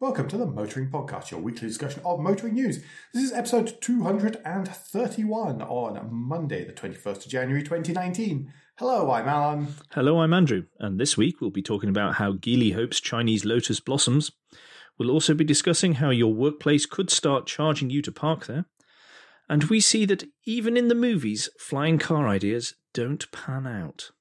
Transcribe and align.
Welcome 0.00 0.28
to 0.28 0.38
the 0.38 0.46
Motoring 0.46 0.88
Podcast, 0.88 1.30
your 1.30 1.40
weekly 1.40 1.68
discussion 1.68 2.00
of 2.06 2.20
motoring 2.20 2.54
news. 2.54 2.82
This 3.12 3.22
is 3.22 3.34
episode 3.34 3.82
231 3.82 5.60
on 5.60 6.08
Monday, 6.10 6.64
the 6.64 6.72
21st 6.72 7.26
of 7.26 7.28
January 7.28 7.62
2019. 7.62 8.50
Hello, 8.76 9.10
I'm 9.10 9.28
Alan. 9.28 9.68
Hello, 9.90 10.22
I'm 10.22 10.32
Andrew, 10.32 10.64
and 10.78 10.98
this 10.98 11.18
week 11.18 11.42
we'll 11.42 11.50
be 11.50 11.60
talking 11.60 11.90
about 11.90 12.14
how 12.14 12.32
Geely 12.32 12.74
hopes 12.74 12.98
Chinese 12.98 13.44
Lotus 13.44 13.78
blossoms. 13.78 14.32
We'll 14.98 15.10
also 15.10 15.34
be 15.34 15.44
discussing 15.44 15.96
how 15.96 16.08
your 16.08 16.32
workplace 16.32 16.86
could 16.86 17.10
start 17.10 17.46
charging 17.46 17.90
you 17.90 18.00
to 18.00 18.10
park 18.10 18.46
there. 18.46 18.64
And 19.50 19.64
we 19.64 19.80
see 19.80 20.06
that 20.06 20.24
even 20.46 20.78
in 20.78 20.88
the 20.88 20.94
movies, 20.94 21.50
flying 21.58 21.98
car 21.98 22.26
ideas 22.26 22.74
don't 22.94 23.30
pan 23.32 23.66
out. 23.66 24.12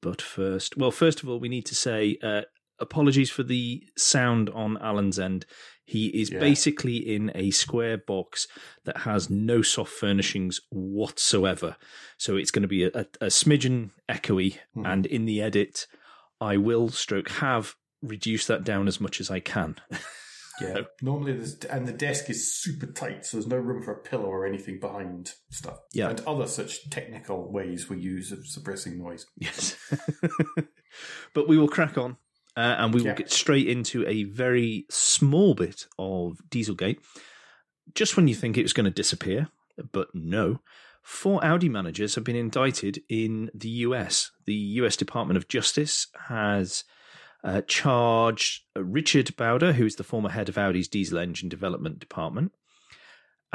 But 0.00 0.22
first, 0.22 0.76
well, 0.76 0.92
first 0.92 1.20
of 1.20 1.28
all, 1.28 1.40
we 1.40 1.48
need 1.48 1.66
to 1.66 1.74
say 1.74 2.16
uh, 2.22 2.42
apologies 2.80 3.30
for 3.30 3.42
the 3.42 3.82
sound 3.96 4.50
on 4.50 4.76
Alan's 4.78 5.18
end. 5.18 5.46
He 5.84 6.06
is 6.08 6.30
Yeah. 6.30 6.40
basically 6.40 6.96
in 6.96 7.30
a 7.34 7.50
square 7.50 7.98
box 7.98 8.46
that 8.84 8.98
has 8.98 9.28
no 9.28 9.62
soft 9.62 9.92
furnishings 9.92 10.60
whatsoever. 10.70 11.76
So 12.16 12.36
it's 12.36 12.50
going 12.50 12.62
to 12.62 12.68
be 12.68 12.84
a, 12.84 12.88
a, 12.94 13.06
a 13.20 13.26
smidgen 13.26 13.90
echoey. 14.08 14.58
Mhm. 14.76 14.86
And 14.86 15.06
in 15.06 15.26
the 15.26 15.42
edit, 15.42 15.86
I 16.40 16.56
will 16.56 16.88
stroke 16.88 17.28
have 17.32 17.74
reduced 18.02 18.48
that 18.48 18.64
down 18.64 18.88
as 18.88 19.00
much 19.00 19.20
as 19.20 19.30
I 19.30 19.40
can. 19.40 19.76
Yeah, 20.60 20.82
normally 21.02 21.32
there's, 21.32 21.56
and 21.64 21.84
the 21.88 21.92
desk 21.92 22.30
is 22.30 22.54
super 22.54 22.86
tight, 22.86 23.26
so 23.26 23.36
there's 23.36 23.48
no 23.48 23.56
room 23.56 23.82
for 23.82 23.92
a 23.92 24.00
pillow 24.00 24.26
or 24.26 24.46
anything 24.46 24.78
behind 24.78 25.32
stuff. 25.50 25.78
Yeah. 25.92 26.10
And 26.10 26.20
other 26.28 26.46
such 26.46 26.88
technical 26.90 27.50
ways 27.50 27.88
we 27.90 27.98
use 27.98 28.30
of 28.30 28.46
suppressing 28.46 28.96
noise. 28.96 29.26
Yes. 29.36 29.76
but 31.34 31.48
we 31.48 31.58
will 31.58 31.66
crack 31.66 31.98
on 31.98 32.18
uh, 32.56 32.76
and 32.78 32.94
we 32.94 33.02
will 33.02 33.14
get 33.14 33.30
straight 33.30 33.68
into 33.68 34.06
a 34.06 34.24
very 34.24 34.86
small 34.90 35.54
bit 35.54 35.86
of 35.98 36.38
Dieselgate. 36.48 36.98
Just 37.94 38.16
when 38.16 38.28
you 38.28 38.34
think 38.34 38.56
it 38.56 38.62
was 38.62 38.72
going 38.72 38.84
to 38.84 38.90
disappear, 38.90 39.48
but 39.92 40.08
no. 40.14 40.60
Four 41.02 41.44
Audi 41.44 41.68
managers 41.68 42.14
have 42.14 42.24
been 42.24 42.36
indicted 42.36 43.02
in 43.08 43.50
the 43.54 43.68
US. 43.68 44.30
The 44.46 44.54
US 44.54 44.96
Department 44.96 45.36
of 45.36 45.48
Justice 45.48 46.06
has 46.28 46.84
uh, 47.44 47.60
charged 47.66 48.62
uh, 48.74 48.82
Richard 48.82 49.36
Bauder, 49.36 49.74
who 49.74 49.84
is 49.84 49.96
the 49.96 50.04
former 50.04 50.30
head 50.30 50.48
of 50.48 50.56
Audi's 50.56 50.88
diesel 50.88 51.18
engine 51.18 51.50
development 51.50 51.98
department, 51.98 52.52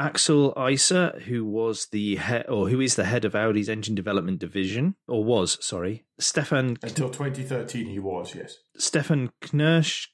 Axel 0.00 0.54
Eiser, 0.56 1.20
who 1.24 1.44
was 1.44 1.88
the 1.92 2.16
head, 2.16 2.46
or 2.48 2.70
who 2.70 2.80
is 2.80 2.96
the 2.96 3.04
head 3.04 3.26
of 3.26 3.34
Audi's 3.34 3.68
engine 3.68 3.94
development 3.94 4.38
division, 4.38 4.94
or 5.06 5.22
was, 5.22 5.62
sorry, 5.64 6.06
Stefan 6.18 6.78
Until 6.82 7.10
2013, 7.10 7.86
he 7.86 7.98
was, 7.98 8.34
yes. 8.34 8.56
Stefan 8.78 9.30
Knirsch, 9.42 10.06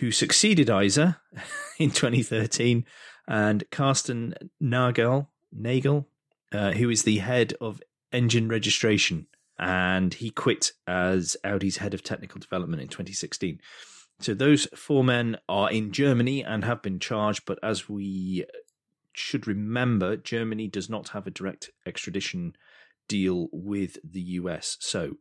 who 0.00 0.10
succeeded 0.10 0.68
Eiser 0.68 1.16
in 1.78 1.92
2013, 1.92 2.84
and 3.26 3.64
Carsten 3.70 4.34
Nagel, 4.60 5.28
Nagel, 5.56 6.04
uh, 6.52 6.72
who 6.72 6.90
is 6.90 7.04
the 7.04 7.18
head 7.18 7.54
of 7.62 7.80
engine 8.12 8.50
registration, 8.50 9.26
and 9.58 10.12
he 10.12 10.28
quit 10.28 10.72
as 10.86 11.38
Audi's 11.42 11.78
head 11.78 11.94
of 11.94 12.02
technical 12.02 12.38
development 12.38 12.82
in 12.82 12.88
2016. 12.88 13.60
So 14.20 14.34
those 14.34 14.66
four 14.74 15.02
men 15.02 15.38
are 15.48 15.70
in 15.70 15.90
Germany 15.90 16.44
and 16.44 16.64
have 16.64 16.82
been 16.82 17.00
charged, 17.00 17.44
but 17.46 17.58
as 17.62 17.88
we 17.88 18.44
should 19.14 19.46
remember, 19.46 20.16
Germany 20.16 20.68
does 20.68 20.90
not 20.90 21.08
have 21.10 21.26
a 21.26 21.30
direct 21.30 21.70
extradition 21.86 22.54
deal 23.08 23.48
with 23.52 23.98
the 24.04 24.20
US. 24.20 24.76
So, 24.80 25.14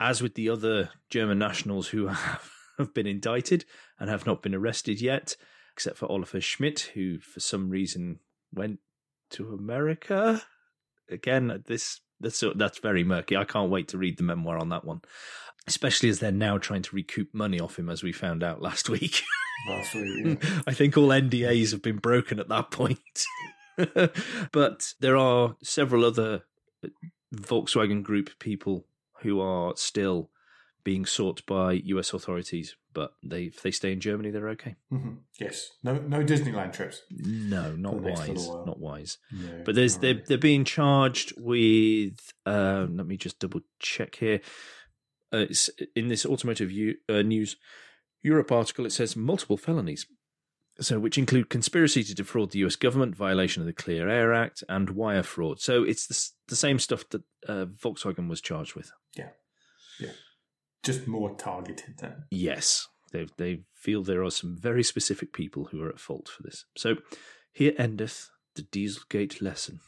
as 0.00 0.22
with 0.22 0.34
the 0.34 0.48
other 0.48 0.90
German 1.10 1.38
nationals 1.38 1.88
who 1.88 2.06
have, 2.08 2.50
have 2.78 2.94
been 2.94 3.06
indicted 3.06 3.64
and 3.98 4.10
have 4.10 4.26
not 4.26 4.42
been 4.42 4.54
arrested 4.54 5.00
yet, 5.00 5.36
except 5.72 5.98
for 5.98 6.10
Oliver 6.10 6.40
Schmidt, 6.40 6.92
who 6.94 7.18
for 7.18 7.40
some 7.40 7.70
reason 7.70 8.20
went 8.52 8.78
to 9.30 9.52
America. 9.52 10.42
Again, 11.10 11.62
this 11.66 12.00
that's 12.20 12.42
that's 12.54 12.78
very 12.78 13.04
murky. 13.04 13.36
I 13.36 13.44
can't 13.44 13.70
wait 13.70 13.88
to 13.88 13.98
read 13.98 14.16
the 14.16 14.22
memoir 14.22 14.58
on 14.58 14.70
that 14.70 14.84
one, 14.84 15.02
especially 15.66 16.08
as 16.08 16.20
they're 16.20 16.32
now 16.32 16.58
trying 16.58 16.82
to 16.82 16.96
recoup 16.96 17.28
money 17.32 17.60
off 17.60 17.78
him, 17.78 17.90
as 17.90 18.02
we 18.02 18.12
found 18.12 18.42
out 18.42 18.62
last 18.62 18.88
week. 18.88 19.22
Yeah. 19.68 20.34
I 20.66 20.72
think 20.74 20.96
all 20.96 21.08
NDAs 21.08 21.70
have 21.72 21.82
been 21.82 21.96
broken 21.98 22.38
at 22.38 22.48
that 22.48 22.70
point. 22.70 22.98
but 24.52 24.92
there 25.00 25.16
are 25.16 25.56
several 25.62 26.04
other 26.04 26.42
Volkswagen 27.34 28.02
Group 28.02 28.30
people 28.38 28.86
who 29.22 29.40
are 29.40 29.72
still 29.76 30.30
being 30.84 31.06
sought 31.06 31.44
by 31.46 31.72
US 31.84 32.12
authorities, 32.12 32.76
but 32.92 33.14
they 33.22 33.44
if 33.44 33.62
they 33.62 33.70
stay 33.70 33.90
in 33.92 34.00
Germany, 34.00 34.30
they're 34.30 34.50
okay. 34.50 34.76
Mhm. 34.92 35.18
Yes. 35.40 35.70
No 35.82 35.94
no 35.98 36.22
Disneyland 36.22 36.74
trips. 36.74 37.02
No, 37.10 37.74
not 37.74 37.94
For 37.94 38.00
the 38.00 38.08
next 38.08 38.28
wise, 38.28 38.48
not 38.66 38.78
wise. 38.78 39.18
No, 39.32 39.62
But 39.64 39.74
there's 39.76 39.96
they're 39.96 40.20
they're 40.26 40.36
being 40.38 40.64
charged 40.64 41.32
with. 41.38 42.18
Uh, 42.44 42.86
let 42.90 43.06
me 43.06 43.16
just 43.16 43.38
double 43.38 43.62
check 43.78 44.16
here. 44.16 44.40
Uh, 45.32 45.46
it's 45.48 45.70
in 45.96 46.08
this 46.08 46.24
automotive 46.26 46.70
u- 46.70 46.96
uh, 47.08 47.22
news 47.22 47.56
Europe 48.24 48.50
article. 48.50 48.86
It 48.86 48.90
says 48.90 49.14
multiple 49.14 49.56
felonies, 49.56 50.06
so 50.80 50.98
which 50.98 51.18
include 51.18 51.50
conspiracy 51.50 52.02
to 52.02 52.14
defraud 52.14 52.50
the 52.50 52.58
U.S. 52.60 52.74
government, 52.74 53.14
violation 53.14 53.62
of 53.62 53.66
the 53.66 53.72
Clear 53.72 54.08
Air 54.08 54.32
Act, 54.32 54.64
and 54.68 54.90
wire 54.90 55.22
fraud. 55.22 55.60
So 55.60 55.84
it's 55.84 56.06
the, 56.06 56.30
the 56.48 56.56
same 56.56 56.80
stuff 56.80 57.08
that 57.10 57.22
uh, 57.46 57.66
Volkswagen 57.66 58.28
was 58.28 58.40
charged 58.40 58.74
with. 58.74 58.90
Yeah. 59.14 59.28
Yeah. 60.00 60.12
Just 60.82 61.06
more 61.06 61.36
targeted 61.36 61.98
then. 61.98 62.24
Yes, 62.30 62.88
they 63.12 63.26
they 63.36 63.60
feel 63.74 64.02
there 64.02 64.24
are 64.24 64.30
some 64.30 64.56
very 64.58 64.82
specific 64.82 65.32
people 65.32 65.66
who 65.66 65.82
are 65.82 65.90
at 65.90 66.00
fault 66.00 66.28
for 66.28 66.42
this. 66.42 66.64
So 66.76 66.96
here 67.52 67.74
endeth 67.78 68.30
the 68.54 68.62
Dieselgate 68.62 69.40
lesson. 69.40 69.80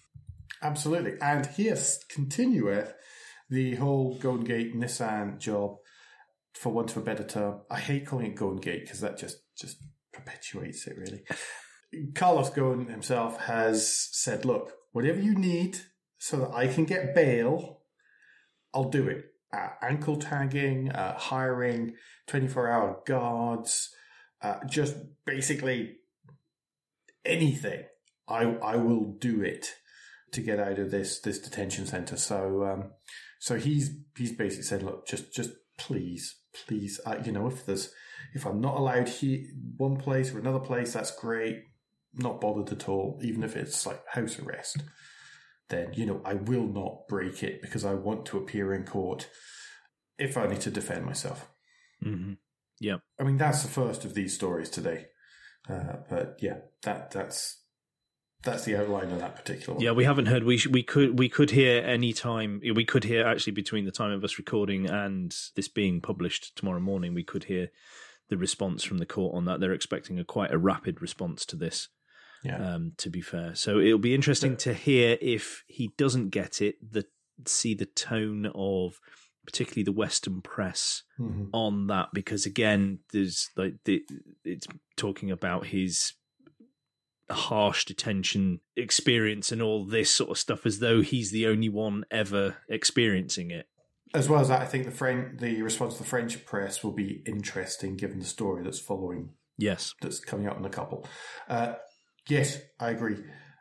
Absolutely. 0.63 1.21
And 1.21 1.47
here 1.47 1.77
continueth 2.09 2.95
the 3.51 3.75
whole 3.77 4.19
Golden 4.19 4.45
Gate 4.45 4.75
Nissan 4.75 5.39
job, 5.39 5.77
for 6.57 6.73
want 6.73 6.91
of 6.91 6.99
a 6.99 7.01
better 7.01 7.25
term. 7.25 7.61
I 7.71 7.79
hate 7.79 8.07
calling 8.07 8.27
it 8.27 8.37
Golden 8.37 8.61
Gate 8.61 8.85
because 8.85 9.01
that 9.01 9.19
just, 9.19 9.39
just 9.57 9.79
perpetuates 10.13 10.87
it, 10.87 10.97
really. 10.97 11.23
Carlos 12.15 12.51
Ghosn 12.51 12.91
himself 12.91 13.41
has 13.43 14.09
said, 14.13 14.45
look, 14.45 14.73
whatever 14.93 15.21
you 15.21 15.35
need 15.35 15.79
so 16.19 16.39
that 16.39 16.51
I 16.53 16.67
can 16.67 16.85
get 16.85 17.15
bail, 17.15 17.83
I'll 18.75 18.91
do 18.91 19.09
it. 19.09 19.25
Uh, 19.53 19.69
ankle 19.81 20.17
tagging, 20.17 20.91
uh, 20.91 21.17
hiring 21.17 21.95
24 22.27 22.69
hour 22.69 22.99
guards, 23.07 23.91
uh, 24.43 24.57
just 24.69 24.97
basically 25.25 25.97
anything. 27.25 27.85
I, 28.29 28.43
I 28.43 28.77
will 28.77 29.17
do 29.19 29.43
it 29.43 29.69
to 30.33 30.41
get 30.41 30.59
out 30.59 30.79
of 30.79 30.91
this 30.91 31.21
this 31.21 31.39
detention 31.39 31.87
center. 31.87 32.17
So 32.17 32.65
um, 32.65 32.91
so 33.39 33.57
he's 33.57 33.97
he's 34.17 34.33
basically 34.33 34.65
said, 34.65 34.83
look, 34.83 35.07
just 35.07 35.33
just 35.33 35.51
please, 35.79 36.37
please, 36.67 37.01
you 37.25 37.33
know, 37.33 37.47
if 37.47 37.67
there's 37.67 37.93
if 38.35 38.47
I'm 38.47 38.61
not 38.61 38.77
allowed 38.77 39.09
here 39.09 39.47
one 39.77 39.97
place 39.97 40.33
or 40.33 40.39
another 40.39 40.59
place, 40.59 40.93
that's 40.93 41.11
great. 41.11 41.65
Not 42.15 42.41
bothered 42.41 42.73
at 42.73 42.89
all, 42.89 43.21
even 43.23 43.43
if 43.43 43.57
it's 43.57 43.87
like 43.87 44.03
house 44.09 44.39
arrest. 44.39 44.79
Then 45.69 45.93
you 45.95 46.07
know 46.07 46.23
I 46.25 46.35
will 46.35 46.67
not 46.67 47.09
break 47.09 47.43
it 47.43 47.61
because 47.61 47.85
I 47.85 47.95
want 47.95 48.27
to 48.27 48.39
appear 48.39 48.73
in 48.73 48.85
court, 48.85 49.29
if 50.19 50.37
only 50.37 50.57
to 50.59 50.71
defend 50.71 51.05
myself. 51.05 51.49
Mm-hmm. 52.05 52.35
Yeah, 52.81 52.99
I 53.19 53.25
mean, 53.25 53.37
that's 53.37 53.63
the 53.63 53.69
first 53.69 54.05
of 54.05 54.15
these 54.15 54.35
stories 54.35 54.71
today. 54.71 55.07
Uh, 55.69 55.97
but 56.09 56.37
yeah, 56.41 56.59
that 56.83 57.11
that's 57.11 57.63
that's 58.47 58.65
the 58.65 58.77
outline 58.77 59.11
of 59.13 59.19
that 59.21 59.37
particular 59.37 59.75
one. 59.75 59.83
Yeah, 59.85 59.93
we 59.93 60.05
haven't 60.05 60.27
heard. 60.27 60.45
We 60.45 60.57
sh- 60.57 60.67
we 60.69 60.83
could 60.83 61.19
we 61.19 61.29
could 61.29 61.51
hear 61.51 61.83
any 61.85 62.13
time. 62.13 62.61
We 62.75 62.85
could 62.85 63.05
hear 63.05 63.27
actually 63.27 63.53
between 63.53 63.85
the 63.85 63.93
time 63.93 64.11
of 64.13 64.25
us 64.25 64.39
recording 64.39 64.89
and 64.89 65.35
this 65.55 65.69
being 65.69 66.01
published 66.01 66.57
tomorrow 66.57 66.81
morning. 66.81 67.13
We 67.15 67.25
could 67.25 67.45
hear 67.45 67.69
the 68.29 68.37
response 68.39 68.83
from 68.83 68.99
the 68.99 69.07
court 69.07 69.35
on 69.35 69.45
that. 69.45 69.61
They're 69.61 69.73
expecting 69.73 70.19
a 70.19 70.25
quite 70.25 70.51
a 70.53 70.59
rapid 70.59 71.01
response 71.03 71.45
to 71.47 71.57
this. 71.57 71.89
Yeah. 72.43 72.75
Um, 72.75 72.93
to 72.99 73.11
be 73.11 73.21
fair, 73.21 73.55
so 73.55 73.79
it'll 73.79 73.99
be 73.99 74.15
interesting 74.15 74.53
But- 74.53 74.61
to 74.61 74.75
hear 74.75 75.19
if 75.21 75.65
he 75.67 75.91
doesn't 75.99 76.31
get 76.31 76.63
it. 76.63 76.77
The 76.93 77.05
see 77.47 77.75
the 77.75 77.87
tone 77.87 78.51
of 78.55 78.99
particularly 79.45 79.85
the 79.85 79.93
Western 79.93 80.41
press 80.43 81.03
Mhm. 81.21 81.51
on 81.53 81.87
that 81.87 82.09
because 82.13 82.47
again 82.47 82.99
there's 83.13 83.49
like 83.57 83.75
the, 83.85 84.03
it's 84.45 84.67
talking 84.97 85.31
about 85.31 85.67
his 85.67 86.15
harsh 87.31 87.85
detention 87.85 88.61
experience 88.77 89.51
and 89.51 89.61
all 89.61 89.85
this 89.85 90.11
sort 90.11 90.31
of 90.31 90.39
stuff 90.39 90.65
as 90.65 90.79
though 90.79 91.01
he's 91.01 91.31
the 91.31 91.47
only 91.47 91.69
one 91.69 92.05
ever 92.11 92.57
experiencing 92.69 93.51
it 93.51 93.67
As 94.15 94.29
well 94.29 94.41
as 94.41 94.49
that, 94.49 94.63
I 94.63 94.67
think 94.67 94.85
the 94.85 94.93
French, 94.93 95.41
the 95.41 95.63
response 95.63 95.95
of 95.95 95.99
the 95.99 96.05
French 96.05 96.45
press 96.47 96.85
will 96.85 96.93
be 96.93 97.23
interesting 97.27 97.97
given 97.97 98.19
the 98.21 98.25
story 98.25 98.63
that's 98.63 98.79
following, 98.79 99.31
yes 99.59 99.95
that's 100.01 100.21
coming 100.21 100.47
up 100.47 100.57
in 100.59 100.65
a 100.65 100.71
couple. 100.71 101.07
Uh, 101.49 101.75
yes, 102.29 102.59
I 102.79 102.91
agree. 102.91 103.17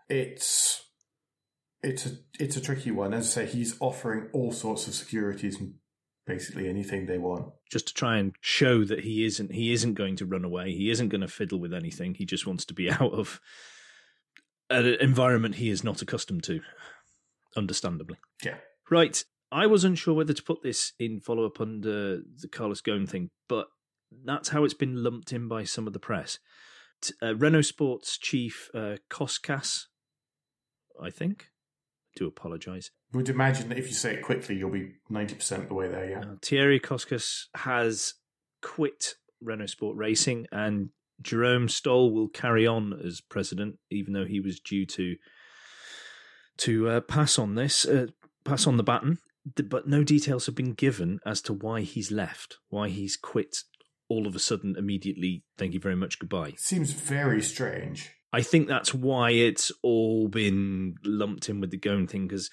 It's 0.10 0.84
it's 1.82 2.06
a 2.06 2.12
it's 2.40 2.58
a 2.58 2.62
tricky 2.62 2.92
one. 2.92 3.14
As 3.14 3.26
I 3.38 3.46
say, 3.46 3.52
he's 3.52 3.76
offering 3.80 4.30
all 4.34 4.52
sorts 4.52 4.88
of 4.88 4.94
securities 4.94 5.60
and 5.60 5.76
basically 6.26 6.68
anything 6.68 7.06
they 7.06 7.18
want. 7.18 7.54
Just 7.72 7.88
to 7.88 7.94
try 7.94 8.18
and 8.18 8.34
show 8.42 8.84
that 8.84 9.02
he 9.02 9.26
isn't 9.26 9.52
he 9.52 9.74
isn't 9.74 9.94
going 9.96 10.16
to 10.18 10.26
run 10.26 10.46
away. 10.46 10.72
He 10.74 10.90
isn't 10.90 11.10
going 11.10 11.22
to 11.22 11.28
fiddle 11.28 11.60
with 11.60 11.74
anything. 11.74 12.14
He 12.16 12.26
just 12.26 12.46
wants 12.48 12.66
to 12.66 12.74
be 12.74 12.90
out 12.92 13.14
of 13.14 13.40
an 14.70 14.86
environment 15.00 15.56
he 15.56 15.70
is 15.70 15.84
not 15.84 16.02
accustomed 16.02 16.44
to. 16.46 16.62
Understandably, 17.58 18.18
Yeah. 18.44 18.58
right. 18.90 19.24
I 19.52 19.66
was 19.68 19.86
unsure 19.86 20.14
whether 20.14 20.34
to 20.34 20.44
put 20.44 20.62
this 20.64 20.92
in 21.00 21.22
follow 21.22 21.46
up 21.46 21.62
under 21.62 22.18
the 22.18 22.48
Carlos 22.52 22.82
Ghosn 22.82 23.08
thing, 23.08 23.30
but 23.48 23.68
that's 24.26 24.50
how 24.50 24.66
it's 24.66 24.74
been 24.74 25.02
lumped 25.04 25.32
in 25.32 25.48
by 25.48 25.64
some 25.64 25.88
of 25.88 25.94
the 25.94 26.00
press. 26.00 26.40
Uh, 27.22 27.36
Renault 27.36 27.62
Sports 27.62 28.18
chief 28.18 28.70
uh, 28.74 28.98
Koskas, 29.10 29.84
I 31.02 31.10
think. 31.12 31.48
do 32.18 32.28
apologise. 32.28 32.92
Would 33.16 33.30
imagine 33.30 33.70
that 33.70 33.78
if 33.78 33.88
you 33.88 33.94
say 33.94 34.16
it 34.16 34.22
quickly, 34.22 34.58
you'll 34.58 34.70
be 34.70 34.92
90% 35.10 35.60
of 35.60 35.68
the 35.70 35.74
way 35.74 35.88
there, 35.88 36.10
yeah. 36.10 36.20
Uh, 36.20 36.36
Thierry 36.42 36.82
Koskas 36.82 37.46
has 37.56 38.16
quit 38.62 39.16
Renault 39.42 39.68
Sport 39.68 39.96
Racing, 39.96 40.48
and 40.52 40.90
Jerome 41.22 41.70
Stoll 41.70 42.12
will 42.12 42.28
carry 42.28 42.68
on 42.68 42.92
as 42.92 43.22
president, 43.22 43.78
even 43.90 44.12
though 44.12 44.26
he 44.26 44.42
was 44.42 44.60
due 44.60 44.86
to 44.88 45.16
to 46.58 46.90
uh, 46.90 47.00
pass 47.00 47.40
on 47.40 47.56
this, 47.56 47.86
uh, 47.86 48.08
pass 48.44 48.68
on 48.68 48.76
the 48.76 48.84
baton. 48.84 49.20
But 49.64 49.88
no 49.88 50.04
details 50.04 50.46
have 50.48 50.56
been 50.56 50.74
given 50.74 51.20
as 51.26 51.42
to 51.44 51.54
why 51.54 51.82
he's 51.82 52.12
left, 52.12 52.58
why 52.68 52.90
he's 52.90 53.16
quit 53.16 53.60
all 54.10 54.28
of 54.28 54.36
a 54.36 54.40
sudden, 54.40 54.76
immediately. 54.78 55.46
Thank 55.58 55.74
you 55.74 55.80
very 55.80 55.96
much, 55.96 56.20
goodbye. 56.20 56.56
Seems 56.58 56.92
very 56.92 57.42
strange. 57.42 58.12
I 58.36 58.42
think 58.42 58.68
that's 58.68 58.94
why 58.94 59.32
it's 59.32 59.72
all 59.82 60.28
been 60.28 60.96
lumped 61.06 61.48
in 61.48 61.62
with 61.62 61.72
the 61.72 61.78
Ghosn 61.78 62.10
thing 62.10 62.28
because 62.28 62.50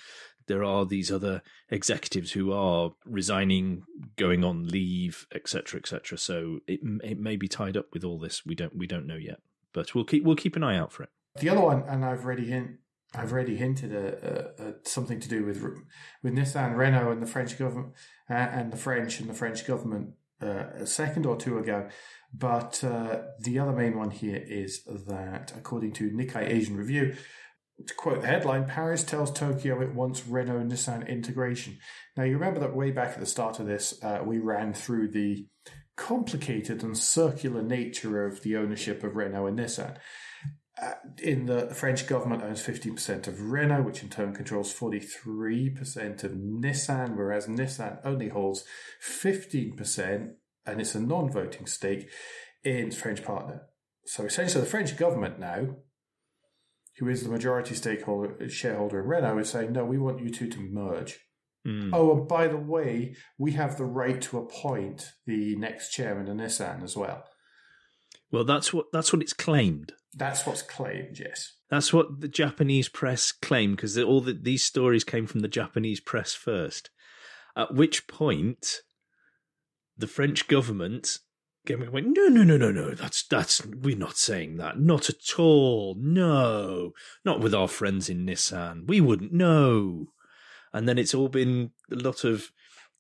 there 0.47 0.65
are 0.65 0.85
these 0.85 1.11
other 1.11 1.43
executives 1.71 2.33
who 2.33 2.53
are 2.53 2.93
resigning, 3.05 3.85
going 4.17 4.45
on 4.45 4.67
leave, 4.67 5.27
etc., 5.35 5.79
etc. 5.81 6.19
So 6.19 6.61
it 6.67 6.81
it 7.03 7.19
may 7.19 7.37
be 7.37 7.49
tied 7.49 7.77
up 7.77 7.87
with 7.93 8.05
all 8.05 8.19
this. 8.19 8.45
We 8.45 8.55
don't 8.55 8.77
we 8.77 8.87
don't 8.87 9.07
know 9.07 9.17
yet, 9.17 9.41
but 9.73 9.95
we'll 9.95 10.05
keep 10.05 10.25
we'll 10.25 10.37
keep 10.37 10.57
an 10.57 10.65
eye 10.65 10.77
out 10.77 10.93
for 10.93 11.05
it. 11.05 11.11
The 11.41 11.49
other 11.49 11.63
one, 11.63 11.83
and 11.89 12.05
I've 12.05 12.25
already 12.25 12.47
hint, 12.47 12.79
I've 13.15 13.33
already 13.33 13.57
hinted 13.57 13.95
at, 13.95 14.25
at, 14.61 14.89
something 14.89 15.21
to 15.21 15.29
do 15.29 15.45
with 15.45 15.63
with 16.23 16.35
Nissan, 16.35 16.77
Renault, 16.77 17.13
and 17.13 17.23
the 17.23 17.27
French 17.27 17.59
government, 17.59 17.95
uh, 18.29 18.35
and 18.35 18.73
the 18.73 18.77
French 18.77 19.21
and 19.21 19.29
the 19.29 19.35
French 19.35 19.67
government 19.67 20.15
uh, 20.43 20.65
a 20.75 20.87
second 20.87 21.27
or 21.27 21.37
two 21.37 21.59
ago. 21.59 21.89
But 22.35 22.83
uh, 22.83 23.23
the 23.41 23.59
other 23.59 23.73
main 23.73 23.97
one 23.97 24.11
here 24.11 24.43
is 24.45 24.85
that, 24.85 25.53
according 25.57 25.93
to 25.95 26.11
Nikkei 26.11 26.49
Asian 26.49 26.77
Review, 26.77 27.15
to 27.87 27.95
quote 27.95 28.21
the 28.21 28.27
headline, 28.27 28.67
Paris 28.67 29.03
tells 29.03 29.31
Tokyo 29.31 29.81
it 29.81 29.95
wants 29.95 30.27
Renault 30.27 30.65
Nissan 30.65 31.09
integration. 31.09 31.79
Now, 32.17 32.25
you 32.25 32.35
remember 32.35 32.61
that 32.61 32.77
way 32.77 32.91
back 32.91 33.11
at 33.11 33.21
the 33.21 33.27
start 33.27 33.59
of 33.61 33.67
this, 33.67 34.03
uh, 34.03 34.21
we 34.25 34.39
ran 34.39 34.73
through 34.73 35.11
the 35.11 35.47
complicated 35.97 36.83
and 36.83 36.97
circular 36.97 37.63
nature 37.63 38.27
of 38.27 38.43
the 38.43 38.57
ownership 38.57 39.05
of 39.05 39.17
Renault 39.17 39.47
and 39.47 39.59
Nissan. 39.59 39.97
Uh, 40.81 40.93
in 41.23 41.47
the, 41.47 41.67
French 41.75 42.07
government 42.07 42.43
owns 42.43 42.63
15% 42.63 43.27
of 43.27 43.53
Renault, 43.53 43.83
which 43.83 44.03
in 44.03 44.09
turn 44.09 44.35
controls 44.35 44.75
43% 44.75 46.25
of 46.25 46.33
Nissan, 46.33 47.17
whereas 47.17 47.47
Nissan 47.47 48.01
only 48.05 48.29
holds 48.29 48.65
15%, 49.07 50.31
and 50.67 50.81
it's 50.81 50.95
a 50.95 51.01
non 51.01 51.31
voting 51.31 51.67
stake 51.67 52.09
in 52.65 52.89
its 52.89 52.97
French 52.97 53.23
partner. 53.23 53.63
So 54.07 54.25
essentially, 54.25 54.65
the 54.65 54.71
French 54.71 54.97
government 54.97 55.39
now, 55.39 55.77
who 56.99 57.09
is 57.09 57.23
the 57.23 57.31
majority 57.31 57.75
stakeholder 57.75 58.49
shareholder 58.49 59.01
in 59.01 59.07
Renault, 59.07 59.39
is 59.39 59.51
saying, 59.51 59.73
no, 59.73 59.85
we 59.85 59.99
want 59.99 60.21
you 60.21 60.31
two 60.31 60.49
to 60.49 60.61
merge. 60.61 61.19
Mm. 61.67 61.91
Oh, 61.93 62.17
and 62.17 62.29
by 62.29 62.49
the 62.49 62.57
way, 62.57 63.15
we 63.39 63.53
have 63.53 63.77
the 63.77 63.85
right 63.85 64.21
to 64.23 64.39
appoint 64.39 65.13
the 65.27 65.57
next 65.57 65.91
chairman 65.91 66.29
of 66.29 66.37
Nissan 66.37 66.83
as 66.83 66.97
well. 66.97 67.25
Well, 68.31 68.45
that's 68.45 68.73
what 68.73 68.87
that's 68.93 69.13
what 69.13 69.23
it's 69.23 69.35
claimed. 69.35 69.93
That's 70.15 70.47
what's 70.47 70.63
claimed, 70.63 71.19
yes. 71.19 71.53
That's 71.71 71.93
what 71.93 72.21
the 72.21 72.29
Japanese 72.29 72.89
press 72.89 73.33
claimed 73.33 73.77
because 73.77 73.97
all 73.99 74.21
the, 74.21 74.35
these 74.35 74.65
stories 74.65 75.05
came 75.05 75.27
from 75.27 75.41
the 75.41 75.49
Japanese 75.49 76.01
press 76.01 76.35
first. 76.35 76.91
At 77.57 77.75
which 77.75 78.07
point, 78.07 78.81
the 79.97 80.07
French 80.07 80.49
government 80.49 81.19
went, 81.69 82.09
"No, 82.17 82.29
no, 82.29 82.43
no, 82.43 82.57
no, 82.57 82.71
no. 82.71 82.91
That's 82.95 83.23
that's 83.25 83.65
we're 83.67 83.97
not 83.97 84.17
saying 84.17 84.57
that. 84.57 84.79
Not 84.81 85.09
at 85.09 85.39
all. 85.39 85.97
No, 85.99 86.93
not 87.25 87.41
with 87.41 87.55
our 87.55 87.69
friends 87.69 88.09
in 88.09 88.27
Nissan. 88.27 88.87
We 88.87 89.01
wouldn't 89.01 89.33
know." 89.33 90.13
And 90.73 90.89
then 90.89 90.99
it's 90.99 91.15
all 91.15 91.29
been 91.29 91.71
a 91.91 91.97
lot 91.97 92.25
of 92.25 92.51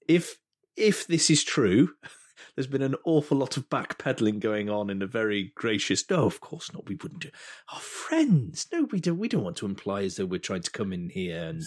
if 0.08 0.38
if 0.76 1.06
this 1.06 1.30
is 1.30 1.44
true. 1.44 1.90
There's 2.54 2.66
been 2.66 2.82
an 2.82 2.96
awful 3.04 3.38
lot 3.38 3.56
of 3.56 3.70
backpedaling 3.70 4.40
going 4.40 4.68
on 4.68 4.90
in 4.90 5.00
a 5.00 5.06
very 5.06 5.52
gracious. 5.54 6.04
No, 6.10 6.24
of 6.26 6.40
course 6.40 6.70
not. 6.72 6.86
We 6.86 6.96
wouldn't 6.96 7.22
do. 7.22 7.30
Our 7.72 7.80
friends. 7.80 8.66
No, 8.70 8.86
we 8.90 9.00
don't. 9.00 9.18
We 9.18 9.28
don't 9.28 9.44
want 9.44 9.56
to 9.58 9.66
imply 9.66 10.02
as 10.02 10.16
though 10.16 10.26
we're 10.26 10.38
trying 10.38 10.62
to 10.62 10.70
come 10.70 10.92
in 10.92 11.08
here 11.08 11.44
and 11.44 11.62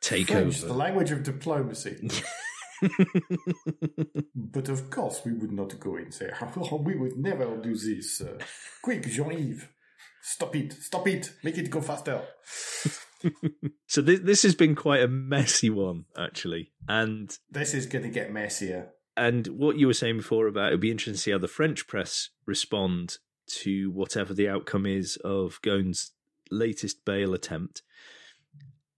take 0.00 0.28
French, 0.28 0.58
over. 0.58 0.68
the 0.68 0.78
language 0.78 1.10
of 1.10 1.22
diplomacy. 1.22 2.08
but 4.34 4.68
of 4.68 4.90
course, 4.90 5.22
we 5.24 5.32
would 5.32 5.52
not 5.52 5.78
go 5.80 5.96
and 5.96 6.12
say, 6.12 6.30
oh, 6.40 6.82
we 6.84 6.96
would 6.96 7.16
never 7.16 7.56
do 7.56 7.74
this. 7.74 8.20
Uh, 8.20 8.38
quick, 8.82 9.06
Jean-Yves, 9.08 9.66
stop 10.22 10.54
it, 10.56 10.72
stop 10.72 11.06
it, 11.08 11.32
make 11.42 11.58
it 11.58 11.70
go 11.70 11.80
faster. 11.80 12.22
so 13.86 14.02
this, 14.02 14.20
this 14.20 14.42
has 14.42 14.54
been 14.54 14.74
quite 14.74 15.02
a 15.02 15.08
messy 15.08 15.70
one, 15.70 16.04
actually. 16.18 16.72
And 16.88 17.36
This 17.50 17.74
is 17.74 17.86
going 17.86 18.04
to 18.04 18.10
get 18.10 18.32
messier. 18.32 18.88
and 19.16 19.46
what 19.48 19.78
you 19.78 19.86
were 19.86 19.94
saying 19.94 20.16
before 20.18 20.46
about 20.46 20.68
it'd 20.68 20.80
be 20.80 20.90
interesting 20.90 21.14
to 21.14 21.20
see 21.20 21.30
how 21.30 21.38
the 21.38 21.48
French 21.48 21.86
press 21.86 22.30
respond 22.46 23.18
to 23.46 23.90
whatever 23.90 24.32
the 24.32 24.48
outcome 24.48 24.86
is 24.86 25.16
of 25.16 25.60
Ghosn's 25.62 26.12
latest 26.50 27.04
bail 27.04 27.34
attempt. 27.34 27.82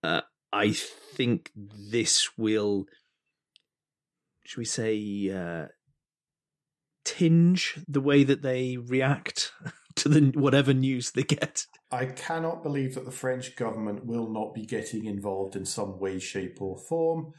Uh, 0.03 0.21
I 0.53 0.71
think 0.73 1.51
this 1.55 2.37
will, 2.37 2.87
should 4.45 4.59
we 4.59 4.65
say, 4.65 5.31
uh, 5.35 5.67
tinge 7.05 7.79
the 7.87 8.01
way 8.01 8.25
that 8.25 8.43
they 8.43 8.77
react 8.77 9.53
to 9.97 10.09
the 10.09 10.33
whatever 10.39 10.75
news 10.75 11.13
they 11.13 11.23
get. 11.23 11.67
I 11.91 12.07
cannot 12.07 12.63
believe 12.63 12.95
that 12.95 13.05
the 13.05 13.11
French 13.11 13.57
government 13.57 14.07
will 14.07 14.29
not 14.29 14.55
be 14.55 14.67
getting 14.67 15.05
involved 15.05 15.55
in 15.55 15.65
some 15.65 15.99
way, 15.99 16.19
shape, 16.19 16.61
or 16.61 16.77
form. 16.77 17.33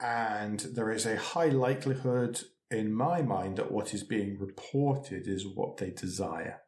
And 0.00 0.60
there 0.60 0.90
is 0.90 1.06
a 1.06 1.16
high 1.16 1.48
likelihood, 1.48 2.40
in 2.70 2.92
my 2.92 3.22
mind, 3.22 3.56
that 3.56 3.72
what 3.72 3.94
is 3.94 4.04
being 4.04 4.38
reported 4.38 5.26
is 5.26 5.46
what 5.46 5.78
they 5.78 5.90
desire. 5.90 6.60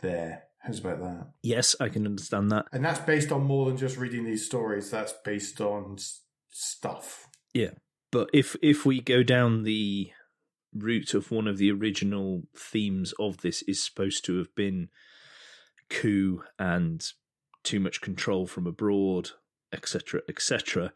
There. 0.00 0.44
How's 0.60 0.78
about 0.78 1.00
that? 1.00 1.26
Yes, 1.42 1.74
I 1.80 1.88
can 1.88 2.06
understand 2.06 2.50
that. 2.52 2.66
And 2.72 2.84
that's 2.84 3.00
based 3.00 3.32
on 3.32 3.42
more 3.42 3.66
than 3.66 3.76
just 3.76 3.96
reading 3.96 4.24
these 4.24 4.46
stories. 4.46 4.90
That's 4.90 5.12
based 5.24 5.60
on 5.60 5.96
s- 5.98 6.22
stuff. 6.50 7.26
But 8.12 8.30
if 8.32 8.54
if 8.62 8.86
we 8.86 9.00
go 9.00 9.24
down 9.24 9.64
the 9.64 10.12
route 10.72 11.14
of 11.14 11.30
one 11.30 11.48
of 11.48 11.58
the 11.58 11.72
original 11.72 12.44
themes 12.54 13.12
of 13.18 13.38
this 13.38 13.62
is 13.62 13.82
supposed 13.82 14.24
to 14.26 14.38
have 14.38 14.54
been 14.54 14.88
coup 15.88 16.44
and 16.58 17.04
too 17.62 17.80
much 17.80 18.00
control 18.00 18.46
from 18.46 18.66
abroad, 18.66 19.30
etc., 19.72 20.20
etc. 20.28 20.92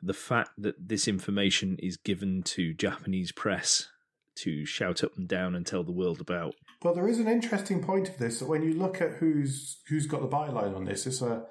The 0.00 0.14
fact 0.14 0.50
that 0.58 0.88
this 0.88 1.08
information 1.08 1.76
is 1.80 1.96
given 1.96 2.42
to 2.44 2.72
Japanese 2.72 3.32
press 3.32 3.88
to 4.36 4.64
shout 4.64 5.02
up 5.02 5.16
and 5.16 5.26
down 5.26 5.56
and 5.56 5.66
tell 5.66 5.82
the 5.82 5.92
world 5.92 6.20
about. 6.20 6.54
Well, 6.82 6.94
there 6.94 7.08
is 7.08 7.18
an 7.18 7.26
interesting 7.26 7.82
point 7.82 8.08
of 8.08 8.18
this 8.18 8.38
that 8.38 8.48
when 8.48 8.62
you 8.62 8.74
look 8.74 9.00
at 9.00 9.14
who's 9.14 9.80
who's 9.88 10.06
got 10.06 10.20
the 10.20 10.28
byline 10.28 10.76
on 10.76 10.84
this, 10.84 11.06
it's 11.06 11.20
a 11.20 11.46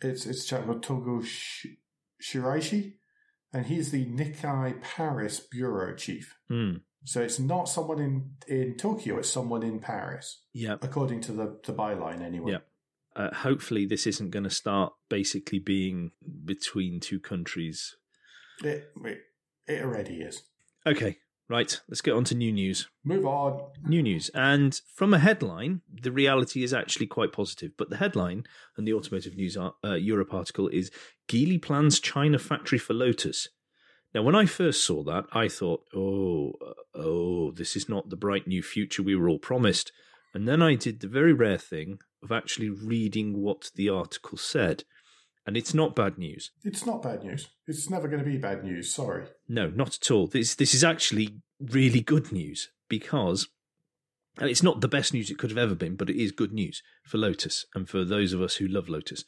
it's 0.00 0.24
it's 0.24 0.44
a 0.44 0.46
chap 0.46 0.64
called 0.64 0.82
Togo 0.82 1.20
Sh- 1.20 1.66
Shiraishi, 2.22 2.94
and 3.52 3.66
he's 3.66 3.90
the 3.90 4.06
Nikkei 4.06 4.80
Paris 4.82 5.40
bureau 5.40 5.94
chief. 5.94 6.36
Hmm. 6.48 6.72
So 7.04 7.22
it's 7.22 7.38
not 7.38 7.64
someone 7.68 7.98
in 8.00 8.30
in 8.46 8.76
Tokyo; 8.76 9.18
it's 9.18 9.28
someone 9.30 9.62
in 9.62 9.80
Paris, 9.80 10.42
Yeah. 10.52 10.76
according 10.82 11.20
to 11.22 11.32
the 11.32 11.58
the 11.64 11.72
byline 11.72 12.20
anyway. 12.22 12.52
Yeah. 12.52 12.58
Uh, 13.16 13.34
hopefully, 13.34 13.86
this 13.86 14.06
isn't 14.06 14.30
going 14.30 14.44
to 14.44 14.50
start 14.50 14.92
basically 15.08 15.58
being 15.58 16.12
between 16.44 17.00
two 17.00 17.18
countries. 17.18 17.96
It, 18.62 18.92
it 19.04 19.20
it 19.66 19.82
already 19.82 20.20
is. 20.20 20.42
Okay, 20.86 21.18
right. 21.48 21.80
Let's 21.88 22.02
get 22.02 22.14
on 22.14 22.24
to 22.24 22.34
new 22.34 22.52
news. 22.52 22.88
Move 23.02 23.26
on. 23.26 23.70
New 23.84 24.02
news. 24.02 24.30
And 24.34 24.78
from 24.94 25.12
a 25.12 25.18
headline, 25.18 25.80
the 25.90 26.12
reality 26.12 26.62
is 26.62 26.72
actually 26.72 27.06
quite 27.06 27.32
positive. 27.32 27.72
But 27.76 27.90
the 27.90 27.96
headline 27.96 28.44
and 28.76 28.86
the 28.86 28.94
Automotive 28.94 29.36
News 29.36 29.56
uh, 29.56 29.94
Europe 29.94 30.32
article 30.32 30.68
is 30.68 30.90
Geely 31.30 31.62
plans 31.62 32.00
China 32.00 32.40
factory 32.40 32.78
for 32.78 32.92
Lotus. 32.92 33.48
Now, 34.12 34.22
when 34.22 34.34
I 34.34 34.46
first 34.46 34.84
saw 34.84 35.04
that, 35.04 35.26
I 35.32 35.46
thought, 35.46 35.84
oh, 35.94 36.54
uh, 36.60 36.72
oh, 36.96 37.52
this 37.52 37.76
is 37.76 37.88
not 37.88 38.10
the 38.10 38.16
bright 38.16 38.48
new 38.48 38.64
future 38.64 39.04
we 39.04 39.14
were 39.14 39.28
all 39.28 39.38
promised. 39.38 39.92
And 40.34 40.48
then 40.48 40.60
I 40.60 40.74
did 40.74 40.98
the 40.98 41.06
very 41.06 41.32
rare 41.32 41.56
thing 41.58 42.00
of 42.20 42.32
actually 42.32 42.68
reading 42.68 43.40
what 43.40 43.70
the 43.76 43.88
article 43.88 44.38
said. 44.38 44.82
and 45.46 45.56
it's 45.56 45.72
not 45.72 45.94
bad 45.96 46.18
news. 46.18 46.50
It's 46.64 46.84
not 46.84 47.00
bad 47.02 47.22
news. 47.22 47.48
It's 47.68 47.88
never 47.88 48.08
going 48.08 48.22
to 48.24 48.28
be 48.28 48.36
bad 48.36 48.64
news. 48.64 48.92
Sorry. 48.92 49.26
No, 49.48 49.68
not 49.70 49.96
at 50.00 50.10
all. 50.10 50.26
This 50.26 50.54
this 50.56 50.74
is 50.74 50.84
actually 50.84 51.36
really 51.60 52.00
good 52.00 52.30
news 52.32 52.70
because 52.88 53.48
it's 54.40 54.62
not 54.62 54.80
the 54.80 54.88
best 54.88 55.12
news 55.14 55.30
it 55.30 55.38
could 55.38 55.50
have 55.50 55.58
ever 55.58 55.74
been, 55.74 55.96
but 55.96 56.10
it 56.10 56.20
is 56.20 56.32
good 56.32 56.52
news 56.52 56.82
for 57.04 57.18
Lotus 57.18 57.66
and 57.74 57.88
for 57.88 58.04
those 58.04 58.32
of 58.32 58.42
us 58.42 58.56
who 58.56 58.68
love 58.68 58.88
Lotus. 58.88 59.24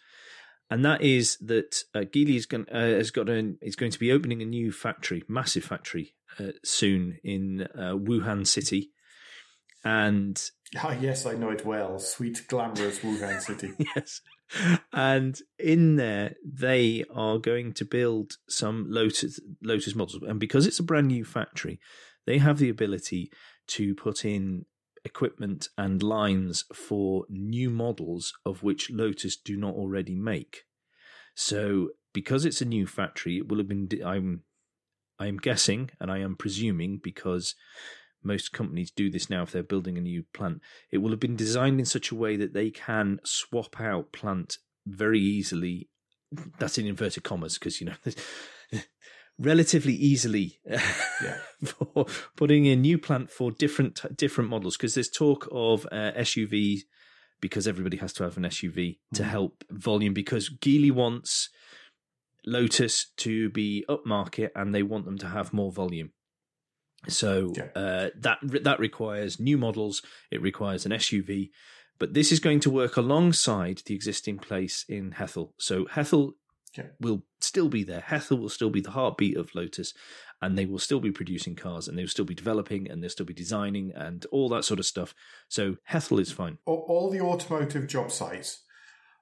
And 0.71 0.85
that 0.85 1.03
is 1.03 1.37
that 1.39 1.85
uh, 1.95 2.01
Geely 2.01 2.37
is 2.37 2.47
going, 2.47 2.67
uh, 2.73 2.81
has 2.81 3.11
got 3.11 3.29
an, 3.29 3.59
is 3.61 3.77
going 3.77 3.93
to 3.93 3.99
be 3.99 4.11
opening 4.11 4.41
a 4.41 4.47
new 4.47 4.73
factory, 4.73 5.23
massive 5.29 5.65
factory, 5.65 6.15
uh, 6.41 6.53
soon 6.65 7.19
in 7.23 7.69
uh, 7.75 7.93
Wuhan 7.93 8.47
City. 8.47 8.91
And 9.85 10.41
Ah, 10.77 10.97
yes, 10.99 11.27
I 11.27 11.35
know 11.35 11.51
it 11.51 11.67
well. 11.67 11.99
Sweet, 11.99 12.47
glamorous 12.49 13.01
Wuhan 13.01 13.41
City. 13.43 13.73
yes, 13.97 14.23
and 14.93 15.39
in 15.59 15.97
there 15.97 16.37
they 16.45 17.05
are 17.15 17.39
going 17.39 17.73
to 17.75 17.85
build 17.85 18.35
some 18.49 18.87
Lotus 18.89 19.39
Lotus 19.63 19.95
models, 19.95 20.23
and 20.23 20.41
because 20.41 20.67
it's 20.67 20.79
a 20.79 20.85
brand 20.85 21.09
new 21.09 21.25
factory, 21.25 21.79
they 22.27 22.39
have 22.39 22.59
the 22.59 22.71
ability 22.71 23.31
to 23.69 23.95
put 23.95 24.25
in 24.25 24.65
equipment 25.05 25.69
and 25.77 26.03
lines 26.03 26.65
for 26.73 27.25
new 27.29 27.71
models 27.71 28.33
of 28.45 28.63
which 28.63 28.91
Lotus 28.91 29.37
do 29.37 29.57
not 29.57 29.75
already 29.75 30.15
make. 30.15 30.65
So, 31.35 31.91
because 32.13 32.45
it's 32.45 32.61
a 32.61 32.67
new 32.67 32.87
factory, 32.87 33.39
it 33.39 33.49
will 33.49 33.59
have 33.59 33.69
been. 33.69 33.89
I'm, 34.05 34.43
I'm 35.19 35.39
guessing, 35.39 35.91
and 36.01 36.11
I 36.11 36.19
am 36.19 36.37
presuming, 36.37 37.01
because 37.03 37.55
most 38.23 38.53
companies 38.53 38.91
do 38.91 39.11
this 39.11 39.29
now 39.29 39.43
if 39.43 39.53
they're 39.53 39.63
building 39.63 39.99
a 39.99 40.03
new 40.03 40.25
plant. 40.33 40.61
It 40.91 40.99
will 40.99 41.11
have 41.11 41.21
been 41.21 41.37
designed 41.37 41.81
in 41.81 41.87
such 41.87 42.11
a 42.11 42.15
way 42.17 42.37
that 42.37 42.53
they 42.53 42.71
can 42.71 43.21
swap 43.25 43.81
out 43.81 44.13
plant 44.13 44.59
very 44.87 45.21
easily. 45.21 45.89
That's 46.59 46.79
in 46.79 46.87
inverted 46.87 47.25
commas 47.25 47.59
because 47.59 47.81
you 47.81 47.89
know 47.89 48.13
relatively 49.43 49.95
easily 49.95 50.59
Yeah. 50.67 51.39
for 51.65 52.07
putting 52.37 52.67
in 52.67 52.81
new 52.81 52.99
plant 52.99 53.31
for 53.31 53.51
different 53.51 54.01
different 54.17 54.51
models 54.51 54.77
because 54.77 54.95
there's 54.95 55.11
talk 55.11 55.49
of 55.53 55.87
uh, 55.93 56.13
SUV 56.17 56.81
because 57.41 57.67
everybody 57.67 57.97
has 57.99 58.13
to 58.15 58.23
have 58.25 58.37
an 58.37 58.45
SUV 58.45 58.99
to 59.15 59.23
Mhm. 59.23 59.27
help 59.27 59.65
volume 59.71 60.15
because 60.15 60.49
Geely 60.49 60.91
wants 60.93 61.49
Lotus 62.45 63.11
to 63.19 63.51
be 63.51 63.85
upmarket 63.89 64.51
and 64.57 64.75
they 64.75 64.83
want 64.83 65.05
them 65.05 65.19
to 65.19 65.29
have 65.29 65.53
more 65.53 65.71
volume. 65.73 66.11
So 67.09 67.53
Yeah. 67.57 67.71
uh, 67.75 68.11
that 68.21 68.39
that 68.43 68.79
requires 68.81 69.39
new 69.41 69.59
models. 69.59 70.03
It 70.31 70.41
requires 70.43 70.85
an 70.87 70.93
SUV, 70.93 71.51
but 71.99 72.15
this 72.15 72.33
is 72.33 72.41
going 72.41 72.61
to 72.61 72.71
work 72.71 72.97
alongside 72.97 73.83
the 73.87 73.95
existing 73.95 74.39
place 74.39 74.85
in 74.89 75.13
Hethel. 75.13 75.55
So 75.59 75.87
Hethel 75.87 76.35
Yeah. 76.77 76.87
will 77.01 77.25
still 77.41 77.69
be 77.69 77.85
there. 77.85 78.01
Hethel 78.01 78.39
will 78.39 78.49
still 78.49 78.71
be 78.71 78.81
the 78.81 78.93
heartbeat 78.93 79.37
of 79.37 79.55
Lotus, 79.55 79.93
and 80.41 80.57
they 80.57 80.65
will 80.65 80.79
still 80.79 81.01
be 81.01 81.13
producing 81.13 81.55
cars, 81.55 81.87
and 81.87 81.99
they 81.99 82.03
will 82.03 82.09
still 82.09 82.25
be 82.25 82.35
developing, 82.35 82.91
and 82.91 83.03
they'll 83.03 83.11
still 83.11 83.27
be 83.27 83.35
designing, 83.35 83.93
and 83.95 84.25
all 84.33 84.49
that 84.51 84.65
sort 84.65 84.81
of 84.81 84.87
stuff. 84.87 85.15
So 85.49 85.77
Hethel 85.85 86.19
is 86.19 86.33
fine. 86.33 86.59
all, 86.67 87.11
the 87.11 87.21
automotive 87.21 87.87
job 87.89 88.11
sites 88.11 88.63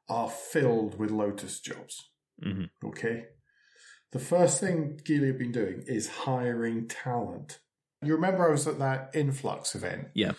are 0.08 0.30
filled 0.30 0.98
with 0.98 1.10
Lotus 1.10 1.60
jobs. 1.60 2.10
hmm 2.42 2.64
Okay. 2.84 3.26
The 4.12 4.18
first 4.18 4.60
thing 4.60 5.00
Geely 5.04 5.28
have 5.28 5.38
been 5.38 5.52
doing 5.52 5.84
is 5.86 6.08
hiring 6.08 6.88
talent. 6.88 7.60
You 8.02 8.14
remember 8.14 8.48
I 8.48 8.50
was 8.50 8.66
at 8.66 8.78
that 8.78 9.10
influx 9.14 9.74
event? 9.74 10.08
Yeah. 10.14 10.32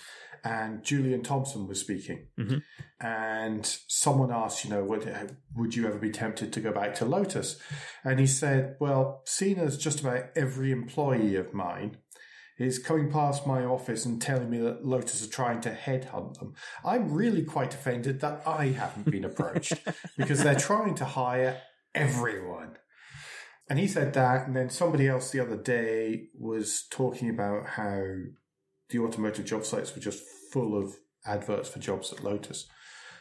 And 0.43 0.83
Julian 0.83 1.21
Thomson 1.23 1.67
was 1.67 1.79
speaking. 1.79 2.27
Mhm. 2.39 2.63
And 2.99 3.65
someone 3.87 4.31
asked, 4.31 4.63
you 4.63 4.71
know, 4.71 4.83
would, 4.83 5.35
would 5.55 5.75
you 5.75 5.87
ever 5.87 5.97
be 5.97 6.11
tempted 6.11 6.51
to 6.53 6.59
go 6.61 6.71
back 6.71 6.95
to 6.95 7.05
Lotus? 7.05 7.59
And 8.03 8.19
he 8.19 8.27
said, 8.27 8.75
well, 8.79 9.21
seeing 9.25 9.59
as 9.59 9.77
just 9.77 9.99
about 9.99 10.25
every 10.35 10.71
employee 10.71 11.35
of 11.35 11.53
mine 11.53 11.97
is 12.57 12.79
coming 12.79 13.11
past 13.11 13.47
my 13.47 13.63
office 13.63 14.05
and 14.05 14.21
telling 14.21 14.49
me 14.49 14.59
that 14.59 14.85
Lotus 14.85 15.25
are 15.25 15.29
trying 15.29 15.61
to 15.61 15.71
headhunt 15.71 16.39
them, 16.39 16.53
I'm 16.83 17.11
really 17.11 17.43
quite 17.43 17.73
offended 17.73 18.19
that 18.21 18.41
I 18.45 18.67
haven't 18.67 19.09
been 19.09 19.25
approached 19.25 19.73
because 20.17 20.43
they're 20.43 20.55
trying 20.55 20.95
to 20.95 21.05
hire 21.05 21.61
everyone. 21.95 22.77
And 23.69 23.79
he 23.79 23.87
said 23.87 24.13
that, 24.13 24.47
and 24.47 24.55
then 24.55 24.69
somebody 24.69 25.07
else 25.07 25.31
the 25.31 25.39
other 25.39 25.55
day 25.55 26.27
was 26.37 26.85
talking 26.91 27.29
about 27.29 27.67
how 27.67 28.03
the 28.91 28.99
automotive 28.99 29.45
job 29.45 29.65
sites 29.65 29.95
were 29.95 30.01
just 30.01 30.23
full 30.51 30.77
of 30.77 30.95
adverts 31.25 31.69
for 31.69 31.79
jobs 31.79 32.11
at 32.11 32.23
Lotus. 32.23 32.67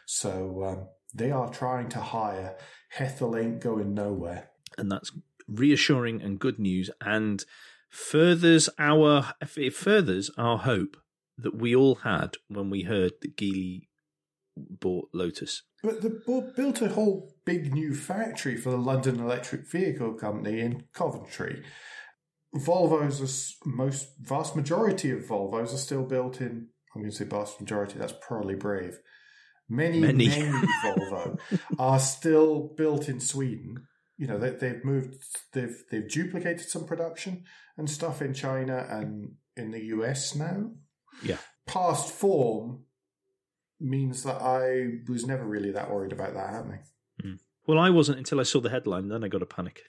So 0.07 0.65
um, 0.65 0.89
they 1.15 1.31
are 1.31 1.49
trying 1.51 1.89
to 1.91 2.01
hire. 2.01 2.57
Hethel 2.91 3.37
ain't 3.37 3.61
going 3.61 3.95
nowhere. 3.95 4.51
and 4.77 4.91
that's 4.91 5.13
reassuring 5.49 6.23
and 6.23 6.39
good 6.39 6.59
news, 6.59 6.91
and 7.01 7.45
furthers 7.89 8.69
our 8.79 9.33
it 9.57 9.75
furthers 9.75 10.31
our 10.37 10.59
hope 10.59 10.97
that 11.39 11.57
we 11.57 11.75
all 11.75 11.97
had 11.97 12.37
when 12.49 12.71
we 12.71 12.83
heard 12.83 13.13
that 13.23 13.37
Geely 13.37 13.89
bought 14.57 15.09
Lotus. 15.13 15.63
But 15.83 16.03
they 16.03 16.11
bu- 16.11 16.53
built 16.55 16.83
a 16.83 16.89
whole 16.89 17.35
big 17.45 17.73
new 17.73 17.95
factory 17.95 18.57
for 18.57 18.71
the 18.71 18.77
London 18.77 19.19
Electric 19.21 19.67
Vehicle 19.71 20.15
Company 20.15 20.61
in 20.61 20.85
Coventry. 20.93 21.63
Volvos 22.55 23.21
are 23.23 23.69
most 23.69 24.09
vast 24.21 24.57
majority 24.57 25.11
of 25.11 25.21
Volvos 25.21 25.73
are 25.73 25.79
still 25.79 26.05
built 26.05 26.41
in. 26.41 26.69
I'm 26.95 27.03
going 27.03 27.11
to 27.11 27.17
say 27.17 27.25
vast 27.25 27.61
majority. 27.61 27.99
That's 27.99 28.15
probably 28.21 28.57
brave. 28.57 28.99
Many, 29.69 30.01
Many. 30.01 30.29
many, 30.29 30.51
Volvo 30.85 31.39
are 31.79 32.01
still 32.01 32.73
built 32.77 33.09
in 33.09 33.21
Sweden. 33.21 33.87
You 34.19 34.27
know, 34.27 34.39
they, 34.39 34.51
they've 34.51 34.85
moved, 34.85 35.15
they've 35.53 35.77
they've 35.91 36.11
duplicated 36.11 36.69
some 36.69 36.87
production 36.87 37.45
and 37.79 37.89
stuff 37.89 38.21
in 38.21 38.35
China 38.35 38.85
and 38.91 39.37
in 39.57 39.71
the 39.71 39.85
US 39.87 40.35
now. 40.35 40.73
Yeah. 41.23 41.39
Past 41.67 42.11
form 42.11 42.85
means 43.79 44.25
that 44.25 44.43
I 44.43 44.99
was 45.09 45.25
never 45.25 45.45
really 45.45 45.71
that 45.71 45.91
worried 45.91 46.13
about 46.13 46.35
that 46.35 46.51
happening. 46.51 46.81
Hmm. 47.23 47.35
Well, 47.67 47.79
I 47.79 47.91
wasn't 47.91 48.19
until 48.19 48.41
I 48.41 48.43
saw 48.43 48.61
the 48.61 48.71
headline. 48.71 49.09
Then 49.09 49.23
I 49.23 49.29
got 49.29 49.43
a 49.43 49.47
panic. 49.47 49.83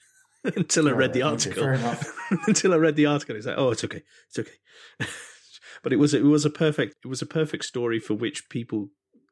until 0.56 0.88
I 0.88 0.92
read 0.92 1.12
the 1.12 1.22
article. 1.22 1.64
until 2.46 2.74
I 2.74 2.76
read 2.76 2.96
the 2.96 3.06
article, 3.06 3.36
it's 3.36 3.46
like, 3.46 3.58
oh, 3.58 3.70
it's 3.70 3.84
okay, 3.84 4.02
it's 4.28 4.38
okay. 4.38 4.58
but 5.82 5.92
it 5.92 5.96
was 5.96 6.14
it 6.14 6.24
was 6.24 6.44
a 6.44 6.50
perfect 6.50 6.96
it 7.04 7.08
was 7.08 7.22
a 7.22 7.26
perfect 7.26 7.64
story 7.64 7.98
for 7.98 8.14
which 8.14 8.48
people 8.48 8.88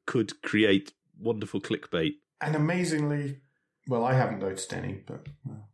could 0.07 0.40
create 0.43 0.93
wonderful 1.19 1.61
clickbait. 1.61 2.12
And 2.40 2.55
amazingly, 2.55 3.40
well, 3.87 4.05
I 4.05 4.14
haven't 4.14 4.40
noticed 4.40 4.73
any, 4.73 5.02
but 5.07 5.26
well, 5.45 5.69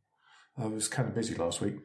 I 0.59 0.67
was 0.67 0.89
kind 0.89 1.09
of 1.09 1.15
busy 1.15 1.35
last 1.35 1.61
week. 1.61 1.77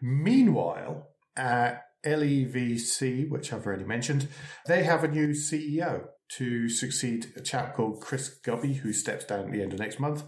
Meanwhile, 0.00 1.08
at 1.36 1.84
LEVC, 2.04 3.30
which 3.30 3.52
I've 3.52 3.66
already 3.66 3.84
mentioned, 3.84 4.28
they 4.66 4.82
have 4.84 5.04
a 5.04 5.08
new 5.08 5.28
CEO 5.28 6.08
to 6.30 6.68
succeed 6.68 7.32
a 7.36 7.40
chap 7.40 7.74
called 7.74 8.00
Chris 8.00 8.38
Gubbey, 8.44 8.76
who 8.76 8.92
steps 8.92 9.24
down 9.24 9.46
at 9.46 9.52
the 9.52 9.62
end 9.62 9.72
of 9.72 9.78
next 9.78 10.00
month. 10.00 10.24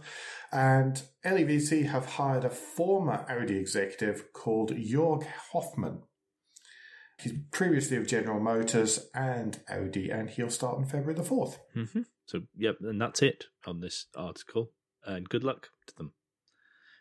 And 0.53 1.03
LEVC 1.25 1.87
have 1.87 2.07
hired 2.07 2.45
a 2.45 2.51
former 2.51 3.25
Audi 3.29 3.57
executive 3.57 4.33
called 4.33 4.73
Jörg 4.73 5.27
Hofmann. 5.53 6.03
He's 7.19 7.33
previously 7.51 7.97
of 7.97 8.07
General 8.07 8.39
Motors 8.41 9.09
and 9.15 9.59
Audi, 9.71 10.11
and 10.11 10.29
he'll 10.29 10.51
start 10.51 10.77
on 10.77 10.85
February 10.85 11.15
the 11.15 11.23
4th. 11.23 11.59
hmm 11.73 12.03
So, 12.27 12.43
yep, 12.57 12.77
and 12.83 13.01
that's 13.01 13.23
it 13.23 13.47
on 13.67 13.81
this 13.81 14.07
article. 14.15 14.73
And 15.05 15.29
good 15.29 15.43
luck 15.45 15.71
to 15.87 15.97
them. 15.97 16.13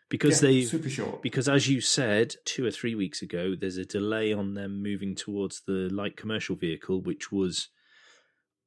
Because 0.08 0.40
Yeah, 0.42 0.48
they 0.48 0.62
super 0.62 0.88
short. 0.88 1.20
because 1.20 1.48
as 1.48 1.68
you 1.68 1.80
said 1.80 2.36
two 2.44 2.64
or 2.64 2.70
three 2.70 2.94
weeks 2.94 3.22
ago, 3.22 3.54
there's 3.60 3.76
a 3.76 3.84
delay 3.84 4.32
on 4.32 4.54
them 4.54 4.80
moving 4.82 5.16
towards 5.16 5.62
the 5.66 5.88
light 5.92 6.16
commercial 6.16 6.54
vehicle, 6.56 7.02
which 7.02 7.30
was 7.32 7.68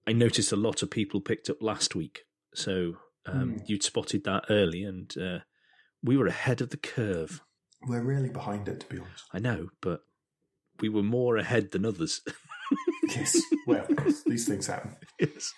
I 0.09 0.13
noticed 0.13 0.51
a 0.51 0.55
lot 0.55 0.81
of 0.81 0.89
people 0.89 1.21
picked 1.21 1.49
up 1.49 1.61
last 1.61 1.95
week. 1.95 2.23
So 2.55 2.97
um, 3.25 3.53
Hmm. 3.53 3.57
you'd 3.67 3.83
spotted 3.83 4.23
that 4.23 4.45
early, 4.49 4.83
and 4.83 5.15
uh, 5.17 5.39
we 6.03 6.17
were 6.17 6.27
ahead 6.27 6.61
of 6.61 6.69
the 6.71 6.77
curve. 6.77 7.41
We're 7.87 8.01
really 8.03 8.29
behind 8.29 8.67
it, 8.67 8.79
to 8.81 8.87
be 8.87 8.97
honest. 8.99 9.25
I 9.31 9.39
know, 9.39 9.69
but 9.81 10.01
we 10.81 10.89
were 10.89 11.03
more 11.03 11.37
ahead 11.37 11.71
than 11.71 11.85
others. 11.85 12.21
Yes. 13.15 13.41
Well, 13.65 13.87
these 14.27 14.47
things 14.47 14.67
happen. 14.67 14.95
yes. 15.19 15.51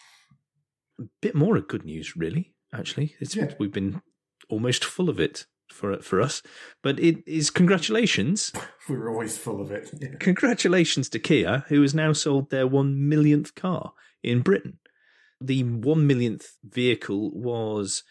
A 0.98 1.04
bit 1.22 1.36
more 1.36 1.58
of 1.58 1.68
good 1.68 1.84
news, 1.84 2.16
really. 2.16 2.54
Actually, 2.74 3.16
it's 3.20 3.36
Yeah. 3.36 3.54
we've 3.60 3.74
been 3.74 4.02
almost 4.48 4.86
full 4.86 5.10
of 5.10 5.20
it 5.20 5.46
for 5.70 6.00
for 6.02 6.22
us. 6.22 6.42
But 6.82 6.98
it 7.00 7.18
is 7.28 7.50
congratulations, 7.50 8.54
We 8.88 8.96
were 9.00 9.10
always 9.10 9.38
full 9.38 9.60
of 9.60 9.70
it. 9.72 9.90
Yeah. 10.00 10.16
congratulations 10.22 11.10
to 11.10 11.20
Kia, 11.20 11.66
who 11.68 11.82
has 11.82 11.94
now 11.94 12.14
sold 12.14 12.50
their 12.52 12.66
one 12.68 13.10
millionth 13.10 13.54
car 13.56 13.92
in 14.24 14.42
Britain. 14.42 14.80
The 15.40 15.64
one 15.64 16.06
millionth 16.06 16.58
vehicle 16.64 17.32
was 17.34 18.04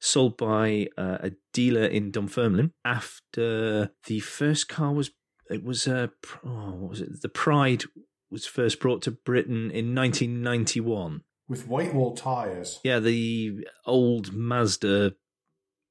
sold 0.00 0.36
by 0.36 0.88
uh, 0.96 1.18
a 1.20 1.32
dealer 1.52 1.84
in 1.84 2.12
Dunfermline 2.12 2.72
after 2.84 3.90
the 4.06 4.20
first 4.20 4.68
car 4.68 4.92
was 4.92 5.10
it 5.50 5.64
was 5.64 5.88
uh, 5.88 6.08
oh, 6.44 6.72
what 6.72 6.90
was 6.90 7.00
it 7.00 7.20
the 7.20 7.28
Pride 7.28 7.84
was 8.30 8.46
first 8.46 8.78
brought 8.78 9.02
to 9.02 9.10
Britain 9.10 9.70
in 9.70 9.94
1991. 9.94 11.22
With 11.48 11.66
white 11.66 11.94
wall 11.94 12.14
tyres. 12.14 12.78
Yeah, 12.84 12.98
the 12.98 13.66
old 13.86 14.34
Mazda 14.34 15.14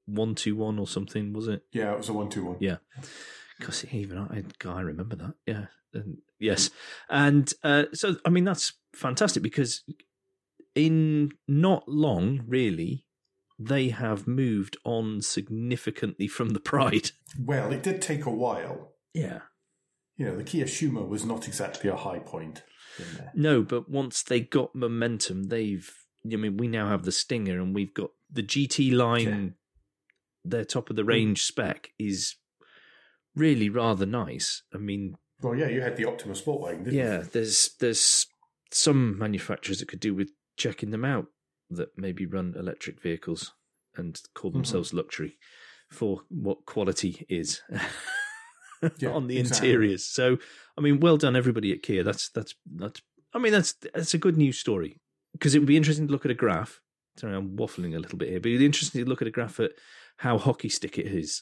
one 0.06 0.36
two 0.36 0.56
one 0.56 0.80
or 0.80 0.88
something, 0.88 1.34
was 1.34 1.48
it? 1.48 1.64
Yeah, 1.72 1.94
it 1.94 1.98
was 1.98 2.10
a 2.10 2.14
one-two-one. 2.14 2.58
Yeah. 2.60 2.78
Because 3.60 3.86
even 3.92 4.18
I, 4.18 4.44
God, 4.60 4.78
I 4.78 4.82
remember 4.82 5.16
that. 5.16 5.34
Yeah. 5.46 5.66
And 5.94 6.18
yes. 6.40 6.70
And 7.10 7.52
uh, 7.64 7.86
so, 7.94 8.18
I 8.26 8.30
mean, 8.30 8.44
that's 8.44 8.74
fantastic 8.94 9.44
because 9.44 9.84
in 10.76 11.32
not 11.48 11.88
long, 11.88 12.44
really, 12.48 13.06
they 13.60 13.90
have 13.90 14.28
moved 14.28 14.78
on 14.86 15.22
significantly 15.22 16.28
from 16.28 16.50
the 16.50 16.60
Pride. 16.60 17.12
Well, 17.40 17.72
it 17.72 17.84
did 17.84 18.02
take 18.02 18.26
a 18.26 18.32
while. 18.32 18.94
Yeah. 19.14 19.40
You 20.18 20.26
know, 20.26 20.36
the 20.36 20.44
Kia 20.44 20.66
Shuma 20.66 21.08
was 21.08 21.26
not 21.26 21.48
exactly 21.48 21.90
a 21.90 21.96
high 21.96 22.20
point. 22.20 22.64
No, 23.36 23.62
but 23.62 23.90
once 23.90 24.24
they 24.24 24.40
got 24.40 24.74
momentum, 24.74 25.46
they've. 25.46 25.92
I 26.26 26.36
mean, 26.36 26.58
we 26.58 26.68
now 26.68 26.90
have 26.90 27.04
the 27.04 27.12
Stinger, 27.12 27.60
and 27.60 27.76
we've 27.76 27.94
got 27.94 28.10
the 28.32 28.42
GT 28.44 28.94
line. 28.94 29.54
Their 30.44 30.66
top 30.66 30.90
of 30.90 30.96
the 30.96 31.04
range 31.04 31.44
spec 31.44 31.92
is 32.00 32.36
really 33.38 33.70
rather 33.70 34.06
nice. 34.06 34.64
I 34.74 34.78
mean, 34.78 35.16
Well, 35.42 35.56
yeah, 35.56 35.68
you 35.68 35.82
had 35.82 35.96
the 35.98 36.06
Optima 36.06 36.34
Sportwagon, 36.34 36.84
didn't 36.86 36.94
yeah, 36.94 37.04
you? 37.04 37.18
Yeah, 37.20 37.24
there's 37.32 37.72
there's 37.80 38.28
some 38.72 39.18
manufacturers 39.18 39.80
that 39.80 39.88
could 39.88 40.00
do 40.00 40.14
with 40.14 40.32
checking 40.58 40.92
them 40.92 41.06
out 41.06 41.28
that 41.70 41.90
maybe 41.98 42.26
run 42.26 42.54
electric 42.58 43.02
vehicles 43.02 43.54
and 43.96 44.20
call 44.34 44.50
Mm-hmm. 44.52 44.60
themselves 44.60 44.94
luxury 44.94 45.38
for 45.90 46.22
what 46.30 46.66
quality 46.66 47.26
is 47.30 47.62
Yeah, 49.00 49.10
on 49.10 49.28
the 49.28 49.40
exactly. 49.40 49.70
interiors. 49.70 50.06
So, 50.06 50.38
I 50.78 50.82
mean, 50.82 51.00
well 51.00 51.18
done 51.18 51.36
everybody 51.36 51.72
at 51.72 51.82
Kia. 51.82 52.04
That's 52.04 52.30
that's 52.30 52.54
that's. 52.76 53.02
I 53.34 53.40
mean, 53.40 53.52
that's 53.52 53.74
that's 53.94 54.14
a 54.14 54.18
good 54.20 54.38
news 54.38 54.60
story 54.60 55.00
because 55.34 55.56
it 55.56 55.60
would 55.60 55.68
be 55.68 55.78
interesting 55.78 56.06
to 56.08 56.12
look 56.14 56.26
at 56.26 56.32
a 56.32 56.36
graph. 56.36 56.80
Sorry, 57.18 57.36
I'm 57.36 57.58
waffling 57.58 57.96
a 57.96 58.00
little 58.00 58.18
bit 58.20 58.30
here, 58.30 58.40
but 58.40 58.50
it'd 58.50 58.60
be 58.60 58.66
interesting 58.66 59.04
to 59.04 59.10
look 59.10 59.22
at 59.24 59.28
a 59.28 59.32
graph 59.32 59.60
at 59.60 59.72
how 60.18 60.38
hockey 60.38 60.70
stick 60.70 61.00
it 61.00 61.08
is. 61.08 61.42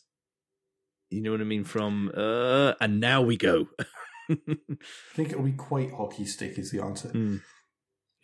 You 1.10 1.22
know 1.22 1.32
what 1.32 1.42
I 1.42 1.46
mean? 1.46 1.64
From 1.64 2.12
uh, 2.16 2.74
and 2.82 3.00
now 3.00 3.22
we 3.22 3.38
go. 3.38 3.68
I 4.30 4.36
think 5.14 5.32
it'll 5.32 5.44
be 5.44 5.54
quite 5.54 5.92
hockey 5.92 6.26
stick 6.26 6.58
is 6.58 6.72
the 6.72 6.82
answer. 6.82 7.10
Hmm. 7.10 7.38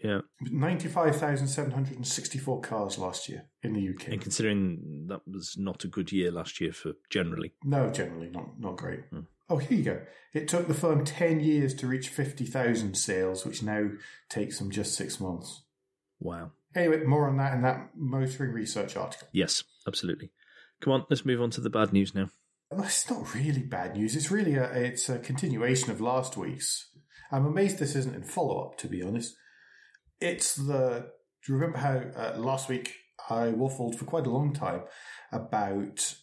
Yeah. 0.03 0.21
95,764 0.41 2.61
cars 2.61 2.97
last 2.97 3.29
year 3.29 3.45
in 3.61 3.73
the 3.73 3.89
UK. 3.89 4.07
And 4.07 4.19
considering 4.19 5.05
that 5.09 5.21
was 5.27 5.57
not 5.59 5.83
a 5.83 5.87
good 5.87 6.11
year 6.11 6.31
last 6.31 6.59
year 6.59 6.73
for 6.73 6.93
generally. 7.11 7.53
No, 7.63 7.91
generally 7.91 8.31
not 8.31 8.59
not 8.59 8.77
great. 8.77 9.01
Hmm. 9.11 9.19
Oh, 9.47 9.57
here 9.57 9.77
you 9.77 9.83
go. 9.83 10.01
It 10.33 10.47
took 10.47 10.67
the 10.67 10.73
firm 10.73 11.03
10 11.03 11.41
years 11.41 11.73
to 11.75 11.85
reach 11.85 12.07
50,000 12.07 12.95
sales, 12.95 13.45
which 13.45 13.61
now 13.61 13.89
takes 14.29 14.59
them 14.59 14.71
just 14.71 14.95
six 14.95 15.19
months. 15.19 15.63
Wow. 16.21 16.51
Anyway, 16.73 17.03
more 17.03 17.27
on 17.27 17.35
that 17.37 17.53
in 17.53 17.61
that 17.63 17.89
motoring 17.93 18.53
research 18.53 18.95
article. 18.95 19.27
Yes, 19.33 19.65
absolutely. 19.85 20.31
Come 20.79 20.93
on, 20.93 21.05
let's 21.09 21.25
move 21.25 21.41
on 21.41 21.49
to 21.51 21.61
the 21.61 21.69
bad 21.69 21.91
news 21.91 22.15
now. 22.15 22.29
It's 22.79 23.09
not 23.09 23.33
really 23.35 23.63
bad 23.63 23.97
news. 23.97 24.15
It's 24.15 24.31
really 24.31 24.55
a 24.55 24.71
it's 24.71 25.09
a 25.09 25.19
continuation 25.19 25.91
of 25.91 25.99
last 25.99 26.37
week's. 26.37 26.89
I'm 27.31 27.45
amazed 27.45 27.79
this 27.79 27.95
isn't 27.95 28.15
in 28.15 28.23
follow 28.23 28.59
up. 28.63 28.77
To 28.77 28.87
be 28.87 29.03
honest, 29.03 29.35
it's 30.19 30.55
the. 30.55 31.07
Do 31.45 31.53
you 31.53 31.59
remember 31.59 31.79
how 31.79 32.01
uh, 32.15 32.37
last 32.37 32.69
week 32.69 32.93
I 33.29 33.47
waffled 33.47 33.95
for 33.95 34.05
quite 34.05 34.25
a 34.25 34.29
long 34.29 34.53
time 34.53 34.83
about 35.31 36.15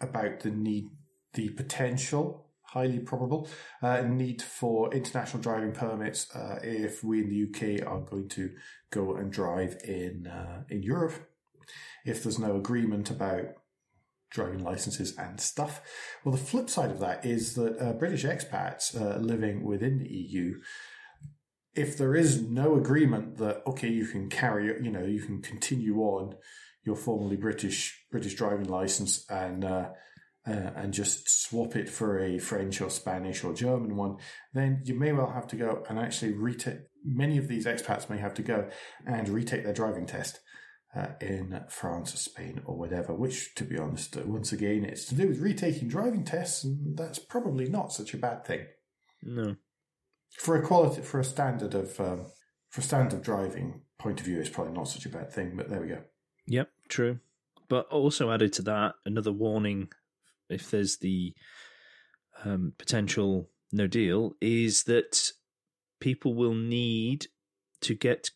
about 0.00 0.40
the 0.40 0.50
need, 0.50 0.90
the 1.34 1.48
potential, 1.50 2.50
highly 2.62 3.00
probable 3.00 3.48
uh, 3.82 4.02
need 4.02 4.42
for 4.42 4.94
international 4.94 5.42
driving 5.42 5.72
permits 5.72 6.34
uh, 6.36 6.60
if 6.62 7.02
we 7.02 7.20
in 7.22 7.30
the 7.30 7.78
UK 7.80 7.86
are 7.86 8.00
going 8.00 8.28
to 8.28 8.50
go 8.90 9.16
and 9.16 9.32
drive 9.32 9.76
in 9.82 10.28
uh, 10.28 10.62
in 10.68 10.82
Europe. 10.82 11.14
If 12.04 12.22
there's 12.22 12.38
no 12.38 12.56
agreement 12.56 13.10
about 13.10 13.46
driving 14.36 14.62
licenses 14.62 15.16
and 15.18 15.40
stuff. 15.40 15.82
Well, 16.24 16.32
the 16.32 16.40
flip 16.40 16.70
side 16.70 16.90
of 16.90 17.00
that 17.00 17.26
is 17.26 17.54
that 17.54 17.78
uh, 17.80 17.92
British 17.94 18.24
expats 18.24 18.94
uh, 18.94 19.18
living 19.18 19.64
within 19.64 19.98
the 19.98 20.08
EU, 20.08 20.60
if 21.74 21.98
there 21.98 22.14
is 22.14 22.40
no 22.42 22.76
agreement 22.76 23.38
that 23.38 23.62
okay, 23.66 23.88
you 23.88 24.06
can 24.06 24.30
carry, 24.30 24.66
you 24.82 24.90
know, 24.90 25.04
you 25.04 25.20
can 25.20 25.42
continue 25.42 25.98
on 25.98 26.36
your 26.84 26.96
formerly 26.96 27.36
British 27.36 28.06
British 28.10 28.34
driving 28.34 28.68
license 28.68 29.24
and 29.28 29.64
uh, 29.64 29.88
uh, 30.46 30.70
and 30.76 30.94
just 30.94 31.28
swap 31.28 31.74
it 31.74 31.88
for 31.88 32.18
a 32.20 32.38
French 32.38 32.80
or 32.80 32.88
Spanish 32.88 33.42
or 33.42 33.52
German 33.52 33.96
one, 33.96 34.16
then 34.54 34.80
you 34.84 34.94
may 34.94 35.12
well 35.12 35.30
have 35.30 35.48
to 35.48 35.56
go 35.56 35.82
and 35.88 35.98
actually 35.98 36.32
retake. 36.32 36.78
Many 37.04 37.38
of 37.38 37.48
these 37.48 37.66
expats 37.66 38.08
may 38.08 38.18
have 38.18 38.34
to 38.34 38.42
go 38.42 38.68
and 39.04 39.28
retake 39.28 39.64
their 39.64 39.72
driving 39.72 40.06
test 40.06 40.40
uh, 40.94 41.08
in 41.20 41.60
France 41.68 42.14
or 42.14 42.18
Spain 42.18 42.62
or 42.64 42.76
whatever, 42.76 43.14
which, 43.14 43.54
to 43.56 43.64
be 43.64 43.78
honest, 43.78 44.16
once 44.16 44.52
again, 44.52 44.84
it's 44.84 45.04
to 45.06 45.14
do 45.14 45.28
with 45.28 45.40
retaking 45.40 45.88
driving 45.88 46.24
tests, 46.24 46.64
and 46.64 46.96
that's 46.96 47.18
probably 47.18 47.68
not 47.68 47.92
such 47.92 48.14
a 48.14 48.18
bad 48.18 48.44
thing. 48.44 48.66
No. 49.22 49.56
For 50.38 50.56
a 50.56 50.66
quality, 50.66 51.02
for 51.02 51.20
a 51.20 51.24
standard 51.24 51.74
of, 51.74 51.98
um, 52.00 52.26
for 52.70 52.80
a 52.80 52.84
standard 52.84 53.22
driving 53.22 53.82
point 53.98 54.20
of 54.20 54.26
view, 54.26 54.38
it's 54.38 54.48
probably 54.48 54.74
not 54.74 54.88
such 54.88 55.06
a 55.06 55.10
bad 55.10 55.32
thing, 55.32 55.54
but 55.56 55.68
there 55.68 55.80
we 55.80 55.88
go. 55.88 56.02
Yep, 56.46 56.70
true. 56.88 57.18
But 57.68 57.86
also 57.88 58.30
added 58.30 58.52
to 58.54 58.62
that, 58.62 58.94
another 59.04 59.32
warning 59.32 59.88
if 60.48 60.70
there's 60.70 60.98
the 60.98 61.34
um, 62.44 62.72
potential 62.78 63.50
no 63.72 63.86
deal 63.86 64.36
is 64.40 64.84
that 64.84 65.32
people 66.00 66.34
will 66.34 66.54
need 66.54 67.26
to 67.80 67.94
get 67.94 68.30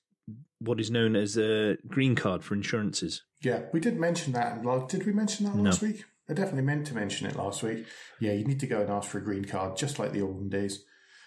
what 0.58 0.80
is 0.80 0.90
known 0.90 1.16
as 1.16 1.36
a 1.36 1.76
green 1.88 2.14
card 2.14 2.44
for 2.44 2.54
insurances. 2.54 3.22
Yeah, 3.42 3.62
we 3.72 3.80
did 3.80 3.98
mention 3.98 4.32
that. 4.34 4.62
Did 4.88 5.06
we 5.06 5.12
mention 5.12 5.46
that 5.46 5.56
No. 5.56 5.62
last 5.62 5.80
week? 5.82 6.04
I 6.28 6.34
definitely 6.34 6.62
meant 6.62 6.86
to 6.88 6.94
mention 6.94 7.26
it 7.26 7.34
last 7.36 7.62
week. 7.62 7.86
Yeah, 8.20 8.32
you 8.32 8.44
need 8.44 8.60
to 8.60 8.66
go 8.66 8.80
and 8.82 8.90
ask 8.90 9.08
for 9.10 9.18
a 9.18 9.24
green 9.24 9.44
card, 9.44 9.76
just 9.76 9.98
like 9.98 10.12
the 10.12 10.20
olden 10.22 10.48
days, 10.48 10.84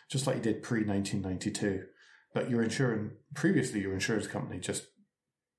just 0.10 0.28
like 0.28 0.38
you 0.38 0.42
did 0.42 0.64
pre 0.64 0.84
1992. 0.86 1.86
But 2.34 2.50
your 2.50 2.64
insurance, 2.64 3.14
previously, 3.36 3.82
your 3.82 3.94
insurance 3.94 4.28
company 4.28 4.60
just 4.60 4.86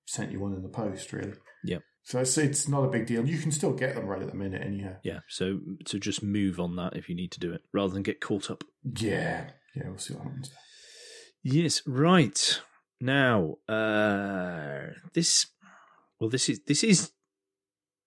sent 0.07 0.33
you 0.33 0.41
one 0.41 0.55
in 0.55 0.63
the 0.63 0.69
post, 0.69 1.13
really. 1.13 1.35
Yeah. 1.65 1.79
So 2.05 2.21
it's, 2.21 2.37
it's 2.39 2.69
not 2.69 2.85
a 2.85 2.91
big 2.91 3.07
deal. 3.07 3.27
You 3.27 3.39
can 3.39 3.51
still 3.53 3.73
get 3.73 3.95
them 3.95 4.07
right 4.07 4.21
at 4.23 4.29
the 4.31 4.37
minute, 4.37 4.63
anyhow. 4.63 4.97
Yeah, 5.03 5.21
so 5.29 5.61
to 5.87 5.99
just 5.99 6.23
move 6.23 6.61
on 6.61 6.77
that 6.77 6.97
if 6.97 7.09
you 7.09 7.15
need 7.15 7.33
to 7.33 7.41
do 7.41 7.53
it 7.53 7.63
rather 7.73 7.93
than 7.95 8.03
get 8.03 8.21
caught 8.21 8.51
up. 8.51 8.63
Yeah. 8.99 9.51
Yeah, 9.75 9.89
we'll 9.89 9.99
see 9.99 10.15
what 10.15 10.25
happens. 10.25 10.51
Yes, 11.43 11.83
right. 11.87 12.61
Now, 13.05 13.57
uh 13.69 14.95
this 15.13 15.49
well 16.19 16.31
this 16.31 16.49
is 16.49 16.61
this 16.67 16.83
is 16.83 17.13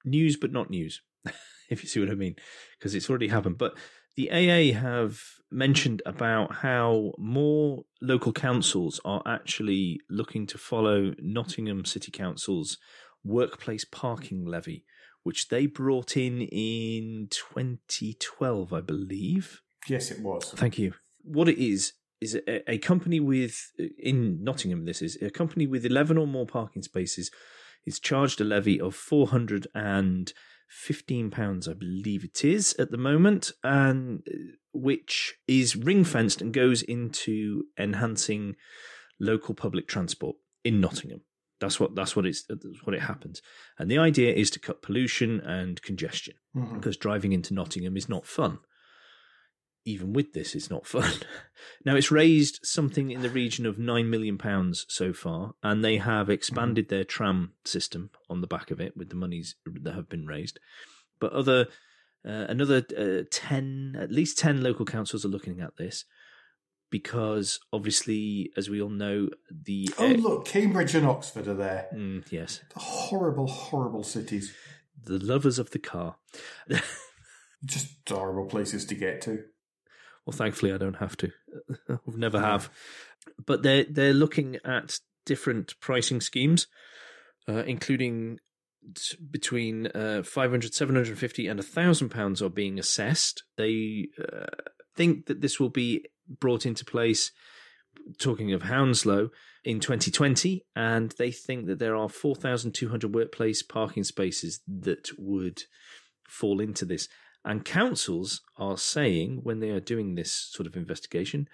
news 0.04 0.38
but 0.38 0.52
not 0.52 0.72
news, 0.72 1.04
if 1.70 1.84
you 1.84 1.88
see 1.88 2.00
what 2.00 2.10
I 2.10 2.16
mean, 2.16 2.36
because 2.80 2.96
it's 2.96 3.08
already 3.08 3.28
happened. 3.28 3.60
But 3.60 3.78
the 4.16 4.32
AA 4.32 4.76
have 4.76 5.22
mentioned 5.52 6.02
about 6.04 6.52
how 6.56 7.14
more 7.20 7.84
local 8.02 8.34
councils 8.34 9.00
are 9.06 9.22
actually 9.28 10.02
looking 10.10 10.48
to 10.48 10.58
follow 10.58 11.14
Nottingham 11.20 11.86
City 11.86 12.12
Council's 12.12 12.80
workplace 13.24 13.86
parking 13.86 14.46
levy, 14.46 14.84
which 15.22 15.50
they 15.50 15.68
brought 15.68 16.18
in 16.18 16.42
in 16.42 17.28
2012, 17.30 18.74
I 18.74 18.82
believe. 18.82 19.62
Yes, 19.88 20.10
it 20.10 20.24
was. 20.24 20.52
Thank 20.56 20.80
you. 20.80 20.94
What 21.22 21.50
it 21.50 21.60
is 21.64 21.94
is 22.22 22.36
a, 22.36 22.72
a 22.72 22.78
company 22.78 23.20
with 23.20 23.72
in 23.98 24.44
Nottingham. 24.44 24.86
This 24.86 25.02
is 25.02 25.18
a 25.22 25.30
company 25.30 25.68
with 25.68 25.86
eleven 25.86 26.18
or 26.18 26.28
more 26.28 26.46
parking 26.46 26.82
spaces 26.84 27.32
is 27.86 28.00
charged 28.00 28.42
a 28.42 28.44
levy 28.44 28.80
of 28.82 28.96
four 28.96 29.28
hundred 29.28 29.68
and 29.74 30.34
fifteen 30.70 31.30
pounds, 31.32 31.68
I 31.68 31.74
believe 31.74 32.24
it 32.26 32.44
is 32.44 32.76
at 32.78 32.92
the 32.92 32.98
moment, 32.98 33.52
and 33.64 34.22
uh, 34.28 34.38
which 34.74 35.36
is 35.48 35.76
ring 35.76 36.04
fenced 36.04 36.42
and 36.42 36.54
goes 36.54 36.82
into 36.82 37.64
enhancing 37.80 38.56
local 39.20 39.56
public 39.56 39.88
transport 39.88 40.36
in 40.64 40.82
Nottingham. 40.82 41.22
That's 41.60 41.80
what 41.80 41.96
that's 41.96 42.16
what 42.16 42.26
it's 42.26 42.44
that's 42.48 42.84
what 42.86 42.94
it 42.96 43.02
happens, 43.02 43.42
and 43.80 43.90
the 43.90 43.98
idea 43.98 44.34
is 44.34 44.50
to 44.52 44.60
cut 44.60 44.82
pollution 44.82 45.40
and 45.40 45.82
congestion 45.82 46.36
Mhm. 46.56 46.74
because 46.76 46.98
driving 46.98 47.32
into 47.32 47.54
Nottingham 47.54 47.96
is 47.98 48.10
not 48.10 48.26
fun. 48.28 48.60
Even 49.88 50.12
with 50.12 50.34
this, 50.34 50.54
it's 50.54 50.70
not 50.70 50.86
fun. 50.86 51.14
now, 51.86 51.96
it's 51.96 52.12
raised 52.12 52.60
something 52.62 53.10
in 53.10 53.22
the 53.22 53.30
region 53.30 53.66
of 53.66 53.78
£9 53.78 54.08
million 54.08 54.38
so 54.74 55.14
far, 55.14 55.54
and 55.64 55.82
they 55.82 55.96
have 55.96 56.30
expanded 56.30 56.90
their 56.90 57.06
tram 57.06 57.54
system 57.64 58.10
on 58.30 58.42
the 58.42 58.48
back 58.48 58.70
of 58.70 58.82
it 58.82 58.98
with 58.98 59.08
the 59.08 59.16
monies 59.16 59.56
that 59.66 59.94
have 59.94 60.10
been 60.10 60.28
raised. 60.28 60.60
But 61.22 61.32
other, 61.32 61.68
uh, 62.28 62.48
another 62.50 62.86
uh, 62.98 63.24
10, 63.32 63.96
at 63.98 64.12
least 64.12 64.38
10 64.38 64.62
local 64.62 64.86
councils 64.86 65.24
are 65.24 65.30
looking 65.30 65.62
at 65.62 65.78
this 65.78 66.04
because 66.90 67.62
obviously, 67.72 68.52
as 68.58 68.70
we 68.70 68.82
all 68.82 68.90
know, 68.90 69.30
the. 69.50 69.90
Oh, 69.98 70.08
look, 70.08 70.46
Cambridge 70.46 70.96
and 70.96 71.08
Oxford 71.08 71.48
are 71.48 71.54
there. 71.54 71.88
Mm, 71.94 72.30
yes, 72.30 72.62
Horrible, 72.76 73.48
horrible 73.48 74.04
cities. 74.04 74.54
the 75.02 75.18
lovers 75.18 75.60
of 75.60 75.72
the 75.72 75.80
car. 75.80 76.18
Just 77.66 77.88
horrible 78.08 78.46
places 78.46 78.86
to 78.86 78.96
get 78.96 79.22
to. 79.22 79.46
Well, 80.28 80.36
thankfully, 80.36 80.74
I 80.74 80.78
don't 80.78 80.98
have 80.98 81.16
to. 81.18 81.32
I've 81.90 82.18
never 82.18 82.42
have. 82.42 82.70
But 83.46 83.64
they're 83.64 83.86
they're 83.90 84.14
looking 84.14 84.58
at 84.66 85.00
different 85.26 85.80
pricing 85.80 86.20
schemes, 86.20 86.68
uh, 87.48 87.64
including 87.64 88.40
t- 88.94 89.18
between 89.32 89.88
uh, 89.88 90.24
500, 90.24 90.74
750 90.74 91.48
and 91.48 91.60
1,000 91.60 92.10
pounds 92.10 92.42
are 92.42 92.50
being 92.50 92.78
assessed. 92.78 93.44
They 93.56 94.10
uh, 94.22 94.48
think 94.98 95.28
that 95.28 95.40
this 95.40 95.62
will 95.62 95.70
be 95.70 96.04
brought 96.28 96.66
into 96.66 96.84
place, 96.84 97.32
talking 98.20 98.52
of 98.52 98.64
Hounslow, 98.64 99.30
in 99.64 99.80
2020, 99.80 100.66
and 100.76 101.14
they 101.18 101.32
think 101.32 101.68
that 101.68 101.80
there 101.80 101.96
are 101.96 102.10
4,200 102.10 103.16
workplace 103.16 103.64
parking 103.64 104.04
spaces 104.04 104.60
that 104.68 105.10
would 105.18 105.64
fall 106.28 106.60
into 106.60 106.84
this. 106.84 107.08
And 107.48 107.64
councils 107.64 108.42
are 108.58 108.78
saying, 108.78 109.40
when 109.44 109.62
they 109.62 109.70
are 109.70 109.80
doing 109.80 110.16
this 110.16 110.34
sort 110.34 110.68
of 110.68 110.76
investigation, 110.76 111.48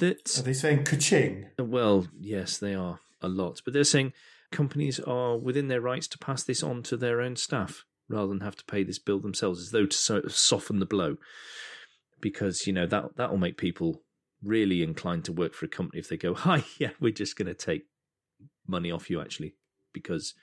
that 0.00 0.36
Are 0.36 0.42
they 0.42 0.52
saying 0.52 0.82
ka-ching? 0.82 1.46
well, 1.56 2.08
yes, 2.18 2.58
they 2.58 2.74
are 2.74 2.98
a 3.22 3.28
lot, 3.28 3.62
but 3.64 3.72
they're 3.72 3.84
saying 3.84 4.14
companies 4.50 4.98
are 4.98 5.36
within 5.36 5.68
their 5.68 5.80
rights 5.80 6.08
to 6.08 6.18
pass 6.18 6.42
this 6.42 6.62
on 6.62 6.82
to 6.82 6.96
their 6.96 7.20
own 7.20 7.36
staff 7.36 7.84
rather 8.08 8.26
than 8.26 8.40
have 8.40 8.56
to 8.56 8.64
pay 8.64 8.82
this 8.82 8.98
bill 8.98 9.20
themselves, 9.20 9.60
as 9.60 9.70
though 9.70 9.86
to 9.86 9.96
sort 9.96 10.24
of 10.24 10.34
soften 10.34 10.80
the 10.80 10.86
blow, 10.86 11.18
because 12.20 12.66
you 12.66 12.72
know 12.72 12.86
that 12.86 13.16
that 13.16 13.30
will 13.30 13.38
make 13.38 13.56
people 13.56 14.02
really 14.42 14.82
inclined 14.82 15.24
to 15.24 15.32
work 15.32 15.54
for 15.54 15.66
a 15.66 15.68
company 15.68 16.00
if 16.00 16.08
they 16.08 16.16
go, 16.16 16.34
"Hi, 16.46 16.64
yeah, 16.78 16.90
we're 17.00 17.12
just 17.12 17.36
going 17.36 17.46
to 17.46 17.54
take 17.54 17.86
money 18.66 18.90
off 18.90 19.08
you 19.08 19.20
actually 19.20 19.54
because 19.92 20.34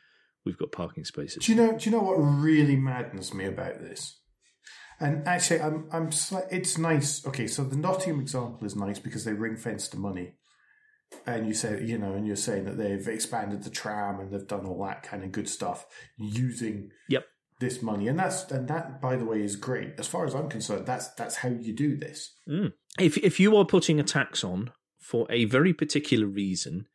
we've 0.46 0.58
got 0.58 0.72
parking 0.72 1.04
spaces." 1.04 1.44
Do 1.46 1.52
you 1.52 1.58
know? 1.58 1.78
Do 1.78 1.90
you 1.90 1.96
know 1.96 2.04
what 2.04 2.16
really 2.16 2.76
maddens 2.78 3.34
me 3.34 3.46
about 3.46 3.82
this? 3.82 4.20
And 5.00 5.28
actually, 5.28 5.62
I'm 5.62 5.88
I'm. 5.92 6.10
sli- 6.10 6.48
It's 6.52 6.78
nice. 6.78 7.26
Okay, 7.28 7.48
so 7.48 7.64
the 7.64 7.76
Nottingham 7.76 8.22
example 8.22 8.66
is 8.66 8.76
nice 8.76 9.00
because 9.00 9.26
they 9.26 9.34
ring 9.34 9.58
fenced 9.58 9.92
the 9.92 9.98
money, 9.98 10.36
and 11.28 11.46
you 11.48 11.54
say 11.54 11.84
you 11.84 11.98
know, 11.98 12.14
and 12.14 12.26
you're 12.26 12.36
saying 12.36 12.66
that 12.66 12.78
they've 12.78 13.08
expanded 13.08 13.64
the 13.64 13.70
tram 13.70 14.20
and 14.20 14.32
they've 14.32 14.48
done 14.48 14.66
all 14.66 14.84
that 14.86 15.04
kind 15.04 15.24
of 15.24 15.32
good 15.34 15.50
stuff 15.50 15.86
using 16.18 16.92
Yep. 17.10 17.26
this 17.60 17.82
money, 17.82 18.08
and 18.08 18.18
that's 18.18 18.50
and 18.52 18.68
that 18.70 19.02
by 19.02 19.18
the 19.18 19.26
way 19.26 19.42
is 19.44 19.58
great 19.58 19.94
as 19.98 20.08
far 20.08 20.26
as 20.26 20.34
I'm 20.34 20.50
concerned. 20.50 20.86
That's 20.86 21.10
that's 21.16 21.36
how 21.38 21.50
you 21.50 21.74
do 21.74 21.98
this. 21.98 22.34
Mm. 22.50 22.72
If 22.98 23.18
if 23.18 23.38
you 23.40 23.58
are 23.58 23.66
putting 23.66 24.00
a 24.00 24.04
tax 24.04 24.44
on 24.46 24.72
for 25.02 25.28
a 25.30 25.44
very 25.46 25.74
particular 25.74 26.26
reason, 26.26 26.88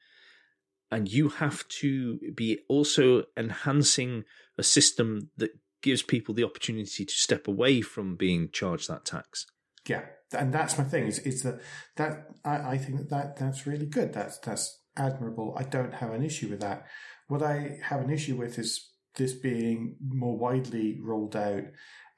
and 0.90 1.06
you 1.06 1.28
have 1.28 1.68
to 1.80 2.18
be 2.34 2.60
also 2.68 3.24
enhancing 3.36 4.24
a 4.56 4.62
system 4.62 5.30
that 5.36 5.50
gives 5.82 6.02
people 6.02 6.34
the 6.34 6.44
opportunity 6.44 7.04
to 7.04 7.12
step 7.12 7.48
away 7.48 7.80
from 7.80 8.16
being 8.16 8.50
charged 8.50 8.88
that 8.88 9.04
tax. 9.04 9.46
Yeah, 9.88 10.02
and 10.32 10.52
that's 10.52 10.76
my 10.78 10.84
thing. 10.84 11.06
Is 11.06 11.18
is 11.20 11.42
that 11.42 11.60
that 11.96 12.28
I, 12.44 12.72
I 12.72 12.78
think 12.78 12.98
that, 12.98 13.10
that 13.10 13.36
that's 13.36 13.66
really 13.66 13.86
good. 13.86 14.12
That's 14.12 14.38
that's 14.38 14.82
admirable. 14.96 15.54
I 15.58 15.64
don't 15.64 15.94
have 15.94 16.12
an 16.12 16.22
issue 16.22 16.48
with 16.48 16.60
that. 16.60 16.86
What 17.28 17.42
I 17.42 17.78
have 17.84 18.00
an 18.00 18.10
issue 18.10 18.36
with 18.36 18.58
is 18.58 18.90
this 19.16 19.32
being 19.32 19.96
more 20.06 20.36
widely 20.36 20.98
rolled 21.00 21.36
out, 21.36 21.64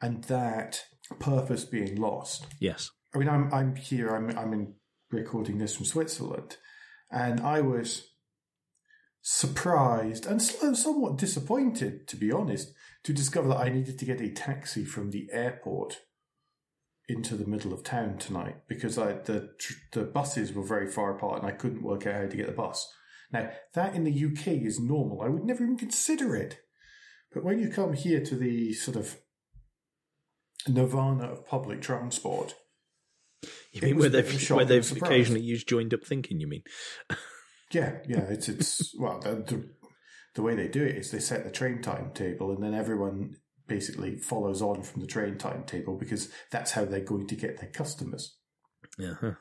and 0.01 0.25
that 0.25 0.85
purpose 1.21 1.65
being 1.65 1.97
lost. 1.97 2.47
Yes. 2.59 2.91
I 3.15 3.19
mean, 3.19 3.29
I'm 3.29 3.53
I'm 3.53 3.77
here. 3.77 4.09
I'm 4.09 4.37
I'm 4.37 4.53
in 4.53 4.75
recording 5.11 5.59
this 5.59 5.77
from 5.77 5.87
Switzerland, 5.87 6.57
and 7.11 7.41
I 7.41 7.61
was 7.61 8.09
surprised 9.23 10.27
and 10.27 10.43
somewhat 10.43 11.17
disappointed, 11.17 12.09
to 12.09 12.17
be 12.17 12.33
honest, 12.33 12.73
to 13.05 13.13
discover 13.13 13.49
that 13.49 13.61
I 13.61 13.69
needed 13.69 13.99
to 13.99 14.05
get 14.05 14.21
a 14.21 14.31
taxi 14.31 14.85
from 14.85 15.11
the 15.11 15.29
airport 15.33 16.01
into 17.09 17.37
the 17.37 17.47
middle 17.47 17.73
of 17.73 17.83
town 17.83 18.19
tonight 18.19 18.57
because 18.69 18.97
I, 18.97 19.15
the 19.15 19.51
the 19.93 20.05
buses 20.05 20.53
were 20.53 20.65
very 20.65 20.87
far 20.89 21.15
apart 21.15 21.43
and 21.43 21.47
I 21.51 21.55
couldn't 21.55 21.83
work 21.83 22.07
out 22.07 22.15
how 22.15 22.27
to 22.27 22.37
get 22.37 22.47
the 22.47 22.53
bus. 22.53 22.91
Now 23.33 23.51
that 23.75 23.95
in 23.95 24.05
the 24.05 24.25
UK 24.25 24.49
is 24.63 24.81
normal. 24.81 25.23
I 25.23 25.29
would 25.29 25.45
never 25.45 25.65
even 25.65 25.77
consider 25.77 26.37
it, 26.37 26.61
but 27.33 27.45
when 27.45 27.59
you 27.59 27.69
come 27.69 27.93
here 27.95 28.23
to 28.25 28.37
the 28.37 28.73
sort 28.73 28.97
of 28.97 29.19
nirvana 30.69 31.25
of 31.25 31.47
public 31.47 31.83
transport, 31.83 32.55
You 33.73 33.83
mean 33.83 33.99
where 33.99 34.09
a 34.09 34.11
bit 34.11 34.25
of 34.27 34.29
a 34.29 34.33
they've 34.33 34.51
where 34.51 34.65
they've 34.65 34.93
occasionally 35.03 35.41
used 35.41 35.69
joined 35.69 35.93
up 35.93 36.05
thinking? 36.05 36.41
You 36.41 36.47
mean? 36.47 36.63
Yeah, 37.73 38.01
yeah, 38.07 38.25
it's 38.29 38.51
it's 38.51 38.95
well 38.99 39.19
the, 39.21 39.37
the 39.37 39.71
the 40.35 40.43
way 40.43 40.55
they 40.55 40.69
do 40.69 40.83
it 40.83 40.97
is 40.97 41.11
they 41.11 41.19
set 41.19 41.45
the 41.45 41.51
train 41.51 41.83
timetable 41.83 42.51
and 42.53 42.63
then 42.63 42.75
everyone 42.75 43.37
basically 43.67 44.17
follows 44.17 44.61
on 44.61 44.83
from 44.83 45.01
the 45.01 45.07
train 45.07 45.39
timetable 45.39 45.97
because 45.97 46.29
that's 46.51 46.73
how 46.73 46.85
they're 46.85 47.01
going 47.01 47.27
to 47.27 47.37
get 47.37 47.61
their 47.61 47.71
customers. 47.71 48.37
Yeah. 48.99 49.15
huh. 49.21 49.33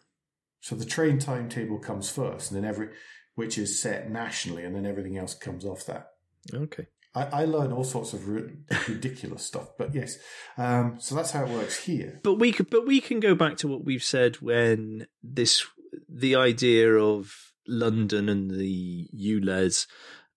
So 0.61 0.75
the 0.75 0.85
train 0.85 1.19
timetable 1.19 1.79
comes 1.79 2.09
first, 2.09 2.51
and 2.51 2.63
then 2.63 2.69
every 2.69 2.89
which 3.35 3.57
is 3.57 3.81
set 3.81 4.09
nationally, 4.11 4.63
and 4.63 4.75
then 4.75 4.85
everything 4.85 5.17
else 5.17 5.33
comes 5.33 5.65
off 5.65 5.85
that. 5.85 6.11
Okay. 6.53 6.87
I, 7.15 7.23
I 7.23 7.45
learn 7.45 7.71
all 7.71 7.83
sorts 7.83 8.13
of 8.13 8.27
ridiculous 8.27 9.43
stuff, 9.45 9.69
but 9.77 9.93
yes, 9.93 10.17
um, 10.57 10.97
so 10.99 11.15
that's 11.15 11.31
how 11.31 11.43
it 11.43 11.49
works 11.49 11.83
here. 11.83 12.19
But 12.23 12.35
we 12.35 12.51
could, 12.51 12.69
but 12.69 12.85
we 12.85 13.01
can 13.01 13.19
go 13.19 13.35
back 13.35 13.57
to 13.57 13.67
what 13.67 13.83
we've 13.83 14.03
said 14.03 14.35
when 14.35 15.07
this 15.23 15.65
the 16.07 16.35
idea 16.35 16.93
of 16.93 17.53
London 17.67 18.29
and 18.29 18.51
the 18.51 19.09
ULEZ 19.13 19.87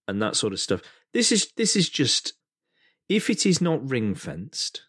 and 0.06 0.20
that 0.22 0.36
sort 0.36 0.52
of 0.52 0.60
stuff. 0.60 0.82
This 1.12 1.32
is 1.32 1.52
this 1.56 1.76
is 1.76 1.88
just 1.88 2.34
if 3.08 3.28
it 3.30 3.44
is 3.46 3.60
not 3.60 3.88
ring 3.88 4.14
fenced, 4.14 4.82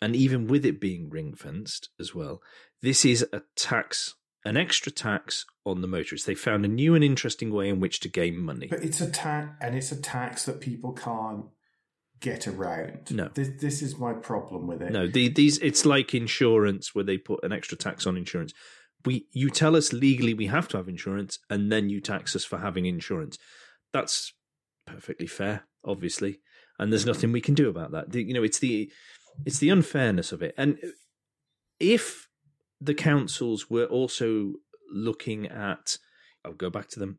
and 0.00 0.14
even 0.14 0.46
with 0.46 0.64
it 0.64 0.80
being 0.80 1.10
ring 1.10 1.34
fenced 1.34 1.90
as 1.98 2.14
well, 2.14 2.40
this 2.82 3.04
is 3.04 3.26
a 3.32 3.42
tax, 3.56 4.14
an 4.44 4.56
extra 4.56 4.92
tax 4.92 5.44
on 5.64 5.80
the 5.80 5.88
motorists. 5.88 6.26
They 6.26 6.34
found 6.34 6.64
a 6.64 6.68
new 6.68 6.94
and 6.94 7.02
interesting 7.02 7.50
way 7.50 7.68
in 7.68 7.80
which 7.80 8.00
to 8.00 8.08
gain 8.08 8.38
money. 8.38 8.68
But 8.68 8.84
it's 8.84 9.00
a 9.00 9.10
tax, 9.10 9.56
and 9.60 9.74
it's 9.74 9.92
a 9.92 10.00
tax 10.00 10.44
that 10.44 10.60
people 10.60 10.92
can't 10.92 11.46
get 12.20 12.46
around. 12.46 13.10
No. 13.10 13.28
this, 13.34 13.50
this 13.60 13.82
is 13.82 13.98
my 13.98 14.12
problem 14.12 14.66
with 14.66 14.82
it. 14.82 14.92
No, 14.92 15.06
the, 15.06 15.28
these 15.28 15.58
it's 15.58 15.84
like 15.84 16.14
insurance 16.14 16.94
where 16.94 17.04
they 17.04 17.18
put 17.18 17.44
an 17.44 17.52
extra 17.52 17.76
tax 17.76 18.06
on 18.06 18.16
insurance. 18.16 18.52
We 19.04 19.26
you 19.32 19.50
tell 19.50 19.76
us 19.76 19.92
legally 19.92 20.34
we 20.34 20.46
have 20.46 20.68
to 20.68 20.76
have 20.78 20.88
insurance, 20.88 21.38
and 21.50 21.70
then 21.70 21.90
you 21.90 22.00
tax 22.00 22.34
us 22.34 22.44
for 22.44 22.58
having 22.58 22.86
insurance. 22.86 23.38
That's 23.92 24.32
perfectly 24.86 25.26
fair, 25.26 25.66
obviously, 25.84 26.40
and 26.78 26.92
there's 26.92 27.06
nothing 27.06 27.32
we 27.32 27.40
can 27.40 27.54
do 27.54 27.68
about 27.68 27.90
that. 27.92 28.10
The- 28.12 28.22
you 28.22 28.34
know, 28.34 28.42
it's 28.42 28.58
the 28.58 28.90
it's 29.44 29.58
the 29.58 29.68
unfairness 29.68 30.32
of 30.32 30.42
it, 30.42 30.54
and 30.56 30.78
if 31.78 32.28
the 32.80 32.94
councils 32.94 33.68
were 33.68 33.84
also 33.84 34.54
looking 34.90 35.46
at, 35.46 35.98
I'll 36.44 36.52
go 36.54 36.70
back 36.70 36.88
to 36.90 36.98
them, 36.98 37.18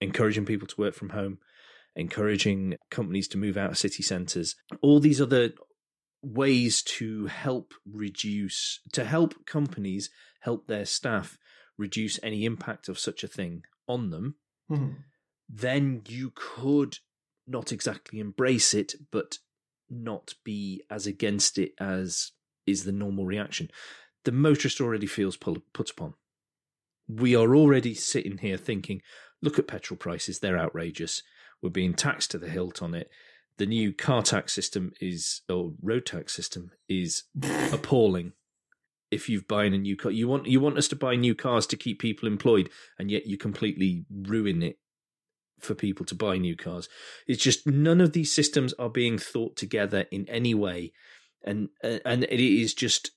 encouraging 0.00 0.44
people 0.44 0.66
to 0.68 0.80
work 0.80 0.94
from 0.94 1.10
home, 1.10 1.38
encouraging 1.96 2.76
companies 2.90 3.28
to 3.28 3.38
move 3.38 3.56
out 3.56 3.70
of 3.70 3.78
city 3.78 4.02
centres, 4.02 4.56
all 4.82 5.00
these 5.00 5.20
other 5.20 5.52
ways 6.22 6.82
to 6.82 7.26
help 7.26 7.72
reduce, 7.86 8.80
to 8.92 9.04
help 9.04 9.46
companies 9.46 10.10
help 10.40 10.66
their 10.66 10.84
staff 10.84 11.38
reduce 11.78 12.18
any 12.22 12.44
impact 12.44 12.88
of 12.88 12.98
such 12.98 13.22
a 13.24 13.28
thing 13.28 13.62
on 13.88 14.10
them, 14.10 14.36
Mhm. 14.70 14.96
Then 15.48 16.02
you 16.08 16.32
could 16.34 16.98
not 17.46 17.72
exactly 17.72 18.20
embrace 18.20 18.74
it, 18.74 18.94
but 19.10 19.38
not 19.90 20.34
be 20.44 20.82
as 20.90 21.06
against 21.06 21.58
it 21.58 21.72
as 21.78 22.32
is 22.66 22.84
the 22.84 22.92
normal 22.92 23.26
reaction. 23.26 23.70
The 24.24 24.32
motorist 24.32 24.80
already 24.80 25.06
feels 25.06 25.36
pull, 25.36 25.58
put 25.72 25.90
upon. 25.90 26.14
We 27.06 27.36
are 27.36 27.54
already 27.54 27.94
sitting 27.94 28.38
here 28.38 28.56
thinking, 28.56 29.02
look 29.42 29.58
at 29.58 29.68
petrol 29.68 29.98
prices, 29.98 30.38
they're 30.38 30.58
outrageous. 30.58 31.22
We're 31.60 31.70
being 31.70 31.94
taxed 31.94 32.30
to 32.30 32.38
the 32.38 32.48
hilt 32.48 32.82
on 32.82 32.94
it. 32.94 33.10
The 33.58 33.66
new 33.66 33.92
car 33.92 34.22
tax 34.22 34.52
system 34.52 34.92
is, 35.00 35.42
or 35.48 35.74
road 35.82 36.06
tax 36.06 36.32
system 36.32 36.72
is 36.88 37.24
appalling. 37.72 38.32
If 39.10 39.28
you've 39.28 39.46
buying 39.46 39.74
a 39.74 39.78
new 39.78 39.96
car, 39.96 40.10
you 40.10 40.26
want 40.26 40.46
you 40.46 40.58
want 40.58 40.76
us 40.76 40.88
to 40.88 40.96
buy 40.96 41.14
new 41.14 41.36
cars 41.36 41.68
to 41.68 41.76
keep 41.76 42.00
people 42.00 42.26
employed, 42.26 42.68
and 42.98 43.12
yet 43.12 43.26
you 43.26 43.36
completely 43.36 44.06
ruin 44.10 44.60
it 44.60 44.78
for 45.60 45.74
people 45.74 46.04
to 46.06 46.14
buy 46.14 46.38
new 46.38 46.56
cars. 46.56 46.88
It's 47.26 47.42
just 47.42 47.66
none 47.66 48.00
of 48.00 48.12
these 48.12 48.34
systems 48.34 48.72
are 48.74 48.90
being 48.90 49.18
thought 49.18 49.56
together 49.56 50.06
in 50.10 50.28
any 50.28 50.54
way, 50.54 50.92
and 51.42 51.68
and 51.82 52.24
it 52.24 52.40
is 52.40 52.74
just 52.74 53.10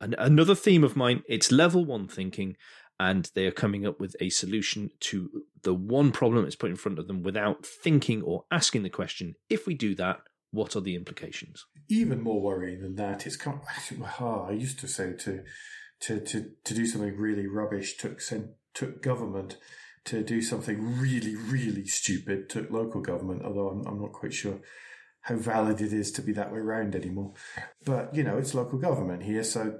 another 0.00 0.54
theme 0.54 0.84
of 0.84 0.96
mine. 0.96 1.22
It's 1.28 1.52
level 1.52 1.84
one 1.84 2.08
thinking, 2.08 2.56
and 2.98 3.30
they 3.34 3.46
are 3.46 3.52
coming 3.52 3.86
up 3.86 4.00
with 4.00 4.16
a 4.20 4.30
solution 4.30 4.90
to 5.00 5.44
the 5.62 5.74
one 5.74 6.12
problem 6.12 6.44
that's 6.44 6.56
put 6.56 6.70
in 6.70 6.76
front 6.76 6.98
of 6.98 7.06
them 7.06 7.22
without 7.22 7.64
thinking 7.64 8.22
or 8.22 8.44
asking 8.50 8.82
the 8.82 8.90
question: 8.90 9.34
If 9.48 9.66
we 9.66 9.74
do 9.74 9.94
that, 9.96 10.20
what 10.50 10.76
are 10.76 10.80
the 10.80 10.94
implications? 10.94 11.66
Even 11.88 12.22
more 12.22 12.40
worrying 12.40 12.80
than 12.80 12.94
that, 12.96 13.26
is, 13.26 13.36
come, 13.36 13.60
I 14.20 14.52
used 14.52 14.78
to 14.80 14.88
say 14.88 15.12
to 15.12 15.42
to 16.00 16.20
to 16.20 16.50
to 16.64 16.74
do 16.74 16.86
something 16.86 17.16
really 17.16 17.46
rubbish 17.46 17.96
took 17.96 18.20
took 18.74 19.02
government. 19.02 19.56
To 20.06 20.22
do 20.22 20.42
something 20.42 21.00
really, 21.00 21.34
really 21.34 21.86
stupid 21.86 22.50
took 22.50 22.70
local 22.70 23.00
government, 23.00 23.42
although 23.42 23.68
I'm, 23.68 23.86
I'm 23.86 24.00
not 24.00 24.12
quite 24.12 24.34
sure 24.34 24.60
how 25.22 25.36
valid 25.36 25.80
it 25.80 25.94
is 25.94 26.12
to 26.12 26.22
be 26.22 26.32
that 26.32 26.52
way 26.52 26.58
around 26.58 26.94
anymore. 26.94 27.32
But, 27.86 28.14
you 28.14 28.22
know, 28.22 28.36
it's 28.36 28.54
local 28.54 28.78
government 28.78 29.22
here, 29.22 29.42
so 29.42 29.78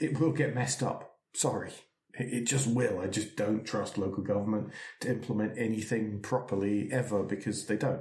it 0.00 0.18
will 0.18 0.32
get 0.32 0.54
messed 0.54 0.82
up. 0.82 1.18
Sorry. 1.34 1.72
It, 2.14 2.32
it 2.32 2.44
just 2.46 2.66
will. 2.66 3.00
I 3.00 3.06
just 3.08 3.36
don't 3.36 3.64
trust 3.66 3.98
local 3.98 4.22
government 4.22 4.70
to 5.00 5.10
implement 5.10 5.58
anything 5.58 6.20
properly 6.22 6.88
ever 6.90 7.22
because 7.22 7.66
they 7.66 7.76
don't. 7.76 8.00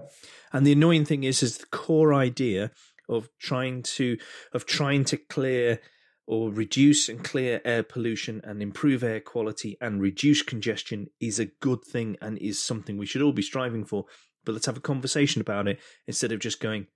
And 0.53 0.65
the 0.65 0.71
annoying 0.71 1.03
thing 1.03 1.25
is, 1.25 1.43
is 1.43 1.57
the 1.57 1.65
core 1.65 2.13
idea 2.13 2.71
of 3.09 3.29
trying 3.39 3.83
to 3.83 4.17
of 4.53 4.65
trying 4.65 5.03
to 5.05 5.17
clear 5.17 5.79
or 6.27 6.51
reduce 6.51 7.07
and 7.07 7.23
clear 7.23 7.61
air 7.63 7.83
pollution 7.83 8.41
and 8.43 8.61
improve 8.61 9.03
air 9.03 9.19
quality 9.19 9.77
and 9.79 10.01
reduce 10.01 10.41
congestion 10.41 11.07
is 11.19 11.39
a 11.39 11.45
good 11.45 11.83
thing 11.83 12.17
and 12.21 12.37
is 12.39 12.59
something 12.59 12.97
we 12.97 13.05
should 13.05 13.21
all 13.21 13.31
be 13.31 13.41
striving 13.41 13.85
for. 13.85 14.05
But 14.43 14.53
let's 14.53 14.65
have 14.65 14.77
a 14.77 14.81
conversation 14.81 15.41
about 15.41 15.67
it 15.67 15.79
instead 16.07 16.31
of 16.31 16.39
just 16.39 16.59
going, 16.59 16.87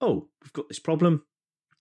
"Oh, 0.00 0.28
we've 0.42 0.52
got 0.52 0.68
this 0.68 0.78
problem, 0.78 1.24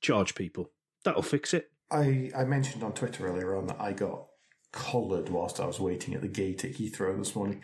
charge 0.01 0.35
people. 0.35 0.71
That'll 1.03 1.21
fix 1.21 1.53
it." 1.53 1.71
I, 1.89 2.31
I 2.35 2.45
mentioned 2.45 2.83
on 2.83 2.93
Twitter 2.93 3.27
earlier 3.27 3.55
on 3.55 3.67
that 3.67 3.79
I 3.79 3.91
got 3.91 4.27
collared 4.71 5.29
whilst 5.29 5.59
I 5.59 5.65
was 5.65 5.79
waiting 5.79 6.13
at 6.13 6.21
the 6.21 6.27
gate 6.27 6.63
at 6.63 6.73
Heathrow 6.73 7.17
this 7.17 7.35
morning 7.35 7.61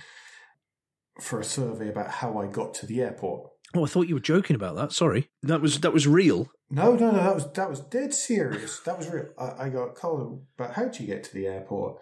for 1.21 1.39
a 1.39 1.45
survey 1.45 1.89
about 1.89 2.09
how 2.09 2.37
I 2.37 2.47
got 2.47 2.73
to 2.75 2.85
the 2.85 3.01
airport. 3.01 3.49
Oh, 3.75 3.83
I 3.83 3.87
thought 3.87 4.07
you 4.07 4.15
were 4.15 4.21
joking 4.21 4.55
about 4.55 4.75
that. 4.75 4.93
Sorry, 4.93 5.29
that 5.43 5.61
was 5.61 5.81
that 5.81 5.93
was 5.93 6.07
real. 6.07 6.49
No, 6.69 6.95
no, 6.95 7.11
no, 7.11 7.17
that 7.17 7.35
was 7.35 7.51
that 7.53 7.69
was 7.69 7.81
dead 7.81 8.13
serious. 8.13 8.79
That 8.81 8.97
was 8.97 9.09
real. 9.09 9.27
I, 9.37 9.65
I 9.65 9.69
got 9.69 9.95
called 9.95 10.45
about 10.57 10.73
how 10.73 10.85
do 10.85 11.03
you 11.03 11.07
get 11.07 11.23
to 11.25 11.33
the 11.33 11.47
airport, 11.47 11.99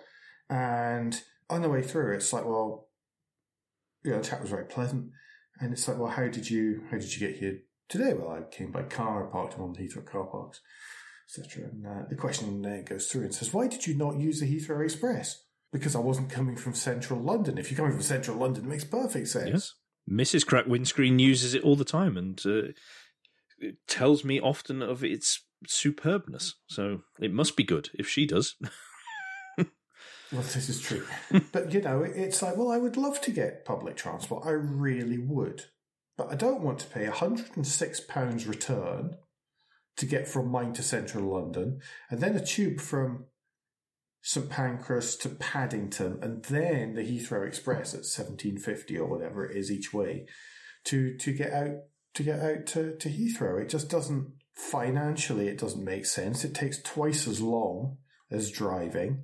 and 0.49 1.19
on 1.49 1.61
the 1.61 1.69
way 1.69 1.81
through, 1.81 2.13
it's 2.13 2.31
like, 2.33 2.45
well, 2.45 2.87
yeah, 4.03 4.17
the 4.17 4.23
chat 4.23 4.41
was 4.41 4.49
very 4.49 4.65
pleasant, 4.65 5.11
and 5.59 5.73
it's 5.73 5.87
like, 5.87 5.97
well, 5.97 6.11
how 6.11 6.27
did 6.27 6.49
you 6.49 6.83
how 6.91 6.97
did 6.97 7.13
you 7.13 7.27
get 7.27 7.37
here 7.37 7.59
today? 7.89 8.13
Well, 8.13 8.31
I 8.31 8.41
came 8.55 8.71
by 8.71 8.83
car, 8.83 9.27
I 9.27 9.31
parked 9.31 9.55
in 9.55 9.61
one 9.61 9.71
of 9.71 9.77
the 9.77 9.83
Heathrow 9.83 10.05
car 10.05 10.25
parks, 10.25 10.61
etc. 11.27 11.69
And 11.69 11.85
uh, 11.85 12.03
the 12.09 12.15
question 12.15 12.65
uh, 12.65 12.81
goes 12.85 13.07
through 13.07 13.23
and 13.23 13.33
says, 13.33 13.53
why 13.53 13.67
did 13.67 13.87
you 13.87 13.95
not 13.95 14.19
use 14.19 14.39
the 14.39 14.45
Heathrow 14.45 14.83
Express? 14.83 15.43
Because 15.71 15.95
I 15.95 15.99
wasn't 15.99 16.29
coming 16.29 16.55
from 16.55 16.73
central 16.73 17.19
London. 17.19 17.57
If 17.57 17.69
you're 17.69 17.77
coming 17.77 17.91
from 17.93 18.01
central 18.01 18.37
London, 18.37 18.65
it 18.65 18.69
makes 18.69 18.83
perfect 18.83 19.27
sense. 19.27 19.49
Yes. 19.49 19.73
Mrs. 20.09 20.45
Crack 20.45 20.67
Windscreen 20.67 21.19
uses 21.19 21.53
it 21.53 21.63
all 21.63 21.75
the 21.75 21.85
time 21.85 22.17
and 22.17 22.41
uh, 22.45 23.69
tells 23.87 24.23
me 24.23 24.39
often 24.39 24.81
of 24.81 25.03
its 25.03 25.43
superbness. 25.67 26.53
So 26.67 27.01
it 27.19 27.33
must 27.33 27.55
be 27.57 27.63
good 27.63 27.89
if 27.93 28.07
she 28.07 28.25
does. 28.25 28.55
Well, 30.31 30.41
this 30.41 30.69
is 30.69 30.81
true. 30.81 31.05
but, 31.51 31.73
you 31.73 31.81
know, 31.81 32.01
it's 32.01 32.41
like, 32.41 32.57
well, 32.57 32.71
I 32.71 32.77
would 32.77 32.97
love 32.97 33.21
to 33.21 33.31
get 33.31 33.65
public 33.65 33.95
transport. 33.95 34.45
I 34.45 34.51
really 34.51 35.17
would. 35.17 35.65
But 36.17 36.31
I 36.31 36.35
don't 36.35 36.61
want 36.61 36.79
to 36.79 36.87
pay 36.87 37.05
£106 37.05 38.47
return 38.47 39.15
to 39.97 40.05
get 40.05 40.27
from 40.27 40.49
mine 40.49 40.73
to 40.73 40.83
central 40.83 41.33
London 41.33 41.79
and 42.09 42.19
then 42.19 42.35
a 42.35 42.45
tube 42.45 42.81
from 42.81 43.25
St 44.27 44.49
Pancras 44.49 45.15
to 45.17 45.29
Paddington 45.29 46.17
and 46.23 46.43
then 46.45 46.95
the 46.95 47.03
Heathrow 47.03 47.47
Express 47.47 47.93
at 47.93 47.99
1750 47.99 48.97
or 48.97 49.07
whatever 49.07 49.45
it 49.45 49.55
is 49.55 49.71
each 49.71 49.93
way 49.93 50.25
to, 50.85 51.15
to 51.17 51.31
get 51.31 51.53
out 51.53 51.75
to 52.15 52.23
get 52.23 52.39
out 52.39 52.65
to, 52.65 52.97
to 52.97 53.09
Heathrow. 53.09 53.61
It 53.61 53.69
just 53.69 53.87
doesn't 53.87 54.33
financially 54.55 55.47
it 55.47 55.59
doesn't 55.59 55.85
make 55.85 56.07
sense. 56.07 56.43
It 56.43 56.55
takes 56.55 56.81
twice 56.81 57.27
as 57.27 57.39
long 57.39 57.97
as 58.31 58.49
driving 58.49 59.23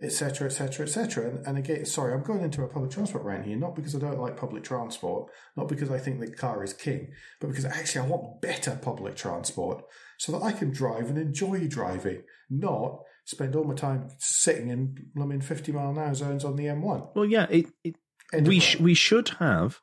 etc., 0.00 0.46
etc., 0.46 0.86
etc. 0.86 1.28
And, 1.28 1.46
and 1.46 1.58
again, 1.58 1.84
sorry, 1.84 2.12
I'm 2.12 2.22
going 2.22 2.42
into 2.42 2.62
a 2.62 2.68
public 2.68 2.92
transport 2.92 3.24
rant 3.24 3.46
here, 3.46 3.56
not 3.56 3.74
because 3.74 3.96
I 3.96 3.98
don't 3.98 4.20
like 4.20 4.36
public 4.36 4.62
transport, 4.62 5.32
not 5.56 5.68
because 5.68 5.90
I 5.90 5.98
think 5.98 6.20
the 6.20 6.30
car 6.30 6.62
is 6.62 6.72
king, 6.72 7.08
but 7.40 7.48
because 7.48 7.64
actually 7.64 8.02
I 8.02 8.08
want 8.08 8.42
better 8.42 8.78
public 8.80 9.16
transport 9.16 9.82
so 10.18 10.32
that 10.32 10.44
I 10.44 10.52
can 10.52 10.70
drive 10.70 11.08
and 11.08 11.18
enjoy 11.18 11.66
driving, 11.66 12.22
not 12.50 13.00
spend 13.26 13.56
all 13.56 13.64
my 13.64 13.74
time 13.74 14.08
sitting 14.18 14.70
in, 14.70 14.96
I 15.20 15.24
mean, 15.24 15.40
50 15.40 15.72
mile 15.72 15.90
an 15.90 15.98
hour 15.98 16.14
zones 16.14 16.44
on 16.44 16.56
the 16.56 16.64
M1. 16.64 17.14
Well, 17.14 17.26
yeah, 17.26 17.46
it, 17.50 17.66
it 17.84 17.96
we 18.42 18.60
sh- 18.60 18.80
we 18.80 18.94
should 18.94 19.28
have 19.40 19.80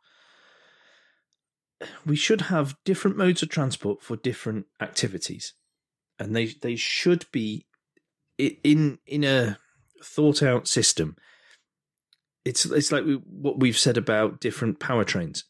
we 2.05 2.15
should 2.15 2.41
have 2.41 2.75
different 2.85 3.17
modes 3.17 3.43
of 3.43 3.49
transport 3.49 4.01
for 4.01 4.15
different 4.15 4.65
activities, 4.81 5.53
and 6.17 6.35
they 6.35 6.47
they 6.61 6.75
should 6.75 7.25
be 7.31 7.67
in 8.37 8.99
in 9.05 9.23
a 9.23 9.57
thought 10.03 10.41
out 10.41 10.67
system. 10.67 11.15
It's 12.45 12.65
it's 12.65 12.91
like 12.91 13.05
we, 13.05 13.15
what 13.15 13.59
we've 13.59 13.77
said 13.77 13.97
about 13.97 14.39
different 14.39 14.79
powertrains. 14.79 15.43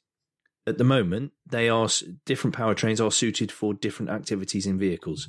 At 0.66 0.78
the 0.78 0.84
moment, 0.86 1.34
they 1.50 1.68
are 1.68 1.90
different 2.26 2.56
powertrains 2.56 3.04
are 3.04 3.12
suited 3.12 3.52
for 3.52 3.74
different 3.74 4.12
activities 4.12 4.66
in 4.66 4.80
vehicles, 4.80 5.28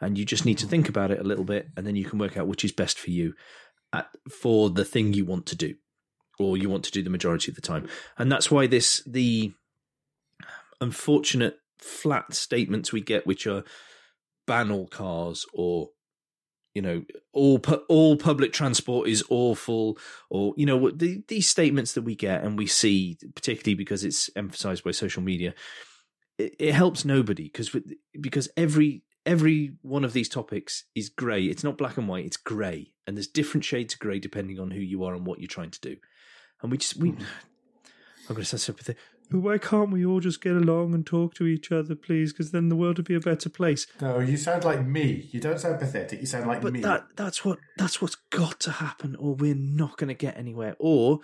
and 0.00 0.16
you 0.16 0.24
just 0.24 0.44
need 0.44 0.58
to 0.58 0.66
think 0.66 0.88
about 0.88 1.10
it 1.10 1.20
a 1.20 1.24
little 1.24 1.44
bit, 1.44 1.68
and 1.76 1.86
then 1.86 1.96
you 1.96 2.04
can 2.04 2.18
work 2.18 2.36
out 2.36 2.46
which 2.46 2.64
is 2.64 2.72
best 2.72 2.98
for 2.98 3.10
you 3.10 3.34
at, 3.92 4.08
for 4.30 4.70
the 4.70 4.84
thing 4.84 5.12
you 5.12 5.24
want 5.24 5.46
to 5.46 5.56
do, 5.56 5.74
or 6.38 6.56
you 6.56 6.68
want 6.68 6.84
to 6.84 6.92
do 6.92 7.02
the 7.02 7.10
majority 7.10 7.50
of 7.50 7.56
the 7.56 7.60
time. 7.60 7.88
And 8.18 8.30
that's 8.30 8.50
why 8.50 8.66
this 8.66 9.02
the 9.06 9.52
unfortunate 10.80 11.58
flat 11.78 12.34
statements 12.34 12.92
we 12.92 13.00
get, 13.00 13.26
which 13.26 13.46
are 13.46 13.64
ban 14.46 14.70
all 14.70 14.86
cars 14.86 15.46
or 15.52 15.90
you 16.74 16.82
know 16.82 17.04
all 17.32 17.58
pu- 17.58 17.84
all 17.88 18.16
public 18.16 18.52
transport 18.52 19.08
is 19.08 19.24
awful 19.28 19.98
or 20.28 20.54
you 20.56 20.66
know 20.66 20.90
the, 20.90 21.22
these 21.28 21.48
statements 21.48 21.92
that 21.92 22.02
we 22.02 22.14
get 22.14 22.42
and 22.42 22.56
we 22.56 22.66
see 22.66 23.18
particularly 23.34 23.74
because 23.74 24.04
it's 24.04 24.30
emphasized 24.36 24.84
by 24.84 24.90
social 24.90 25.22
media 25.22 25.54
it, 26.38 26.54
it 26.58 26.74
helps 26.74 27.04
nobody 27.04 27.44
because 27.44 27.76
because 28.20 28.48
every 28.56 29.02
every 29.30 29.72
one 29.82 30.04
of 30.04 30.12
these 30.12 30.28
topics 30.28 30.84
is 30.94 31.08
grey 31.08 31.44
it's 31.44 31.64
not 31.64 31.78
black 31.78 31.96
and 31.96 32.08
white 32.08 32.24
it's 32.24 32.36
grey 32.36 32.92
and 33.06 33.16
there's 33.16 33.26
different 33.26 33.64
shades 33.64 33.94
of 33.94 34.00
grey 34.00 34.18
depending 34.18 34.58
on 34.58 34.70
who 34.70 34.80
you 34.80 35.04
are 35.04 35.14
and 35.14 35.26
what 35.26 35.38
you're 35.38 35.48
trying 35.48 35.70
to 35.70 35.80
do 35.80 35.96
and 36.62 36.70
we 36.70 36.78
just 36.78 36.96
we 36.96 37.12
mm. 37.12 37.20
i'm 38.28 38.34
going 38.34 38.42
to 38.42 38.44
say 38.44 38.56
something 38.56 38.96
why 39.38 39.58
can't 39.58 39.90
we 39.90 40.04
all 40.04 40.18
just 40.18 40.40
get 40.40 40.56
along 40.56 40.92
and 40.92 41.06
talk 41.06 41.34
to 41.34 41.46
each 41.46 41.70
other, 41.70 41.94
please? 41.94 42.32
Because 42.32 42.50
then 42.50 42.68
the 42.68 42.74
world 42.74 42.96
would 42.96 43.06
be 43.06 43.14
a 43.14 43.20
better 43.20 43.48
place. 43.48 43.86
No, 44.00 44.18
you 44.18 44.36
sound 44.36 44.64
like 44.64 44.84
me. 44.84 45.28
You 45.30 45.38
don't 45.38 45.60
sound 45.60 45.78
pathetic. 45.78 46.20
You 46.20 46.26
sound 46.26 46.48
like 46.48 46.60
but 46.60 46.72
me. 46.72 46.80
That 46.80 47.06
that's 47.14 47.44
what 47.44 47.58
that's 47.76 48.02
what's 48.02 48.16
got 48.30 48.58
to 48.60 48.72
happen, 48.72 49.14
or 49.16 49.34
we're 49.34 49.54
not 49.54 49.96
going 49.98 50.08
to 50.08 50.14
get 50.14 50.36
anywhere. 50.36 50.74
Or 50.80 51.20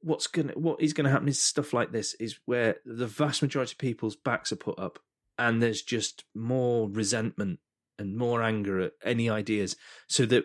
what's 0.00 0.28
gonna 0.28 0.52
what 0.52 0.80
is 0.80 0.92
going 0.92 1.04
to 1.04 1.10
happen 1.10 1.28
is 1.28 1.40
stuff 1.40 1.72
like 1.72 1.90
this 1.90 2.14
is 2.14 2.38
where 2.44 2.76
the 2.84 3.06
vast 3.06 3.42
majority 3.42 3.72
of 3.72 3.78
people's 3.78 4.16
backs 4.16 4.52
are 4.52 4.56
put 4.56 4.78
up, 4.78 5.00
and 5.42 5.62
there's 5.62 5.82
just 5.82 6.24
more 6.34 6.88
resentment 6.88 7.58
and 7.98 8.16
more 8.16 8.42
anger 8.42 8.80
at 8.80 8.92
any 9.04 9.28
ideas, 9.28 9.76
so 10.06 10.24
that 10.26 10.44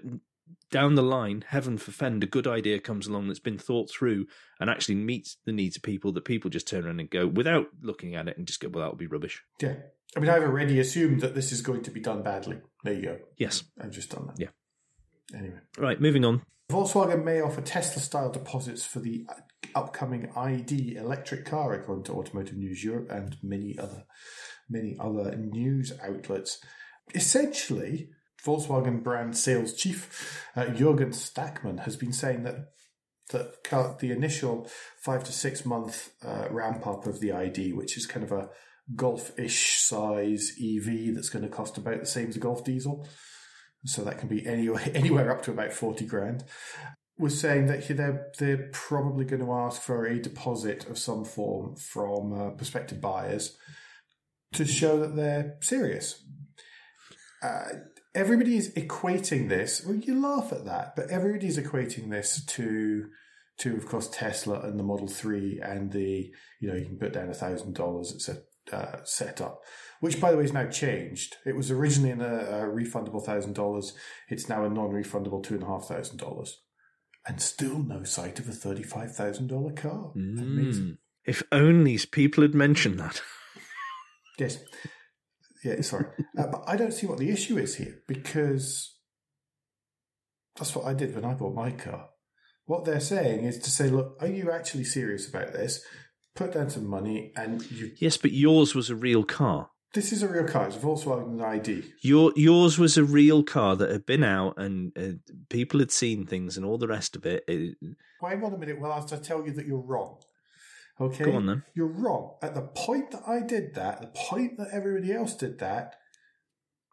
down 0.72 0.96
the 0.96 1.04
line, 1.04 1.44
heaven 1.48 1.78
forfend, 1.78 2.24
a 2.24 2.28
good 2.28 2.48
idea 2.48 2.80
comes 2.80 3.08
along 3.08 3.28
that's 3.28 3.40
been 3.40 3.58
thought 3.58 3.90
through 3.90 4.26
and 4.60 4.70
actually 4.70 4.96
meets 4.96 5.38
the 5.46 5.52
needs 5.52 5.78
of 5.78 5.84
people 5.84 6.12
that 6.12 6.26
people 6.26 6.50
just 6.50 6.68
turn 6.68 6.86
around 6.86 7.00
and 7.00 7.10
go 7.10 7.28
without 7.28 7.68
looking 7.82 8.16
at 8.16 8.28
it 8.28 8.38
and 8.38 8.48
just 8.48 8.60
go, 8.60 8.68
well, 8.70 8.82
that'll 8.82 8.98
be 8.98 9.08
rubbish. 9.08 9.44
Yeah. 9.62 9.76
I 10.16 10.20
mean, 10.20 10.30
I've 10.30 10.44
already 10.44 10.80
assumed 10.80 11.22
that 11.22 11.36
this 11.36 11.52
is 11.52 11.62
going 11.62 11.84
to 11.84 11.92
be 11.92 12.00
done 12.00 12.24
badly. 12.24 12.60
There 12.84 12.94
you 12.94 13.02
go. 13.02 13.18
Yes. 13.38 13.64
I've 13.80 13.92
just 13.92 14.10
done 14.10 14.28
that. 14.28 14.40
Yeah. 14.40 15.38
Anyway. 15.38 15.60
Right, 15.78 16.02
moving 16.02 16.26
on. 16.26 16.42
Volkswagen 16.72 17.24
may 17.24 17.40
offer 17.40 17.62
Tesla 17.62 18.02
style 18.02 18.32
deposits 18.32 18.86
for 18.86 19.00
the 19.00 19.26
upcoming 19.76 20.32
ID 20.36 20.96
electric 20.96 21.46
car, 21.46 21.74
according 21.74 22.06
to 22.06 22.14
Automotive 22.14 22.58
News 22.58 22.84
Europe 22.84 23.10
and 23.12 23.38
many 23.42 23.78
other 23.78 24.06
many 24.70 24.96
other 25.00 25.36
news 25.36 25.94
outlets. 26.04 26.60
Essentially, 27.14 28.10
Volkswagen 28.44 29.04
brand 29.04 29.38
sales 29.38 29.74
chief 29.74 30.46
uh, 30.56 30.66
Jürgen 30.66 31.14
Stackmann 31.14 31.82
has 31.82 31.96
been 31.96 32.14
saying 32.14 32.44
that 32.44 32.68
that 33.32 34.00
the 34.00 34.12
initial 34.12 34.70
five 35.02 35.24
to 35.26 35.34
six 35.34 35.66
month 35.66 36.12
uh, 36.26 36.48
ramp 36.50 36.88
up 36.88 37.06
of 37.06 37.20
the 37.20 37.32
ID, 37.32 37.74
which 37.74 37.98
is 37.98 38.06
kind 38.06 38.24
of 38.24 38.32
a 38.32 38.50
Golf-ish 38.96 39.80
size 39.80 40.54
EV 40.58 41.14
that's 41.14 41.28
going 41.28 41.44
to 41.44 41.50
cost 41.50 41.78
about 41.78 42.00
the 42.00 42.06
same 42.06 42.30
as 42.30 42.38
a 42.38 42.40
Golf 42.40 42.64
diesel, 42.64 43.06
so 43.84 44.02
that 44.04 44.18
can 44.18 44.30
be 44.30 44.48
anywhere 44.48 44.82
anywhere 44.94 45.32
up 45.32 45.42
to 45.44 45.52
about 45.52 45.74
forty 45.74 46.06
grand. 46.06 46.46
Was 47.20 47.38
saying 47.38 47.66
that 47.66 47.86
they're 47.90 48.28
they're 48.40 48.70
probably 48.72 49.26
going 49.26 49.44
to 49.44 49.52
ask 49.52 49.82
for 49.82 50.06
a 50.06 50.22
deposit 50.22 50.88
of 50.88 50.98
some 50.98 51.26
form 51.26 51.76
from 51.76 52.32
uh, 52.32 52.50
prospective 52.52 53.02
buyers 53.02 53.58
to 54.54 54.66
show 54.66 55.00
that 55.00 55.16
they're 55.16 55.58
serious. 55.62 56.24
Uh, 57.44 57.66
everybody 58.16 58.58
is 58.58 58.74
equating 58.74 59.50
this. 59.50 59.86
Well, 59.86 59.96
you 59.96 60.20
laugh 60.20 60.52
at 60.52 60.66
that, 60.66 60.96
but 60.96 61.10
everybody's 61.10 61.58
equating 61.58 62.10
this 62.10 62.44
to 62.46 63.10
to 63.60 63.76
of 63.76 63.88
course 63.88 64.08
Tesla 64.12 64.62
and 64.62 64.80
the 64.80 64.84
Model 64.84 65.08
Three 65.08 65.60
and 65.64 65.92
the 65.92 66.32
you 66.60 66.70
know 66.70 66.76
you 66.76 66.86
can 66.86 66.98
put 66.98 67.14
down 67.14 67.30
a 67.30 67.34
thousand 67.34 67.76
dollars. 67.76 68.12
It's 68.12 68.30
a 68.30 68.42
uh, 68.74 69.04
setup, 69.04 69.62
which 70.02 70.20
by 70.20 70.32
the 70.32 70.38
way 70.38 70.44
is 70.44 70.54
now 70.54 70.68
changed. 70.68 71.38
It 71.46 71.56
was 71.56 71.72
originally 71.72 72.12
in 72.12 72.22
a, 72.22 72.36
a 72.36 72.62
refundable 72.66 73.24
thousand 73.24 73.54
dollars. 73.54 73.94
It's 74.30 74.50
now 74.50 74.66
a 74.66 74.70
non-refundable 74.70 75.44
two 75.44 75.56
and 75.56 75.64
a 75.64 75.68
half 75.68 75.86
thousand 75.86 76.18
dollars, 76.18 76.60
and 77.28 77.42
still 77.42 77.80
no 77.80 78.04
sight 78.04 78.40
of 78.40 78.50
a 78.50 78.52
thirty-five 78.52 79.16
thousand 79.16 79.48
dollar 79.48 79.72
car. 79.72 80.12
Mm. 80.16 80.98
If 81.26 81.44
only 81.52 81.92
these 81.92 82.06
people 82.06 82.42
had 82.42 82.56
mentioned 82.56 83.00
that. 83.00 83.22
yes, 84.38 84.60
yeah, 85.64 85.82
sorry. 85.82 86.06
Uh, 86.38 86.48
but 86.48 86.64
I 86.68 86.76
don't 86.76 86.94
see 86.94 87.08
what 87.08 87.18
the 87.18 87.30
issue 87.30 87.58
is 87.58 87.76
here 87.76 87.96
because 88.08 88.94
That's 90.58 90.76
what 90.76 90.86
I 90.86 90.94
did 90.94 91.14
when 91.16 91.26
I 91.26 91.34
bought 91.34 91.54
my 91.56 91.72
car. 91.72 92.10
What 92.66 92.84
they're 92.84 93.00
saying 93.00 93.46
is 93.46 93.60
to 93.60 93.70
say, 93.72 93.90
look, 93.90 94.18
are 94.20 94.28
you 94.28 94.52
actually 94.52 94.84
serious 94.84 95.28
about 95.30 95.54
this? 95.54 95.84
Put 96.36 96.54
down 96.54 96.70
some 96.70 96.88
money, 96.88 97.32
and 97.36 97.70
you. 97.72 97.92
Yes, 98.00 98.18
but 98.18 98.32
yours 98.32 98.76
was 98.76 98.90
a 98.90 98.96
real 98.96 99.24
car. 99.24 99.70
This 99.94 100.12
is 100.12 100.22
a 100.22 100.28
real 100.28 100.44
car. 100.46 100.68
It's 100.68 100.76
a 100.76 100.80
Volkswagen 100.80 101.42
ID. 101.42 101.84
Your 102.04 102.34
yours 102.36 102.78
was 102.78 102.98
a 102.98 103.04
real 103.04 103.42
car 103.42 103.76
that 103.78 103.90
had 103.90 104.06
been 104.06 104.24
out 104.24 104.56
and 104.58 104.92
uh, 104.98 105.34
people 105.50 105.80
had 105.80 105.92
seen 105.92 106.26
things 106.26 106.58
and 106.58 106.66
all 106.66 106.78
the 106.78 106.88
rest 106.88 107.16
of 107.16 107.26
it. 107.26 107.44
it 107.48 107.78
Wait 108.22 108.44
on 108.44 108.54
a 108.54 108.58
minute. 108.58 108.80
Well, 108.80 108.92
I 108.92 108.96
have 108.96 109.08
to 109.08 109.18
tell 109.18 109.46
you 109.46 109.54
that 109.54 109.66
you're 109.66 109.82
wrong. 109.82 110.20
Okay. 111.00 111.26
Go 111.26 111.36
on 111.36 111.46
then. 111.46 111.64
You're 111.76 111.88
wrong. 111.88 112.36
At 112.42 112.56
the 112.56 112.62
point 112.64 113.12
that 113.12 113.22
I 113.28 113.42
did 113.42 113.76
that, 113.76 114.02
the 114.02 114.08
point 114.08 114.58
that 114.58 114.70
everybody 114.74 115.14
else 115.14 115.36
did 115.36 115.60
that, 115.60 115.96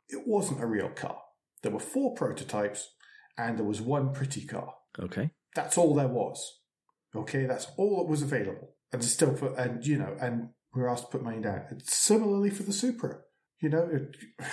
it 0.08 0.22
wasn't 0.26 0.62
a 0.62 0.66
real 0.66 0.90
car. 0.90 1.18
There 1.62 1.72
were 1.72 1.80
four 1.80 2.14
prototypes, 2.14 2.90
and 3.38 3.58
there 3.58 3.64
was 3.64 3.80
one 3.80 4.12
pretty 4.12 4.44
car. 4.46 4.74
okay. 5.00 5.30
That's 5.54 5.78
all 5.78 5.94
there 5.94 6.08
was. 6.08 6.60
Okay, 7.14 7.46
that's 7.46 7.68
all 7.76 7.98
that 7.98 8.10
was 8.10 8.22
available. 8.22 8.74
And 8.92 9.02
still 9.04 9.32
put, 9.34 9.56
and 9.56 9.86
you 9.86 9.96
know, 9.98 10.16
and 10.20 10.48
we 10.74 10.82
were 10.82 10.90
asked 10.90 11.04
to 11.04 11.10
put 11.10 11.22
money 11.22 11.40
down. 11.40 11.62
And 11.70 11.80
similarly 11.86 12.50
for 12.50 12.64
the 12.64 12.72
Supra, 12.72 13.18
you 13.60 13.68
know, 13.68 13.88
it, 13.90 14.16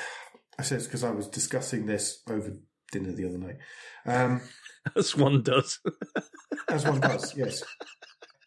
I 0.59 0.61
said 0.61 0.77
it's 0.77 0.85
because 0.87 1.03
I 1.03 1.09
was 1.11 1.27
discussing 1.27 1.87
this 1.87 2.21
over 2.29 2.53
dinner 2.91 3.11
the 3.13 3.25
other 3.27 3.37
night. 3.39 3.57
Um, 4.05 4.41
As 4.95 5.15
one 5.15 5.41
does. 5.41 5.79
as 6.67 6.85
one 6.85 6.99
does, 6.99 7.35
yes. 7.37 7.63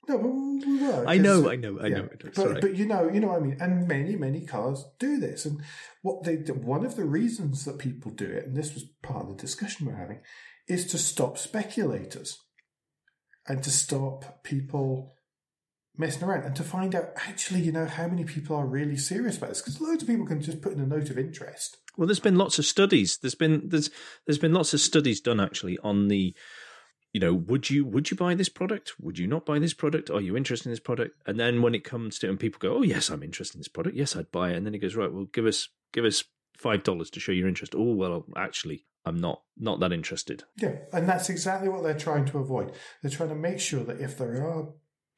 No, 0.09 0.19
but 0.19 0.29
we 0.29 0.83
were. 0.83 1.07
I 1.07 1.19
know, 1.19 1.51
I 1.51 1.57
know, 1.57 1.79
I 1.81 1.87
yeah, 1.87 1.97
know. 1.97 2.09
But, 2.23 2.35
Sorry. 2.35 2.61
but 2.61 2.77
you 2.77 2.87
know, 2.87 3.11
you 3.11 3.21
know 3.21 3.29
what 3.29 3.40
I 3.40 3.45
mean. 3.45 3.57
And 3.61 3.88
many, 3.88 4.17
many 4.17 4.45
cars 4.45 4.85
do 4.99 5.19
this. 5.19 5.45
And 5.45 5.62
what 6.03 6.25
they 6.25 6.37
one 6.37 6.85
of 6.85 6.97
the 6.97 7.05
reasons 7.05 7.64
that 7.64 7.79
people 7.79 8.11
do 8.11 8.27
it, 8.27 8.47
and 8.47 8.57
this 8.57 8.75
was 8.75 8.85
part 9.03 9.23
of 9.23 9.29
the 9.29 9.43
discussion 9.43 9.87
we're 9.87 9.97
having, 9.97 10.21
is 10.69 10.87
to 10.88 10.99
stop 10.99 11.38
speculators 11.38 12.38
and 13.47 13.62
to 13.62 13.71
stop 13.71 14.43
people 14.43 15.14
messing 15.97 16.25
around 16.25 16.45
and 16.45 16.57
to 16.57 16.62
find 16.62 16.95
out 16.95 17.11
actually, 17.29 17.61
you 17.61 17.73
know, 17.73 17.87
how 17.87 18.07
many 18.07 18.25
people 18.25 18.57
are 18.57 18.67
really 18.67 18.97
serious 18.97 19.37
about 19.38 19.51
this. 19.51 19.61
Because 19.61 19.81
loads 19.81 20.03
of 20.03 20.09
people 20.09 20.27
can 20.27 20.40
just 20.40 20.61
put 20.61 20.73
in 20.73 20.81
a 20.81 20.87
note 20.87 21.11
of 21.11 21.19
interest. 21.19 21.79
Well, 21.97 22.07
there's 22.07 22.21
been 22.21 22.37
lots 22.37 22.59
of 22.59 22.67
studies. 22.67 23.19
There's 23.19 23.37
been 23.37 23.69
there's 23.69 23.90
there's 24.27 24.38
been 24.38 24.53
lots 24.53 24.75
of 24.75 24.81
studies 24.81 25.21
done 25.21 25.40
actually 25.40 25.79
on 25.79 26.09
the, 26.09 26.35
you 27.14 27.20
know, 27.20 27.33
would 27.33 27.70
you 27.70 27.87
would 27.87 28.11
you 28.11 28.16
buy 28.16 28.35
this 28.35 28.48
product? 28.48 28.94
Would 29.00 29.18
you 29.20 29.29
not 29.29 29.46
buy 29.46 29.61
this 29.61 29.72
product? 29.72 30.11
Are 30.11 30.20
you 30.20 30.37
interested 30.37 30.66
in 30.66 30.72
this 30.72 30.81
product? 30.81 31.16
And 31.27 31.38
then 31.38 31.62
when 31.62 31.74
it 31.74 31.85
comes 31.85 32.18
to 32.18 32.29
and 32.29 32.38
people 32.38 32.59
go, 32.59 32.77
oh 32.77 32.83
yes, 32.83 33.09
I'm 33.09 33.22
interested 33.22 33.55
in 33.55 33.61
this 33.61 33.68
product. 33.68 33.96
Yes, 33.96 34.16
I'd 34.16 34.33
buy 34.33 34.50
it. 34.50 34.57
And 34.57 34.66
then 34.66 34.74
he 34.74 34.81
goes, 34.81 34.96
right, 34.96 35.11
well, 35.11 35.27
give 35.33 35.46
us 35.46 35.68
give 35.92 36.05
us 36.05 36.24
five 36.59 36.83
dollars 36.83 37.11
to 37.11 37.20
show 37.20 37.31
your 37.31 37.46
interest. 37.46 37.72
Oh 37.77 37.94
well, 37.94 38.27
actually, 38.37 38.85
I'm 39.07 39.20
not 39.20 39.42
not 39.57 39.79
that 39.79 39.92
interested. 39.92 40.42
Yeah, 40.61 40.74
and 40.92 41.09
that's 41.09 41.31
exactly 41.31 41.68
what 41.68 41.85
they're 41.85 41.94
trying 41.96 42.24
to 42.27 42.38
avoid. 42.38 42.72
They're 43.00 43.12
trying 43.12 43.29
to 43.29 43.37
make 43.37 43.61
sure 43.61 43.85
that 43.85 44.00
if 44.00 44.18
there 44.18 44.44
are 44.44 44.70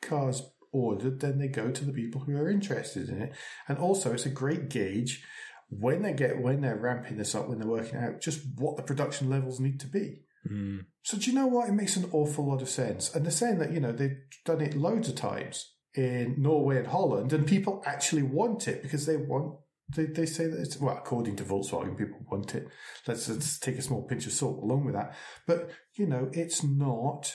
cars 0.03 0.43
ordered, 0.73 1.21
then 1.21 1.39
they 1.39 1.49
go 1.49 1.71
to 1.71 1.85
the 1.87 1.95
people 1.95 2.21
who 2.21 2.37
are 2.37 2.51
interested 2.51 3.09
in 3.09 3.23
it. 3.23 3.33
And 3.69 3.79
also, 3.79 4.13
it's 4.13 4.27
a 4.27 4.31
great 4.31 4.69
gauge 4.69 5.25
when 5.71 6.03
they 6.03 6.13
get 6.13 6.43
when 6.43 6.61
they're 6.61 6.77
ramping 6.77 7.17
this 7.17 7.35
up, 7.35 7.49
when 7.49 7.59
they're 7.59 7.67
working 7.67 7.99
out 7.99 8.21
just 8.21 8.43
what 8.57 8.77
the 8.77 8.83
production 8.83 9.31
levels 9.31 9.61
need 9.61 9.81
to 9.81 9.87
be. 9.87 10.21
Hmm. 10.49 10.79
So 11.03 11.19
do 11.19 11.31
you 11.31 11.37
know 11.37 11.47
what? 11.47 11.69
It 11.69 11.73
makes 11.73 11.97
an 11.97 12.09
awful 12.13 12.49
lot 12.49 12.63
of 12.63 12.69
sense. 12.69 13.15
And 13.15 13.25
they're 13.25 13.33
saying 13.33 13.59
that, 13.59 13.73
you 13.73 13.81
know, 13.81 13.93
they've 13.93 14.19
done 14.45 14.61
it 14.61 14.75
loads 14.75 15.09
of 15.09 15.15
times 15.15 15.73
in 15.95 16.35
Norway 16.39 16.79
and 16.79 16.89
Holland, 16.89 17.33
and 17.33 17.47
people 17.47 17.83
actually 17.87 18.23
want 18.23 18.69
it 18.69 18.83
because 18.83 19.07
they 19.07 19.17
want 19.17 19.57
they, 19.95 20.07
they 20.07 20.27
say 20.27 20.47
that 20.47 20.61
it's 20.61 20.81
well, 20.81 20.97
according 20.97 21.37
to 21.37 21.45
Volkswagen, 21.45 21.97
people 21.97 22.19
want 22.31 22.55
it. 22.55 22.67
Let's, 23.07 23.29
let's 23.29 23.59
take 23.59 23.79
a 23.79 23.83
small 23.83 24.03
pinch 24.03 24.27
of 24.27 24.33
salt 24.33 24.63
along 24.63 24.85
with 24.85 24.95
that. 24.95 25.15
But, 25.47 25.71
you 25.95 26.07
know, 26.07 26.29
it's 26.33 26.65
not 26.65 27.33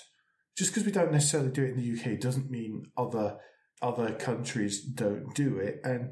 just 0.58 0.72
because 0.72 0.86
we 0.86 0.92
don't 0.92 1.12
necessarily 1.12 1.50
do 1.50 1.64
it 1.64 1.72
in 1.72 1.78
the 1.78 2.14
UK 2.14 2.20
doesn't 2.20 2.52
mean 2.52 2.84
other 2.98 3.38
other 3.82 4.14
countries 4.14 4.84
don't 4.84 5.34
do 5.34 5.58
it. 5.58 5.80
And 5.84 6.12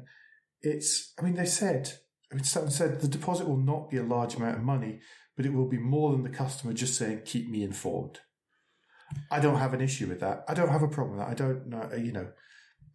it's 0.62 1.12
I 1.18 1.22
mean, 1.22 1.34
they 1.34 1.46
said 1.46 1.92
I 2.32 2.36
mean 2.36 2.44
Sutton 2.44 2.70
said 2.70 3.00
the 3.00 3.08
deposit 3.08 3.46
will 3.46 3.58
not 3.58 3.90
be 3.90 3.98
a 3.98 4.02
large 4.02 4.34
amount 4.34 4.56
of 4.56 4.62
money, 4.62 5.00
but 5.36 5.46
it 5.46 5.52
will 5.52 5.68
be 5.68 5.78
more 5.78 6.12
than 6.12 6.22
the 6.22 6.28
customer 6.28 6.72
just 6.72 6.96
saying, 6.96 7.22
keep 7.24 7.48
me 7.48 7.62
informed. 7.62 8.20
I 9.30 9.40
don't 9.40 9.56
have 9.56 9.74
an 9.74 9.80
issue 9.80 10.06
with 10.06 10.20
that. 10.20 10.44
I 10.48 10.54
don't 10.54 10.68
have 10.68 10.82
a 10.82 10.88
problem 10.88 11.18
with 11.18 11.26
that. 11.26 11.32
I 11.32 11.34
don't 11.34 11.66
know, 11.66 11.88
uh, 11.92 11.96
you 11.96 12.12
know, 12.12 12.28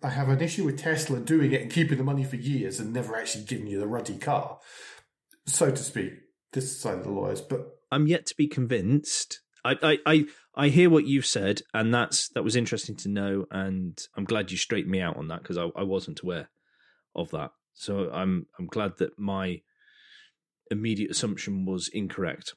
I 0.04 0.10
have 0.10 0.30
an 0.30 0.42
issue 0.42 0.66
with 0.66 0.78
Tesla 0.78 1.20
doing 1.20 1.52
it 1.52 1.62
and 1.62 1.72
keeping 1.72 1.98
the 1.98 2.04
money 2.04 2.24
for 2.24 2.36
years 2.36 2.80
and 2.80 2.94
never 2.94 3.16
actually 3.16 3.46
giving 3.46 3.68
you 3.68 3.80
the 3.80 3.88
ruddy 3.88 4.18
car, 4.18 4.60
so 5.46 5.72
to 5.72 5.84
speak, 5.84 6.14
this 6.54 6.80
side 6.80 7.00
of 7.00 7.04
the 7.04 7.12
lawyers. 7.12 7.42
But 7.42 7.68
I'm 7.92 8.08
yet 8.08 8.26
to 8.28 8.36
be 8.36 8.48
convinced. 8.48 9.42
I, 9.64 9.76
I, 9.82 9.98
I, 10.06 10.26
I 10.56 10.68
hear 10.70 10.90
what 10.90 11.08
you've 11.08 11.26
said, 11.26 11.62
and 11.74 11.94
that's 11.94 12.30
that 12.30 12.44
was 12.44 12.56
interesting 12.56 12.96
to 12.98 13.10
know, 13.10 13.46
and 13.50 14.00
I'm 14.16 14.26
glad 14.26 14.52
you 14.52 14.58
straightened 14.58 14.92
me 14.92 15.02
out 15.02 15.18
on 15.18 15.30
that 15.30 15.42
because 15.42 15.58
I, 15.58 15.70
I 15.76 15.84
wasn't 15.84 16.22
aware 16.22 16.50
of 17.16 17.32
that. 17.32 17.52
So 17.74 18.12
I'm 18.12 18.48
I'm 18.60 18.68
glad 18.68 18.98
that 18.98 19.18
my 19.18 19.62
immediate 20.72 21.12
assumption 21.12 21.66
was 21.66 21.90
incorrect, 21.94 22.54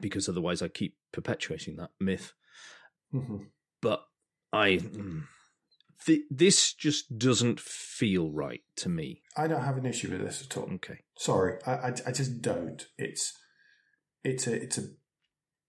because 0.00 0.28
otherwise 0.28 0.62
I 0.62 0.68
keep 0.68 0.96
perpetuating 1.12 1.76
that 1.76 1.90
myth. 2.00 2.32
mhm. 3.12 3.46
But 3.82 4.04
I, 4.52 4.78
mm, 4.78 5.24
th- 6.06 6.22
this 6.30 6.72
just 6.72 7.18
doesn't 7.18 7.60
feel 7.60 8.30
right 8.32 8.62
to 8.76 8.88
me. 8.88 9.22
I 9.36 9.46
don't 9.46 9.62
have 9.64 9.76
an 9.76 9.86
issue 9.86 10.10
with 10.10 10.20
this 10.22 10.42
at 10.42 10.56
all. 10.56 10.68
Okay, 10.74 11.00
Sorry, 11.18 11.58
I, 11.66 11.72
I, 11.72 11.94
I 12.06 12.12
just 12.12 12.40
don't. 12.42 12.86
It's 12.98 13.32
it's 14.24 14.46
a 14.46 14.54
it's 14.54 14.78
a 14.78 14.82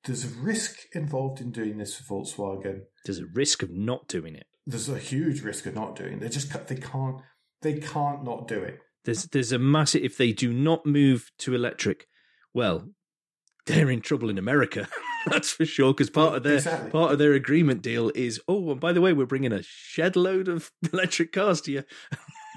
there's 0.06 0.24
a 0.26 0.30
risk 0.40 0.78
involved 0.94 1.42
in 1.42 1.52
doing 1.52 1.78
this 1.78 1.96
for 1.96 2.04
Volkswagen. 2.24 2.82
there's 3.06 3.20
a 3.20 3.26
risk 3.34 3.62
of 3.62 3.70
not 3.72 4.08
doing 4.08 4.36
it. 4.36 4.48
There's 4.66 4.90
a 4.90 4.98
huge 4.98 5.42
risk 5.42 5.66
of 5.66 5.76
not 5.76 5.96
doing. 5.96 6.14
it. 6.14 6.20
They 6.22 6.30
just 6.30 6.68
they 6.68 6.76
can't 6.76 7.18
they 7.62 7.80
can't 7.80 8.24
not 8.24 8.48
do 8.48 8.60
it. 8.62 8.80
There's 9.06 9.24
there's 9.26 9.52
a 9.52 9.60
massive 9.60 10.04
if 10.04 10.18
they 10.18 10.32
do 10.34 10.52
not 10.54 10.86
move 10.86 11.32
to 11.40 11.56
electric, 11.56 12.08
well, 12.54 12.90
they're 13.66 13.90
in 13.90 14.02
trouble 14.02 14.30
in 14.30 14.38
America. 14.38 14.88
That's 15.28 15.52
for 15.52 15.66
sure. 15.66 15.94
Because 15.94 16.10
part 16.10 16.36
of 16.36 16.44
their 16.44 16.56
Exactly. 16.56 16.92
part 16.92 17.12
of 17.12 17.20
their 17.20 17.34
agreement 17.34 17.82
deal 17.82 18.12
is, 18.16 18.40
oh, 18.48 18.72
and 18.72 18.80
by 18.80 18.94
the 18.94 19.02
way, 19.02 19.14
we're 19.14 19.26
bringing 19.26 19.52
a 19.54 19.62
shed 19.64 20.16
load 20.16 20.48
of 20.48 20.72
electric 20.94 21.32
cars 21.34 21.62
to 21.62 21.72
you. 21.72 21.84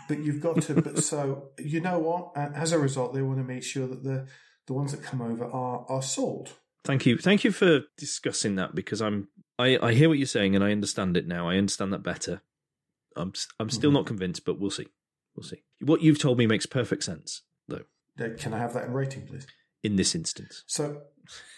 But 0.09 0.20
you've 0.20 0.40
got 0.40 0.62
to. 0.62 0.81
but 0.81 1.03
so 1.05 1.50
you 1.59 1.81
know 1.81 1.98
what? 1.98 2.33
As 2.37 2.72
a 2.72 2.79
result, 2.79 3.14
they 3.14 3.22
want 3.22 3.38
to 3.38 3.44
make 3.44 3.62
sure 3.62 3.87
that 3.87 4.03
the 4.03 4.26
the 4.66 4.72
ones 4.72 4.92
that 4.92 5.03
come 5.03 5.20
over 5.22 5.44
are 5.44 5.85
are 5.88 6.03
sold. 6.03 6.50
Thank 6.85 7.07
you, 7.07 7.18
thank 7.18 7.44
you 7.44 7.53
for 7.53 7.83
discussing 7.98 8.55
that 8.57 8.74
because 8.74 9.03
I'm 9.03 9.29
I 9.59 9.79
I 9.81 9.92
hear 9.94 10.09
what 10.09 10.18
you're 10.18 10.26
saying 10.26 10.55
and 10.57 10.64
I 10.64 10.72
understand 10.72 11.16
it 11.16 11.26
now. 11.29 11.48
I 11.48 11.57
understand 11.59 11.92
that 11.92 12.03
better. 12.03 12.42
I'm 13.16 13.33
I'm 13.59 13.70
still 13.70 13.90
Mhm. 13.90 13.94
not 13.94 14.07
convinced, 14.07 14.44
but 14.44 14.59
we'll 14.59 14.70
see. 14.70 14.87
We'll 15.37 15.45
see. 15.45 15.62
What 15.81 16.03
you've 16.03 16.19
told 16.19 16.38
me 16.38 16.47
makes 16.47 16.66
perfect 16.66 17.05
sense, 17.05 17.43
though. 17.69 17.85
Can 18.38 18.53
I 18.53 18.59
have 18.59 18.75
that 18.75 18.85
in 18.85 18.93
writing, 18.93 19.27
please? 19.27 19.47
In 19.83 19.97
this 19.97 20.14
instance, 20.14 20.62
So, 20.66 21.01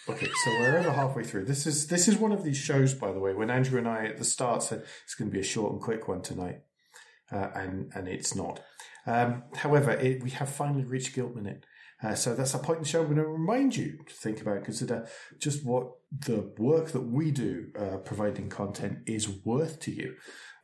okay, 0.07 0.27
so 0.45 0.51
we're 0.51 0.77
over 0.77 0.93
halfway 0.93 1.25
through. 1.25 1.43
This 1.43 1.67
is 1.67 1.87
this 1.87 2.07
is 2.07 2.15
one 2.15 2.31
of 2.31 2.45
these 2.45 2.55
shows, 2.55 2.93
by 2.93 3.11
the 3.11 3.19
way. 3.19 3.33
When 3.33 3.49
Andrew 3.49 3.77
and 3.77 3.87
I 3.87 4.05
at 4.05 4.17
the 4.17 4.23
start 4.23 4.63
said 4.63 4.85
it's 5.03 5.13
going 5.13 5.29
to 5.29 5.33
be 5.33 5.41
a 5.41 5.43
short 5.43 5.73
and 5.73 5.81
quick 5.81 6.07
one 6.07 6.21
tonight, 6.21 6.61
uh, 7.33 7.49
and 7.53 7.91
and 7.93 8.07
it's 8.07 8.33
not. 8.33 8.61
Um, 9.05 9.43
however, 9.55 9.91
it, 9.91 10.23
we 10.23 10.29
have 10.29 10.47
finally 10.47 10.85
reached 10.85 11.13
Guilt 11.13 11.35
Minute. 11.35 11.65
Uh, 12.03 12.15
so 12.15 12.35
that's 12.35 12.53
a 12.53 12.59
point 12.59 12.77
in 12.77 12.83
the 12.83 12.89
show. 12.89 13.01
I'm 13.01 13.05
going 13.05 13.17
to 13.17 13.25
remind 13.25 13.75
you 13.75 13.99
to 14.05 14.13
think 14.13 14.41
about, 14.41 14.57
and 14.57 14.65
consider 14.65 15.07
just 15.39 15.65
what 15.65 15.91
the 16.11 16.51
work 16.57 16.91
that 16.91 17.01
we 17.01 17.31
do 17.31 17.67
uh, 17.79 17.97
providing 17.97 18.49
content 18.49 18.99
is 19.05 19.29
worth 19.45 19.79
to 19.81 19.91
you. 19.91 20.15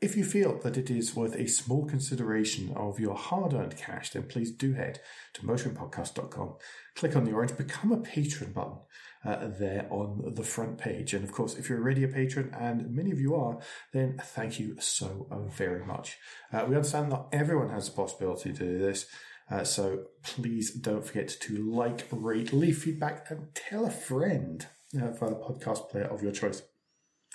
If 0.02 0.16
you 0.16 0.24
feel 0.24 0.58
that 0.60 0.78
it 0.78 0.90
is 0.90 1.16
worth 1.16 1.36
a 1.36 1.48
small 1.48 1.86
consideration 1.86 2.72
of 2.74 3.02
your 3.02 3.16
hard 3.16 3.54
earned 3.54 3.76
cash, 3.76 4.12
then 4.12 4.24
please 4.24 4.52
do 4.52 4.74
head 4.74 5.02
to 5.34 5.42
motoringpodcast.com, 5.42 6.56
click 6.96 7.16
on 7.18 7.26
the 7.26 7.34
orange 7.34 7.58
Become 7.58 7.92
a 7.92 7.98
Patron 7.98 8.54
button 8.54 8.78
uh, 9.26 9.48
there 9.60 9.88
on 9.90 10.34
the 10.36 10.44
front 10.44 10.78
page. 10.78 11.14
And 11.14 11.26
of 11.26 11.34
course, 11.34 11.58
if 11.58 11.68
you're 11.68 11.80
already 11.80 12.06
a 12.06 12.08
patron, 12.08 12.54
and 12.58 12.96
many 12.96 13.12
of 13.12 13.20
you 13.20 13.36
are, 13.36 13.60
then 13.92 14.22
thank 14.24 14.60
you 14.60 14.78
so 14.80 15.28
uh, 15.32 15.40
very 15.40 15.86
much. 15.86 16.18
Uh, 16.54 16.66
we 16.68 16.76
understand 16.76 17.12
that 17.12 17.26
everyone 17.34 17.70
has 17.70 17.90
the 17.90 17.96
possibility 17.96 18.54
to 18.54 18.60
do 18.60 18.80
this. 18.80 19.06
Uh, 19.50 19.64
so 19.64 20.06
please 20.24 20.72
don't 20.72 21.06
forget 21.06 21.30
to 21.42 21.72
like, 21.72 22.08
rate, 22.12 22.54
leave 22.54 22.78
feedback, 22.78 23.30
and 23.30 23.54
tell 23.56 23.86
a 23.86 23.92
friend 23.92 24.68
uh, 24.96 25.12
via 25.12 25.30
the 25.30 25.36
podcast 25.36 25.90
player 25.90 26.06
of 26.06 26.24
your 26.24 26.32
choice. 26.32 26.62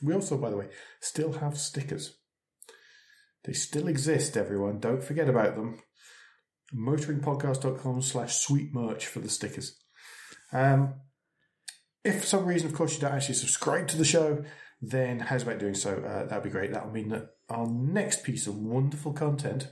We 0.02 0.12
also, 0.12 0.36
by 0.36 0.50
the 0.50 0.56
way, 0.56 0.68
still 1.00 1.34
have 1.34 1.56
stickers. 1.56 2.16
They 3.44 3.52
still 3.52 3.88
exist, 3.88 4.36
everyone. 4.36 4.80
Don't 4.80 5.04
forget 5.04 5.28
about 5.28 5.54
them. 5.54 5.80
Motoringpodcast.com 6.74 8.02
slash 8.02 8.36
sweet 8.36 8.74
merch 8.74 9.06
for 9.06 9.20
the 9.20 9.28
stickers. 9.28 9.78
Um, 10.52 10.94
if 12.04 12.20
for 12.20 12.26
some 12.26 12.46
reason, 12.46 12.68
of 12.68 12.74
course, 12.74 12.94
you 12.94 13.00
don't 13.00 13.12
actually 13.12 13.34
subscribe 13.34 13.88
to 13.88 13.96
the 13.96 14.04
show, 14.04 14.44
then 14.80 15.20
how's 15.20 15.42
about 15.42 15.58
doing 15.58 15.74
so? 15.74 15.96
Uh, 15.96 16.26
that'd 16.26 16.44
be 16.44 16.50
great. 16.50 16.72
That'll 16.72 16.90
mean 16.90 17.10
that 17.10 17.30
our 17.48 17.66
next 17.66 18.24
piece 18.24 18.46
of 18.46 18.56
wonderful 18.56 19.12
content, 19.12 19.68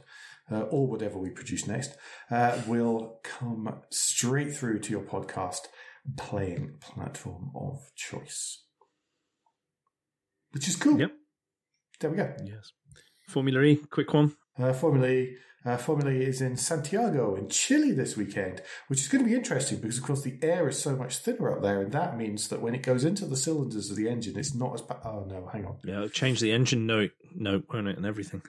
uh, 0.50 0.62
or 0.62 0.86
whatever 0.86 1.18
we 1.18 1.30
produce 1.30 1.66
next, 1.66 1.92
uh, 2.30 2.60
will 2.66 3.20
come 3.22 3.82
straight 3.90 4.54
through 4.54 4.80
to 4.80 4.90
your 4.90 5.02
podcast 5.02 5.66
playing 6.16 6.74
platform 6.80 7.50
of 7.54 7.78
choice. 7.94 8.64
Which 10.52 10.68
is 10.68 10.76
cool. 10.76 10.98
Yep. 10.98 11.12
There 12.00 12.10
we 12.10 12.16
go. 12.16 12.34
Yes. 12.44 12.72
Formula 13.28 13.62
E, 13.62 13.76
quick 13.90 14.12
one. 14.12 14.34
Uh, 14.58 14.72
Formula 14.72 15.08
E. 15.08 15.36
Uh, 15.64 15.76
Formula 15.76 16.10
E 16.10 16.24
is 16.24 16.40
in 16.40 16.56
Santiago 16.56 17.36
in 17.36 17.48
Chile 17.48 17.92
this 17.92 18.16
weekend, 18.16 18.60
which 18.88 19.00
is 19.00 19.06
going 19.06 19.22
to 19.22 19.30
be 19.30 19.36
interesting 19.36 19.78
because, 19.78 19.98
of 19.98 20.02
course, 20.02 20.22
the 20.22 20.36
air 20.42 20.68
is 20.68 20.76
so 20.76 20.96
much 20.96 21.18
thinner 21.18 21.54
up 21.54 21.62
there, 21.62 21.80
and 21.80 21.92
that 21.92 22.16
means 22.18 22.48
that 22.48 22.60
when 22.60 22.74
it 22.74 22.82
goes 22.82 23.04
into 23.04 23.26
the 23.26 23.36
cylinders 23.36 23.88
of 23.88 23.96
the 23.96 24.08
engine, 24.08 24.36
it's 24.36 24.56
not 24.56 24.74
as 24.74 24.82
bad. 24.82 24.98
Oh 25.04 25.24
no, 25.28 25.48
hang 25.52 25.64
on. 25.64 25.76
Yeah, 25.84 26.08
change 26.12 26.40
the 26.40 26.50
engine 26.50 26.84
note, 26.84 27.12
note, 27.32 27.66
won't 27.72 27.86
it, 27.86 27.96
and 27.96 28.04
everything. 28.04 28.42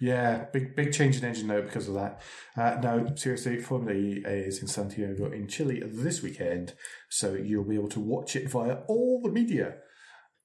Yeah, 0.00 0.44
big 0.52 0.76
big 0.76 0.92
change 0.92 1.18
in 1.18 1.24
engine 1.24 1.48
though 1.48 1.62
because 1.62 1.88
of 1.88 1.94
that. 1.94 2.22
Uh, 2.56 2.78
no, 2.80 3.14
seriously, 3.16 3.58
Formula 3.60 3.92
E 3.98 4.22
is 4.24 4.60
in 4.62 4.68
Santiago 4.68 5.30
in 5.32 5.48
Chile 5.48 5.82
this 5.84 6.22
weekend, 6.22 6.74
so 7.08 7.34
you'll 7.34 7.64
be 7.64 7.74
able 7.74 7.88
to 7.88 8.00
watch 8.00 8.36
it 8.36 8.48
via 8.48 8.78
all 8.86 9.20
the 9.22 9.30
media. 9.30 9.76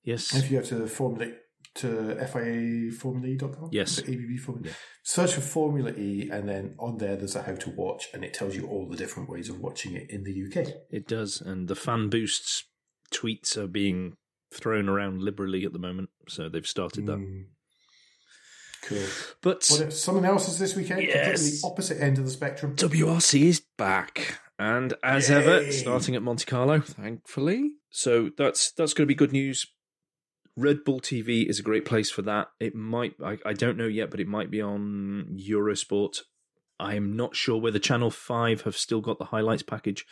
Yes. 0.04 0.34
If 0.36 0.50
you 0.50 0.60
go 0.60 0.66
to 0.66 0.88
Formula 0.88 1.32
to 1.76 1.88
FIAFormulaE.com, 1.88 3.70
Yes. 3.72 4.00
ABB 4.00 4.38
Formula, 4.40 4.68
Yeah. 4.70 4.74
search 5.04 5.34
for 5.34 5.42
Formula 5.42 5.92
E, 5.98 6.30
and 6.32 6.48
then 6.48 6.76
on 6.80 6.98
there 6.98 7.16
there's 7.16 7.36
a 7.36 7.44
how 7.44 7.56
to 7.56 7.70
watch, 7.70 8.10
and 8.14 8.24
it 8.24 8.34
tells 8.34 8.56
you 8.56 8.68
all 8.68 8.88
the 8.90 8.98
different 8.98 9.30
ways 9.30 9.50
of 9.50 9.60
watching 9.60 9.96
it 9.96 10.10
in 10.10 10.24
the 10.24 10.32
UK. 10.34 10.74
It 10.90 11.08
does, 11.08 11.42
and 11.42 11.68
the 11.68 11.76
fan 11.76 12.10
boosts 12.10 12.66
tweets 13.12 13.58
are 13.58 13.68
being 13.68 14.16
thrown 14.52 14.88
around 14.90 15.22
liberally 15.22 15.66
at 15.66 15.74
the 15.74 15.80
moment, 15.80 16.10
so 16.28 16.50
they've 16.50 16.68
started 16.68 17.06
that. 17.08 17.18
Mm. 17.18 17.46
Cool. 18.84 19.06
But 19.42 19.66
What 19.70 19.82
if 19.82 19.94
someone 19.94 20.26
else 20.26 20.48
is 20.48 20.60
this 20.60 20.76
weekend? 20.76 21.04
Yes. 21.04 21.26
Completely 21.26 21.60
the 21.60 21.68
opposite 21.68 22.02
end 22.02 22.18
of 22.18 22.26
the 22.26 22.32
spectrum. 22.32 22.76
WRC 22.76 23.42
is 23.44 23.62
back, 23.78 24.40
and 24.60 24.94
as 25.04 25.30
Yay. 25.30 25.36
ever, 25.36 25.72
starting 25.72 26.16
at 26.16 26.22
Monte 26.22 26.46
Carlo, 26.46 26.80
thankfully. 26.82 27.72
So 27.90 28.32
that's 28.38 28.72
that's 28.72 28.94
going 28.94 29.04
to 29.06 29.12
be 29.12 29.16
good 29.16 29.32
news. 29.32 29.68
Red 30.56 30.84
Bull 30.84 31.00
TV 31.00 31.50
is 31.50 31.60
a 31.60 31.64
great 31.64 31.86
place 31.86 32.12
for 32.12 32.22
that. 32.24 32.50
It 32.60 32.76
might, 32.76 33.16
I, 33.24 33.40
I 33.44 33.54
don't 33.54 33.78
know 33.78 33.88
yet, 33.88 34.12
but 34.12 34.20
it 34.20 34.28
might 34.28 34.52
be 34.52 34.62
on 34.62 35.36
Eurosport. 35.36 36.20
I 36.80 36.94
am 36.94 37.16
not 37.16 37.36
sure 37.36 37.60
whether 37.60 37.80
Channel 37.80 38.12
5 38.12 38.62
have 38.62 38.78
still 38.78 39.02
got 39.02 39.18
the 39.18 39.26
highlights 39.26 39.64
package 39.64 40.06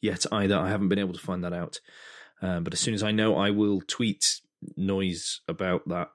yet 0.00 0.24
either. 0.30 0.56
I 0.56 0.68
haven't 0.68 0.88
been 0.88 1.00
able 1.00 1.14
to 1.14 1.18
find 1.18 1.42
that 1.42 1.52
out. 1.52 1.80
Um, 2.40 2.62
but 2.62 2.72
as 2.72 2.80
soon 2.80 2.94
as 2.94 3.02
I 3.02 3.10
know, 3.10 3.36
I 3.36 3.50
will 3.50 3.80
tweet 3.80 4.40
noise 4.76 5.40
about 5.48 5.88
that 5.88 6.10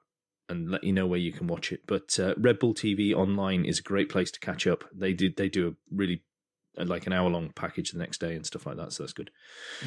and 0.48 0.70
let 0.70 0.84
you 0.84 0.92
know 0.92 1.06
where 1.06 1.18
you 1.18 1.32
can 1.32 1.46
watch 1.46 1.72
it. 1.72 1.82
But 1.86 2.18
uh, 2.18 2.34
Red 2.38 2.58
Bull 2.58 2.74
TV 2.74 3.12
online 3.14 3.64
is 3.64 3.78
a 3.78 3.82
great 3.82 4.08
place 4.08 4.30
to 4.32 4.40
catch 4.40 4.66
up. 4.66 4.84
They 4.94 5.12
did 5.12 5.36
they 5.36 5.48
do 5.48 5.68
a 5.68 5.72
really 5.94 6.22
uh, 6.78 6.84
like 6.84 7.06
an 7.06 7.12
hour 7.12 7.28
long 7.28 7.50
package 7.54 7.90
the 7.92 7.98
next 7.98 8.18
day 8.20 8.34
and 8.34 8.46
stuff 8.46 8.66
like 8.66 8.76
that, 8.76 8.92
so 8.92 9.02
that's 9.02 9.12
good. 9.12 9.30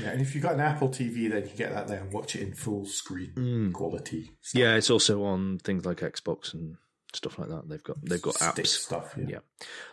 Yeah, 0.01 0.09
and 0.09 0.22
if 0.22 0.34
you've 0.36 0.43
got 0.43 0.53
an 0.55 0.59
Apple 0.59 0.89
TV, 0.89 1.30
then 1.30 1.47
you 1.47 1.55
get 1.55 1.74
that 1.74 1.88
there 1.88 2.01
and 2.01 2.12
watch 2.14 2.36
it 2.36 2.41
in 2.41 2.53
full 2.53 2.86
screen 2.86 3.32
Mm. 3.36 3.74
quality. 3.74 4.32
Yeah, 4.53 4.76
it's 4.76 4.89
also 4.89 5.24
on 5.24 5.57
things 5.59 5.86
like 5.86 5.97
Xbox 6.01 6.53
and 6.53 6.76
stuff 7.14 7.38
like 7.39 7.49
that. 7.49 7.68
They've 7.70 7.84
got 7.84 7.97
they've 8.03 8.22
got 8.22 8.36
Stick 8.36 8.66
apps. 8.66 8.68
stuff. 8.68 9.16
Yeah. 9.18 9.26
Yeah. 9.30 9.39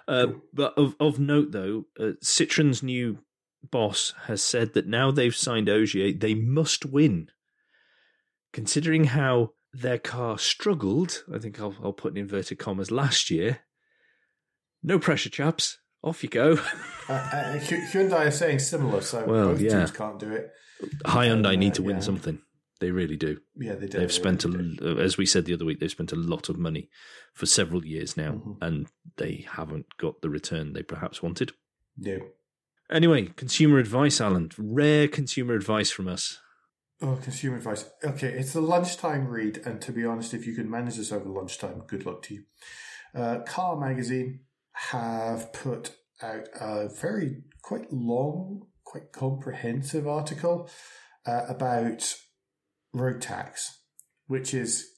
Uh, 0.07 0.27
but 0.53 0.77
of 0.77 0.95
of 1.01 1.19
note 1.19 1.53
though, 1.53 1.87
uh, 1.99 2.13
Citroen's 2.23 2.83
new 2.83 3.19
boss 3.71 4.13
has 4.25 4.43
said 4.43 4.75
that 4.75 4.87
now 4.87 5.11
they've 5.11 5.35
signed 5.35 5.69
Ogier, 5.69 6.13
they 6.13 6.35
must 6.35 6.87
win. 6.87 7.29
Considering 8.53 9.05
how 9.05 9.53
their 9.73 9.99
car 9.99 10.39
struggled, 10.39 11.25
I 11.35 11.39
think 11.39 11.61
I'll, 11.61 11.75
I'll 11.83 11.93
put 11.93 12.13
in 12.13 12.19
inverted 12.19 12.59
commas 12.59 12.91
last 12.91 13.31
year. 13.31 13.61
No 14.83 14.99
pressure, 14.99 15.31
chaps. 15.31 15.79
Off 16.03 16.23
you 16.23 16.29
go. 16.29 16.59
Uh, 17.11 17.13
uh, 17.15 17.53
Hy- 17.59 17.87
Hyundai 17.91 18.27
are 18.27 18.31
saying 18.31 18.59
similar, 18.59 19.01
so 19.01 19.25
Well, 19.25 19.47
both 19.53 19.63
yeah. 19.63 19.79
teams 19.79 19.91
can't 19.91 20.19
do 20.19 20.31
it. 20.31 20.51
Hyundai 21.07 21.55
Uh, 21.55 21.59
need 21.59 21.73
to 21.73 21.83
win 21.83 21.97
yeah. 21.97 22.03
something. 22.03 22.39
They 22.81 22.91
really 22.91 23.17
do. 23.17 23.39
Yeah, 23.57 23.77
they 23.77 23.87
do. 23.87 23.99
They've 23.99 24.09
they 24.09 24.13
spent, 24.15 24.45
really 24.45 24.77
do. 24.77 24.99
as 25.01 25.17
we 25.17 25.25
said 25.25 25.47
the 25.47 25.55
other 25.55 25.65
week, 25.65 25.81
they've 25.81 25.91
spent 25.91 26.13
a 26.13 26.17
lot 26.17 26.51
of 26.51 26.59
money 26.59 26.91
for 27.33 27.47
several 27.47 27.87
years 27.87 28.15
now, 28.15 28.33
Mhm. 28.33 28.59
and 28.61 28.87
they 29.17 29.47
haven't 29.51 29.87
got 29.97 30.21
the 30.21 30.29
return 30.29 30.75
they 30.75 30.83
perhaps 30.83 31.23
wanted. 31.23 31.53
No. 31.97 32.19
Anyway, 32.91 33.33
consumer 33.37 33.79
advice, 33.79 34.21
Alan. 34.21 34.51
Rare 34.59 35.09
consumer 35.09 35.55
advice 35.55 35.91
from 35.91 36.09
us. 36.09 36.39
Oh, 37.01 37.17
consumer 37.23 37.57
advice. 37.57 37.89
Okay, 38.05 38.33
it's 38.33 38.55
the 38.55 38.61
lunchtime 38.61 39.29
read, 39.29 39.63
and 39.65 39.81
to 39.83 39.93
be 39.93 40.05
honest, 40.05 40.35
if 40.35 40.47
you 40.47 40.55
can 40.55 40.69
manage 40.69 40.97
this 40.97 41.13
over 41.13 41.29
lunchtime, 41.29 41.83
good 41.87 42.05
luck 42.05 42.23
to 42.23 42.35
you. 42.35 42.43
Uh, 43.15 43.39
Car 43.47 43.77
Magazine 43.77 44.41
have 44.73 45.53
put 45.53 45.95
out 46.23 46.49
a 46.61 46.89
very 46.89 47.43
quite 47.63 47.93
long, 47.93 48.67
quite 48.85 49.13
comprehensive 49.13 50.09
article 50.09 50.69
uh, 51.25 51.43
about 51.49 52.15
road 52.93 53.21
tax, 53.21 53.79
which 54.27 54.53
is 54.53 54.89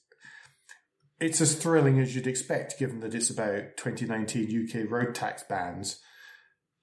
it's 1.19 1.39
as 1.39 1.53
thrilling 1.53 1.99
as 1.99 2.15
you'd 2.15 2.25
expect, 2.25 2.79
given 2.79 2.99
that 3.01 3.13
it's 3.13 3.29
about 3.29 3.77
2019 3.77 4.67
UK 4.67 4.89
road 4.89 5.13
tax 5.13 5.43
bans. 5.43 5.99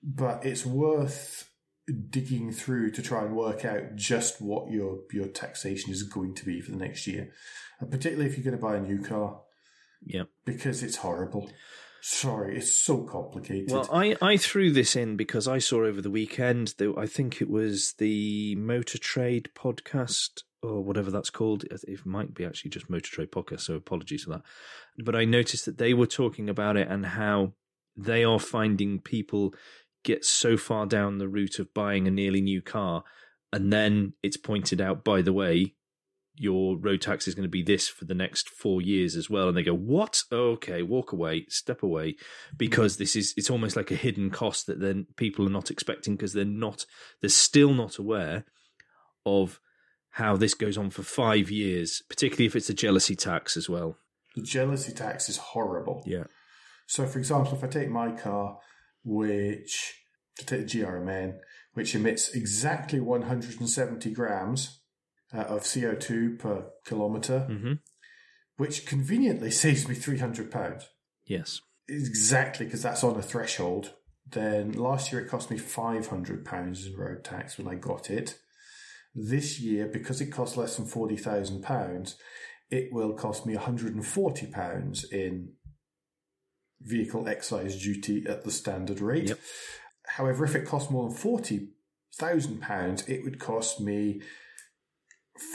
But 0.00 0.46
it's 0.46 0.64
worth 0.64 1.50
digging 2.10 2.52
through 2.52 2.90
to 2.92 3.02
try 3.02 3.24
and 3.24 3.34
work 3.36 3.64
out 3.64 3.94
just 3.96 4.40
what 4.40 4.70
your 4.70 5.00
your 5.12 5.26
taxation 5.28 5.90
is 5.90 6.02
going 6.02 6.34
to 6.34 6.44
be 6.44 6.60
for 6.60 6.70
the 6.70 6.76
next 6.76 7.06
year, 7.06 7.32
and 7.80 7.90
particularly 7.90 8.30
if 8.30 8.36
you're 8.36 8.44
going 8.44 8.56
to 8.56 8.62
buy 8.62 8.76
a 8.76 8.80
new 8.80 9.02
car, 9.02 9.40
Yeah. 10.04 10.24
because 10.44 10.82
it's 10.82 10.96
horrible. 10.96 11.50
Sorry, 12.00 12.56
it's 12.58 12.72
so 12.72 13.02
complicated. 13.02 13.70
Well, 13.72 13.88
I, 13.92 14.16
I 14.22 14.36
threw 14.36 14.70
this 14.70 14.94
in 14.94 15.16
because 15.16 15.48
I 15.48 15.58
saw 15.58 15.84
over 15.84 16.00
the 16.00 16.10
weekend, 16.10 16.74
that 16.78 16.94
I 16.96 17.06
think 17.06 17.42
it 17.42 17.50
was 17.50 17.94
the 17.98 18.54
Motor 18.54 18.98
Trade 18.98 19.50
podcast 19.56 20.42
or 20.62 20.80
whatever 20.82 21.10
that's 21.10 21.30
called. 21.30 21.64
It 21.64 22.06
might 22.06 22.34
be 22.34 22.44
actually 22.44 22.70
just 22.70 22.88
Motor 22.88 23.10
Trade 23.10 23.32
podcast, 23.32 23.62
so 23.62 23.74
apologies 23.74 24.22
for 24.24 24.30
that. 24.30 24.42
But 25.04 25.16
I 25.16 25.24
noticed 25.24 25.64
that 25.66 25.78
they 25.78 25.92
were 25.92 26.06
talking 26.06 26.48
about 26.48 26.76
it 26.76 26.86
and 26.88 27.04
how 27.04 27.54
they 27.96 28.22
are 28.22 28.38
finding 28.38 29.00
people 29.00 29.52
get 30.04 30.24
so 30.24 30.56
far 30.56 30.86
down 30.86 31.18
the 31.18 31.28
route 31.28 31.58
of 31.58 31.72
buying 31.74 32.06
a 32.06 32.10
nearly 32.10 32.40
new 32.40 32.62
car, 32.62 33.04
and 33.52 33.72
then 33.72 34.14
it's 34.22 34.36
pointed 34.36 34.80
out, 34.80 35.04
by 35.04 35.22
the 35.22 35.32
way, 35.32 35.74
your 36.40 36.76
road 36.78 37.00
tax 37.00 37.26
is 37.26 37.34
going 37.34 37.44
to 37.44 37.48
be 37.48 37.62
this 37.62 37.88
for 37.88 38.04
the 38.04 38.14
next 38.14 38.48
four 38.48 38.80
years 38.80 39.16
as 39.16 39.28
well. 39.28 39.48
And 39.48 39.56
they 39.56 39.62
go, 39.62 39.74
What? 39.74 40.22
Okay, 40.30 40.82
walk 40.82 41.12
away, 41.12 41.46
step 41.48 41.82
away, 41.82 42.16
because 42.56 42.96
this 42.96 43.16
is 43.16 43.34
it's 43.36 43.50
almost 43.50 43.76
like 43.76 43.90
a 43.90 43.96
hidden 43.96 44.30
cost 44.30 44.66
that 44.66 44.80
then 44.80 45.06
people 45.16 45.46
are 45.46 45.50
not 45.50 45.70
expecting 45.70 46.14
because 46.14 46.32
they're 46.32 46.44
not 46.44 46.86
they're 47.20 47.30
still 47.30 47.74
not 47.74 47.98
aware 47.98 48.44
of 49.26 49.60
how 50.10 50.36
this 50.36 50.54
goes 50.54 50.78
on 50.78 50.90
for 50.90 51.02
five 51.02 51.50
years, 51.50 52.02
particularly 52.08 52.46
if 52.46 52.56
it's 52.56 52.70
a 52.70 52.74
jealousy 52.74 53.14
tax 53.14 53.56
as 53.56 53.68
well. 53.68 53.96
the 54.34 54.42
jealousy 54.42 54.92
tax 54.92 55.28
is 55.28 55.36
horrible. 55.36 56.02
Yeah. 56.06 56.24
So, 56.86 57.06
for 57.06 57.18
example, 57.18 57.54
if 57.54 57.62
I 57.62 57.66
take 57.66 57.90
my 57.90 58.12
car, 58.12 58.58
which 59.04 59.94
to 60.38 60.46
take 60.46 60.68
the 60.68 60.80
GRMN, 60.80 61.38
which 61.74 61.94
emits 61.94 62.30
exactly 62.30 63.00
170 63.00 64.10
grams 64.12 64.80
uh, 65.34 65.42
of 65.42 65.62
CO2 65.62 66.38
per 66.38 66.66
kilometre, 66.84 67.40
hmm 67.40 67.74
which 68.58 68.86
conveniently 68.86 69.52
saves 69.52 69.88
me 69.88 69.94
300 69.94 70.50
pounds. 70.50 70.88
Yes. 71.24 71.60
Exactly, 71.88 72.66
because 72.66 72.82
that's 72.82 73.04
on 73.04 73.16
a 73.16 73.22
threshold. 73.22 73.94
Then 74.30 74.72
last 74.72 75.10
year 75.10 75.22
it 75.22 75.28
cost 75.28 75.50
me 75.50 75.58
£500 75.58 76.86
in 76.86 76.96
road 76.96 77.24
tax 77.24 77.56
when 77.56 77.68
I 77.68 77.76
got 77.76 78.10
it. 78.10 78.36
This 79.14 79.58
year, 79.60 79.86
because 79.86 80.20
it 80.20 80.32
costs 80.32 80.56
less 80.56 80.76
than 80.76 80.86
£40,000, 80.86 82.14
it 82.70 82.88
will 82.92 83.14
cost 83.14 83.46
me 83.46 83.54
£140 83.54 85.12
in 85.12 85.52
vehicle 86.80 87.28
excise 87.28 87.80
duty 87.82 88.24
at 88.28 88.44
the 88.44 88.50
standard 88.50 89.00
rate. 89.00 89.28
Yep. 89.28 89.38
However, 90.06 90.44
if 90.44 90.54
it 90.54 90.66
cost 90.66 90.90
more 90.90 91.08
than 91.08 91.16
£40,000, 91.18 93.08
it 93.08 93.24
would 93.24 93.38
cost 93.38 93.80
me 93.80 94.20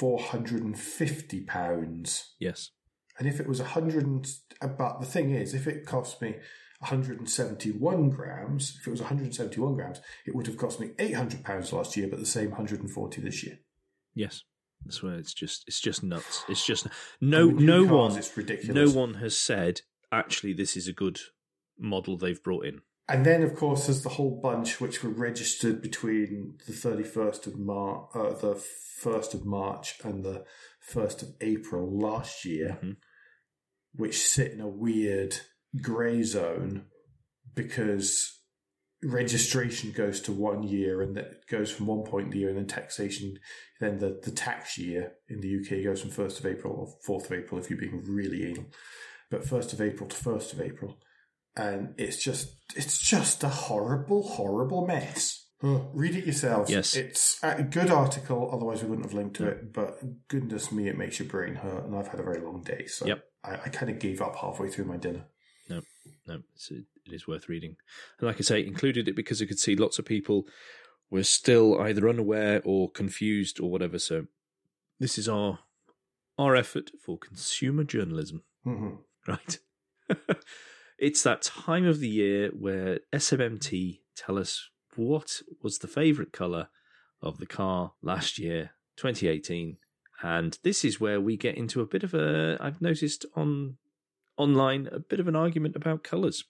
£450. 0.01 2.23
Yes. 2.39 2.71
And 3.19 3.27
if 3.27 3.39
it 3.39 3.47
was 3.47 3.59
a 3.59 3.63
100, 3.63 4.03
and, 4.03 4.27
but 4.77 4.99
the 4.99 5.05
thing 5.05 5.31
is, 5.31 5.53
if 5.53 5.67
it 5.67 5.85
cost 5.85 6.21
me 6.21 6.35
171 6.79 8.09
grams, 8.09 8.77
if 8.79 8.87
it 8.87 8.91
was 8.91 9.01
171 9.01 9.75
grams, 9.75 10.01
it 10.25 10.35
would 10.35 10.47
have 10.47 10.57
cost 10.57 10.79
me 10.79 10.91
800 10.99 11.43
pounds 11.43 11.71
last 11.71 11.95
year, 11.95 12.07
but 12.07 12.19
the 12.19 12.25
same 12.25 12.49
140 12.49 13.21
this 13.21 13.43
year. 13.43 13.59
Yes. 14.15 14.43
That's 14.85 15.01
where 15.01 15.15
it's 15.15 15.33
just 15.33 15.63
it's 15.65 15.79
just 15.79 16.03
nuts. 16.03 16.43
It's 16.49 16.65
just 16.65 16.87
no 17.21 17.49
And 17.49 17.59
no 17.61 17.85
one 17.85 18.17
It's 18.17 18.35
ridiculous. 18.35 18.93
no 18.93 18.99
one 18.99 19.13
has 19.15 19.37
said 19.37 19.79
actually 20.13 20.53
this 20.53 20.77
is 20.77 20.87
a 20.87 20.93
good 20.93 21.19
model 21.77 22.17
they've 22.17 22.41
brought 22.43 22.65
in. 22.65 22.81
And 23.09 23.25
then, 23.25 23.43
of 23.43 23.55
course, 23.55 23.87
there's 23.87 24.01
the 24.03 24.09
whole 24.09 24.39
bunch 24.41 24.79
which 24.79 25.03
were 25.03 25.09
registered 25.09 25.81
between 25.81 26.57
the 26.65 26.71
31st 26.71 27.47
of 27.47 27.59
March, 27.59 28.07
uh, 28.15 28.29
the 28.33 28.63
1st 29.01 29.33
of 29.33 29.45
March 29.45 29.95
and 30.05 30.23
the 30.23 30.45
1st 30.89 31.21
of 31.23 31.29
April 31.41 31.99
last 31.99 32.45
year, 32.45 32.79
Mhm. 32.81 32.95
which 33.93 34.25
sit 34.25 34.53
in 34.53 34.61
a 34.61 34.69
weird 34.69 35.35
grey 35.81 36.23
zone 36.23 36.85
because 37.53 38.39
registration 39.03 39.91
goes 39.91 40.21
to 40.21 40.31
one 40.31 40.63
year 40.63 41.01
and 41.01 41.17
that 41.17 41.45
goes 41.49 41.69
from 41.69 41.87
one 41.87 42.03
point 42.03 42.25
in 42.27 42.31
the 42.31 42.39
year 42.39 42.49
and 42.49 42.57
then 42.57 42.67
taxation 42.67 43.37
then 43.81 43.97
the, 43.97 44.17
the 44.23 44.31
tax 44.31 44.77
year 44.77 45.11
in 45.27 45.41
the 45.41 45.49
UK 45.59 45.83
goes 45.83 45.99
from 46.01 46.09
1st 46.09 46.39
of 46.39 46.45
April 46.45 46.73
or 46.73 47.19
4th 47.19 47.25
of 47.25 47.33
April 47.33 47.59
if 47.59 47.69
you're 47.69 47.77
being 47.79 48.01
really 48.07 48.45
anal 48.49 48.65
but 49.33 49.43
1st 49.43 49.73
of 49.73 49.81
April 49.81 50.07
to 50.07 50.15
1st 50.15 50.53
of 50.53 50.61
April 50.61 50.97
and 51.55 51.93
it's 51.97 52.17
just 52.17 52.55
it's 52.75 52.97
just 52.99 53.43
a 53.43 53.49
horrible 53.49 54.21
horrible 54.23 54.85
mess 54.85 55.47
read 55.61 56.15
it 56.15 56.25
yourself. 56.25 56.69
Yes. 56.69 56.93
it's 56.93 57.39
a 57.41 57.63
good 57.63 57.89
article 57.89 58.49
otherwise 58.53 58.83
we 58.83 58.89
wouldn't 58.89 59.05
have 59.07 59.13
linked 59.13 59.37
to 59.37 59.47
it 59.47 59.73
but 59.73 60.27
goodness 60.27 60.71
me 60.71 60.87
it 60.87 60.97
makes 60.97 61.19
your 61.19 61.27
brain 61.27 61.55
hurt 61.55 61.85
and 61.85 61.95
I've 61.95 62.07
had 62.07 62.19
a 62.19 62.23
very 62.23 62.41
long 62.41 62.61
day 62.61 62.85
so 62.85 63.05
Yep. 63.05 63.23
I, 63.43 63.51
I 63.53 63.69
kind 63.69 63.89
of 63.89 63.99
gave 63.99 64.21
up 64.21 64.35
halfway 64.35 64.69
through 64.69 64.85
my 64.85 64.97
dinner 64.97 65.25
No, 66.27 66.39
it's, 66.53 66.71
it 66.71 66.85
is 67.07 67.27
worth 67.27 67.49
reading. 67.49 67.75
And 68.19 68.27
like 68.27 68.37
I 68.37 68.41
say, 68.43 68.65
included 68.65 69.07
it 69.07 69.15
because 69.15 69.41
I 69.41 69.45
could 69.45 69.59
see 69.59 69.75
lots 69.75 69.99
of 69.99 70.05
people 70.05 70.45
were 71.09 71.23
still 71.23 71.79
either 71.81 72.07
unaware 72.07 72.61
or 72.63 72.89
confused 72.89 73.59
or 73.59 73.69
whatever. 73.69 73.99
So 73.99 74.27
this 74.99 75.17
is 75.17 75.27
our 75.27 75.59
our 76.37 76.55
effort 76.55 76.91
for 77.05 77.17
consumer 77.17 77.83
journalism, 77.83 78.43
hmm 78.63 78.95
right? 79.27 79.59
it's 80.97 81.23
that 81.23 81.41
time 81.41 81.85
of 81.85 81.99
the 81.99 82.09
year 82.09 82.49
where 82.49 82.99
SMMT 83.11 83.99
tell 84.15 84.37
us 84.37 84.69
what 84.95 85.41
was 85.61 85.79
the 85.79 85.87
favourite 85.87 86.31
colour 86.31 86.69
of 87.21 87.37
the 87.37 87.45
car 87.45 87.93
last 88.01 88.37
year, 88.37 88.71
2018. 88.97 89.77
And 90.21 90.57
this 90.63 90.85
is 90.85 90.99
where 90.99 91.19
we 91.19 91.35
get 91.37 91.57
into 91.57 91.81
a 91.81 91.85
bit 91.85 92.03
of 92.03 92.13
a, 92.13 92.57
I've 92.59 92.81
noticed 92.81 93.25
on 93.35 93.77
online, 94.37 94.87
a 94.91 94.99
bit 94.99 95.19
of 95.19 95.27
an 95.27 95.35
argument 95.35 95.75
about 95.75 96.03
colours. 96.03 96.43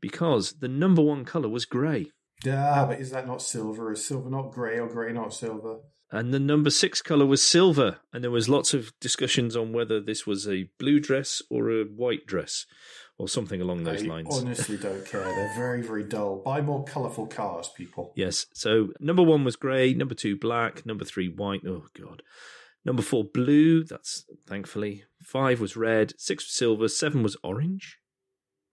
Because 0.00 0.54
the 0.54 0.68
number 0.68 1.02
one 1.02 1.24
colour 1.24 1.48
was 1.48 1.64
grey. 1.64 2.10
Yeah, 2.44 2.84
but 2.86 3.00
is 3.00 3.10
that 3.10 3.26
not 3.26 3.42
silver? 3.42 3.92
Is 3.92 4.04
silver 4.04 4.30
not 4.30 4.52
grey 4.52 4.78
or 4.78 4.88
grey 4.88 5.12
not 5.12 5.32
silver? 5.32 5.78
And 6.10 6.34
the 6.34 6.40
number 6.40 6.68
six 6.68 7.00
colour 7.00 7.24
was 7.24 7.42
silver. 7.42 8.00
And 8.12 8.22
there 8.22 8.30
was 8.30 8.48
lots 8.48 8.74
of 8.74 8.92
discussions 9.00 9.56
on 9.56 9.72
whether 9.72 9.98
this 9.98 10.26
was 10.26 10.46
a 10.46 10.68
blue 10.78 11.00
dress 11.00 11.40
or 11.50 11.70
a 11.70 11.84
white 11.84 12.26
dress 12.26 12.66
or 13.16 13.28
something 13.28 13.62
along 13.62 13.84
those 13.84 14.02
I 14.02 14.06
lines. 14.06 14.28
honestly 14.30 14.76
don't 14.76 15.06
care. 15.06 15.24
They're 15.24 15.54
very, 15.56 15.80
very 15.80 16.04
dull. 16.04 16.42
Buy 16.44 16.60
more 16.60 16.84
colourful 16.84 17.28
cars, 17.28 17.70
people. 17.74 18.12
Yes. 18.14 18.46
So 18.52 18.88
number 19.00 19.22
one 19.22 19.42
was 19.44 19.56
grey, 19.56 19.94
number 19.94 20.14
two 20.14 20.36
black, 20.36 20.84
number 20.84 21.04
three 21.04 21.28
white. 21.28 21.62
Oh 21.66 21.86
god. 21.98 22.22
Number 22.84 23.02
four 23.02 23.24
blue. 23.24 23.84
That's 23.84 24.26
thankfully. 24.46 25.04
Five 25.22 25.60
was 25.60 25.76
red. 25.76 26.12
Six 26.18 26.44
was 26.44 26.52
silver. 26.52 26.88
Seven 26.88 27.22
was 27.22 27.38
orange. 27.42 27.98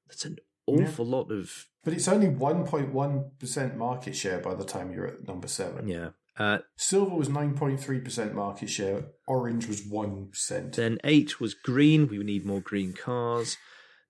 That's 0.08 0.26
an 0.26 0.38
awful 0.66 1.06
lot 1.06 1.32
of 1.32 1.69
But 1.84 1.94
it's 1.94 2.08
only 2.08 2.28
1.1% 2.28 3.76
market 3.76 4.16
share 4.16 4.40
by 4.40 4.54
the 4.54 4.66
time 4.66 4.92
you're 4.92 5.08
at 5.08 5.28
number 5.28 5.48
seven. 5.48 5.88
yeah. 5.88 6.10
Uh, 6.38 6.60
Silver 6.78 7.16
was 7.16 7.28
9.3% 7.28 8.34
market 8.34 8.70
share. 8.70 9.08
Orange 9.28 9.68
was 9.68 9.82
1%. 9.82 10.76
then 10.76 10.98
eight 11.04 11.42
was 11.42 11.54
green. 11.54 12.08
We 12.08 12.18
need 12.20 12.46
more 12.46 12.62
green 12.62 12.94
cars. 12.94 13.58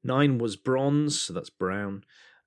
Nine 0.04 0.38
was 0.38 0.56
bronze, 0.56 1.20
so 1.20 1.34
that's 1.34 1.50
brown. 1.50 2.04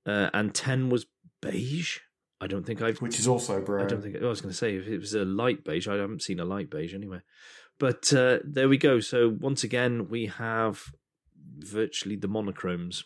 Uh, 0.06 0.30
and 0.32 0.54
ten 0.54 0.88
was 0.88 1.06
beige. 1.40 1.98
I 2.40 2.46
don't 2.46 2.64
think 2.64 2.80
I've 2.80 2.98
which 2.98 3.18
is 3.18 3.26
also 3.28 3.60
brown. 3.60 3.84
I 3.84 3.88
don't 3.88 4.02
think 4.02 4.16
I 4.16 4.24
was 4.24 4.40
going 4.40 4.52
to 4.52 4.56
say 4.56 4.76
if 4.76 4.86
it 4.86 4.98
was 4.98 5.14
a 5.14 5.24
light 5.24 5.64
beige. 5.64 5.88
I 5.88 5.94
haven't 5.96 6.22
seen 6.22 6.38
a 6.40 6.44
light 6.44 6.70
beige 6.70 6.94
anyway. 6.94 7.20
But 7.78 8.12
uh, 8.12 8.38
there 8.44 8.68
we 8.68 8.78
go. 8.78 9.00
So 9.00 9.36
once 9.40 9.64
again, 9.64 10.08
we 10.08 10.26
have 10.26 10.92
virtually 11.58 12.16
the 12.16 12.28
monochromes. 12.28 13.04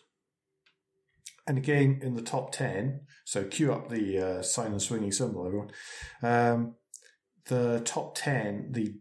And 1.47 1.57
again, 1.57 1.99
in 2.01 2.13
the 2.13 2.21
top 2.21 2.51
10, 2.51 3.01
so 3.25 3.45
cue 3.45 3.71
up 3.71 3.89
the 3.89 4.19
uh, 4.19 4.61
and 4.63 4.81
swinging 4.81 5.13
cymbal, 5.13 5.47
everyone. 5.47 5.71
Um, 6.21 6.75
the 7.45 7.81
top 7.85 8.15
10, 8.15 8.73
the 8.73 8.95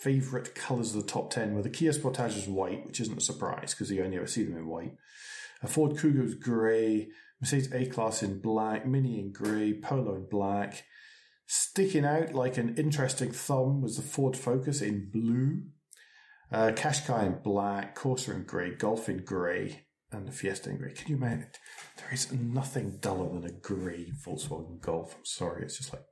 favourite 0.00 0.54
colours 0.54 0.94
of 0.94 1.02
the 1.02 1.08
top 1.08 1.30
10 1.30 1.54
were 1.54 1.62
the 1.62 1.68
Kia 1.68 1.92
Sportage 1.92 2.36
is 2.36 2.48
white, 2.48 2.86
which 2.86 3.00
isn't 3.00 3.18
a 3.18 3.20
surprise 3.20 3.74
because 3.74 3.90
you 3.90 4.02
only 4.02 4.16
ever 4.16 4.26
see 4.26 4.44
them 4.44 4.56
in 4.56 4.66
white. 4.66 4.94
A 5.62 5.68
Ford 5.68 5.92
Kuga 5.92 6.24
is 6.24 6.34
grey, 6.34 7.08
Mercedes 7.40 7.72
A-Class 7.72 8.22
in 8.22 8.40
black, 8.40 8.86
Mini 8.86 9.20
in 9.20 9.32
grey, 9.32 9.74
Polo 9.74 10.14
in 10.14 10.26
black. 10.30 10.84
Sticking 11.46 12.04
out 12.04 12.34
like 12.34 12.56
an 12.56 12.76
interesting 12.76 13.30
thumb 13.30 13.82
was 13.82 13.96
the 13.96 14.02
Ford 14.02 14.36
Focus 14.36 14.80
in 14.80 15.10
blue. 15.12 15.64
Uh, 16.50 16.72
Qashqai 16.72 17.26
in 17.26 17.38
black, 17.42 17.96
Corsa 17.96 18.34
in 18.34 18.44
grey, 18.44 18.74
Golf 18.74 19.08
in 19.08 19.24
grey, 19.24 19.86
and 20.12 20.28
the 20.28 20.32
Fiesta 20.32 20.70
in 20.70 20.76
grey. 20.78 20.92
Can 20.92 21.08
you 21.08 21.16
imagine? 21.16 21.48
There 21.96 22.12
is 22.12 22.30
nothing 22.32 22.98
duller 23.00 23.28
than 23.32 23.44
a 23.44 23.52
grey 23.52 24.12
Volkswagen 24.24 24.80
Golf. 24.80 25.14
I'm 25.16 25.24
sorry, 25.24 25.64
it's 25.64 25.78
just 25.78 25.92
like 25.92 26.02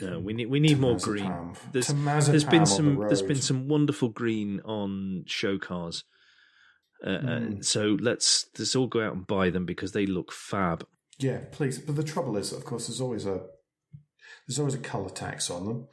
No, 0.00 0.20
we 0.20 0.32
need 0.32 0.46
we 0.46 0.60
need 0.60 0.78
more 0.78 0.96
green. 0.96 1.54
There's, 1.72 1.88
there's 1.88 2.44
been 2.44 2.66
some 2.66 2.96
the 2.96 3.06
there's 3.06 3.22
been 3.22 3.40
some 3.40 3.68
wonderful 3.68 4.08
green 4.08 4.60
on 4.64 5.24
show 5.26 5.58
cars. 5.58 6.04
Uh, 7.04 7.10
Mm. 7.10 7.64
so 7.64 7.96
let's 8.00 8.46
let's 8.58 8.74
all 8.74 8.88
go 8.88 9.00
out 9.00 9.14
and 9.14 9.26
buy 9.26 9.50
them 9.50 9.64
because 9.64 9.92
they 9.92 10.04
look 10.06 10.32
fab. 10.32 10.84
Yeah, 11.18 11.40
please. 11.52 11.78
But 11.78 11.94
the 11.96 12.02
trouble 12.02 12.36
is, 12.36 12.52
of 12.52 12.64
course, 12.64 12.86
there's 12.88 13.00
always 13.00 13.24
a 13.26 13.46
there's 14.46 14.58
always 14.58 14.74
a 14.74 14.78
color 14.78 15.10
tax 15.10 15.48
on 15.50 15.64
them, 15.66 15.88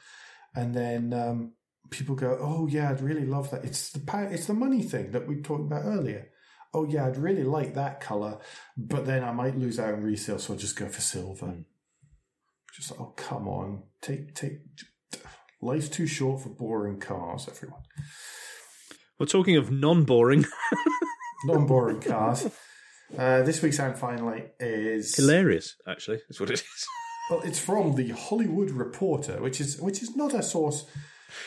and 0.55 0.73
then 0.73 1.13
um, 1.13 1.53
people 1.91 2.15
go, 2.15 2.37
"Oh 2.39 2.67
yeah, 2.67 2.89
I'd 2.89 3.01
really 3.01 3.25
love 3.25 3.51
that." 3.51 3.65
It's 3.65 3.91
the 3.91 4.01
it's 4.31 4.47
the 4.47 4.53
money 4.55 4.81
thing 4.81 5.11
that 5.11 5.27
we 5.27 5.41
talked 5.41 5.61
about 5.65 5.85
earlier. 5.85 6.27
Oh 6.75 6.83
yeah, 6.83 7.05
I'd 7.05 7.15
really 7.15 7.45
like 7.45 7.73
that 7.75 8.01
color, 8.01 8.37
but 8.75 9.05
then 9.05 9.23
I 9.23 9.31
might 9.31 9.57
lose 9.57 9.79
out 9.79 9.93
on 9.93 10.03
resale, 10.03 10.37
so 10.37 10.51
I'll 10.51 10.59
just 10.59 10.75
go 10.75 10.89
for 10.89 10.99
silver. 10.99 11.45
Mm. 11.45 11.63
Just 12.73 12.91
like, 12.91 12.99
oh 12.99 13.13
come 13.15 13.47
on, 13.47 13.83
take 14.01 14.35
take. 14.35 14.59
Life's 15.61 15.87
too 15.87 16.05
short 16.05 16.41
for 16.41 16.49
boring 16.49 16.99
cars, 16.99 17.47
everyone. 17.49 17.79
We're 19.17 19.25
talking 19.25 19.55
of 19.55 19.71
non-boring, 19.71 20.43
Non-boring 21.45 22.01
cars. 22.01 22.49
Uh, 23.17 23.43
this 23.43 23.61
week's 23.61 23.79
and 23.79 23.97
finally 23.97 24.43
is 24.59 25.15
hilarious. 25.15 25.77
Actually, 25.87 26.19
that's 26.27 26.41
what 26.41 26.49
it 26.49 26.55
is. 26.55 26.87
Well, 27.29 27.41
it's 27.45 27.57
from 27.57 27.95
the 27.95 28.09
Hollywood 28.09 28.71
Reporter, 28.71 29.41
which 29.41 29.61
is 29.61 29.79
which 29.79 30.03
is 30.03 30.13
not 30.17 30.33
a 30.33 30.43
source. 30.43 30.85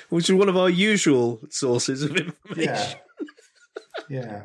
Which 0.09 0.31
is 0.31 0.35
one 0.35 0.49
of 0.49 0.57
our 0.57 0.71
usual 0.71 1.41
sources 1.51 2.03
of 2.03 2.17
information. 2.17 2.65
Yeah, 2.65 2.95
yeah. 4.09 4.43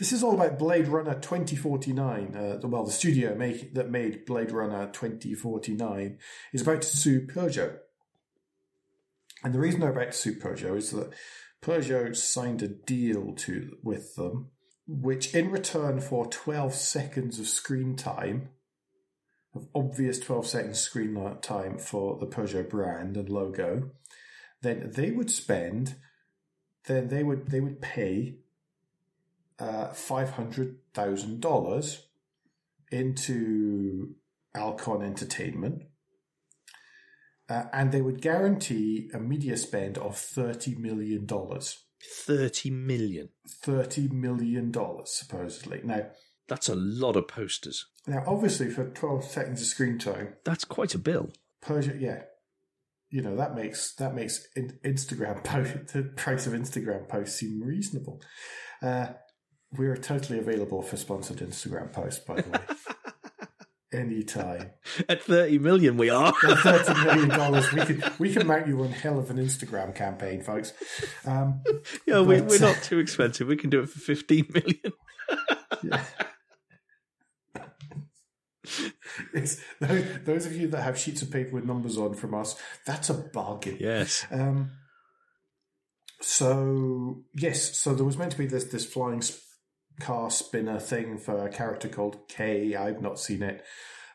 This 0.00 0.12
is 0.14 0.24
all 0.24 0.32
about 0.32 0.58
Blade 0.58 0.88
Runner 0.88 1.12
2049. 1.12 2.34
Uh, 2.34 2.66
well, 2.66 2.86
the 2.86 2.90
studio 2.90 3.34
make, 3.34 3.74
that 3.74 3.90
made 3.90 4.24
Blade 4.24 4.50
Runner 4.50 4.86
2049 4.86 6.18
is 6.54 6.62
about 6.62 6.80
to 6.80 6.96
sue 6.96 7.26
Peugeot. 7.26 7.76
And 9.44 9.52
the 9.52 9.58
reason 9.58 9.80
they're 9.80 9.90
about 9.90 10.12
to 10.12 10.16
sue 10.16 10.36
Peugeot 10.36 10.78
is 10.78 10.92
that 10.92 11.12
Peugeot 11.60 12.16
signed 12.16 12.62
a 12.62 12.68
deal 12.68 13.34
to 13.34 13.76
with 13.82 14.14
them, 14.14 14.52
which 14.88 15.34
in 15.34 15.50
return 15.50 16.00
for 16.00 16.24
12 16.24 16.72
seconds 16.72 17.38
of 17.38 17.46
screen 17.46 17.94
time, 17.94 18.48
of 19.54 19.68
obvious 19.74 20.18
12 20.18 20.46
seconds 20.46 20.80
screen 20.80 21.14
time 21.42 21.76
for 21.76 22.18
the 22.18 22.26
Peugeot 22.26 22.70
brand 22.70 23.18
and 23.18 23.28
logo, 23.28 23.90
then 24.62 24.92
they 24.94 25.10
would 25.10 25.30
spend, 25.30 25.96
then 26.86 27.08
they 27.08 27.22
would 27.22 27.50
they 27.50 27.60
would 27.60 27.82
pay 27.82 28.38
uh, 29.60 29.88
five 29.92 30.30
hundred 30.30 30.76
thousand 30.94 31.40
dollars 31.40 32.06
into 32.90 34.14
Alcon 34.54 35.02
Entertainment, 35.02 35.82
uh, 37.48 37.64
and 37.72 37.92
they 37.92 38.00
would 38.02 38.20
guarantee 38.20 39.10
a 39.14 39.18
media 39.18 39.56
spend 39.56 39.96
of 39.98 40.16
$30 40.16 40.76
million. 40.76 41.26
30 41.26 42.70
million. 42.70 43.28
$30 43.64 44.10
million, 44.12 44.72
supposedly. 45.04 45.80
Now, 45.84 46.06
That's 46.48 46.68
a 46.68 46.74
lot 46.74 47.16
of 47.16 47.28
posters. 47.28 47.86
now, 48.06 48.24
obviously, 48.26 48.70
for 48.70 48.90
twelve 48.90 49.24
seconds 49.24 49.60
of 49.60 49.68
screen 49.68 49.98
time, 49.98 50.34
That's 50.44 50.64
quite 50.64 50.94
a 50.94 50.98
bill. 50.98 51.30
Peugeot, 51.62 52.00
yeah, 52.00 52.22
you 53.10 53.20
know 53.22 53.36
that 53.36 53.54
makes 53.54 53.94
that 53.96 54.14
makes 54.14 54.46
Instagram 54.84 55.44
post 55.44 55.92
the 55.92 56.04
price 56.16 56.46
of 56.46 56.54
Instagram 56.54 57.08
posts 57.08 57.38
seem 57.38 57.60
reasonable. 57.62 58.20
Uh, 58.82 59.08
we 59.78 59.86
are 59.86 59.96
totally 59.96 60.38
available 60.38 60.82
for 60.82 60.96
sponsored 60.96 61.38
Instagram 61.38 61.92
posts, 61.92 62.24
by 62.24 62.40
the 62.40 62.50
way, 62.50 62.58
anytime. 64.00 64.70
At 65.08 65.22
thirty 65.22 65.58
million, 65.58 65.96
we 65.96 66.10
are. 66.10 66.32
For 66.32 66.54
Thirty 66.56 66.94
million 67.04 67.28
dollars, 67.28 67.72
we 67.72 67.80
can 67.84 68.02
we 68.18 68.32
can 68.32 68.46
mount 68.46 68.66
you 68.66 68.76
one 68.76 68.90
hell 68.92 69.18
of 69.18 69.30
an 69.30 69.36
Instagram 69.38 69.94
campaign, 69.94 70.42
folks. 70.42 70.72
Um, 71.24 71.62
yeah, 72.06 72.20
we, 72.20 72.40
But- 72.40 72.48
we're 72.50 72.60
not 72.60 72.82
too 72.82 72.98
expensive. 72.98 73.46
We 73.48 73.56
can 73.56 73.70
do 73.70 73.80
it 73.80 73.88
for 73.88 73.98
fifteen 74.00 74.46
million. 74.52 74.92
yeah. 75.82 76.04
It's, 79.34 79.60
those, 79.80 80.04
those 80.24 80.46
of 80.46 80.54
you 80.56 80.68
that 80.68 80.82
have 80.82 80.98
sheets 80.98 81.22
of 81.22 81.30
paper 81.30 81.50
with 81.54 81.64
numbers 81.64 81.98
on 81.98 82.14
from 82.14 82.34
us, 82.34 82.54
that's 82.86 83.10
a 83.10 83.14
bargain. 83.14 83.76
Yes. 83.80 84.24
Um, 84.30 84.70
so 86.20 87.22
yes, 87.34 87.76
so 87.76 87.94
there 87.94 88.04
was 88.04 88.16
meant 88.16 88.32
to 88.32 88.38
be 88.38 88.46
this 88.46 88.64
this 88.64 88.84
flying 88.86 89.18
s- 89.18 89.40
car 90.00 90.30
spinner 90.30 90.80
thing 90.80 91.18
for 91.18 91.46
a 91.46 91.50
character 91.50 91.88
called 91.88 92.28
K. 92.28 92.74
I've 92.74 93.02
not 93.02 93.18
seen 93.18 93.42
it, 93.42 93.64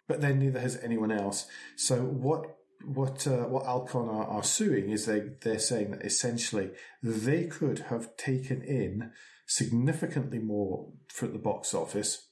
but 0.08 0.22
then 0.22 0.40
neither 0.40 0.60
has 0.60 0.78
anyone 0.84 1.12
else. 1.12 1.48
So 1.76 2.02
what 2.02 2.58
what 2.84 3.26
uh, 3.26 3.46
what 3.46 3.66
Alcon 3.66 4.10
are, 4.10 4.28
are 4.28 4.44
suing 4.44 4.90
is 4.90 5.06
they 5.06 5.22
they're 5.42 5.60
saying 5.60 5.92
that 5.92 6.06
essentially 6.06 6.72
they 7.02 7.46
could 7.46 7.80
have 7.90 8.16
taken 8.18 8.62
in 8.62 9.12
significantly 9.48 10.40
more 10.40 10.92
for 11.10 11.28
the 11.28 11.40
box 11.40 11.74
office. 11.74 12.28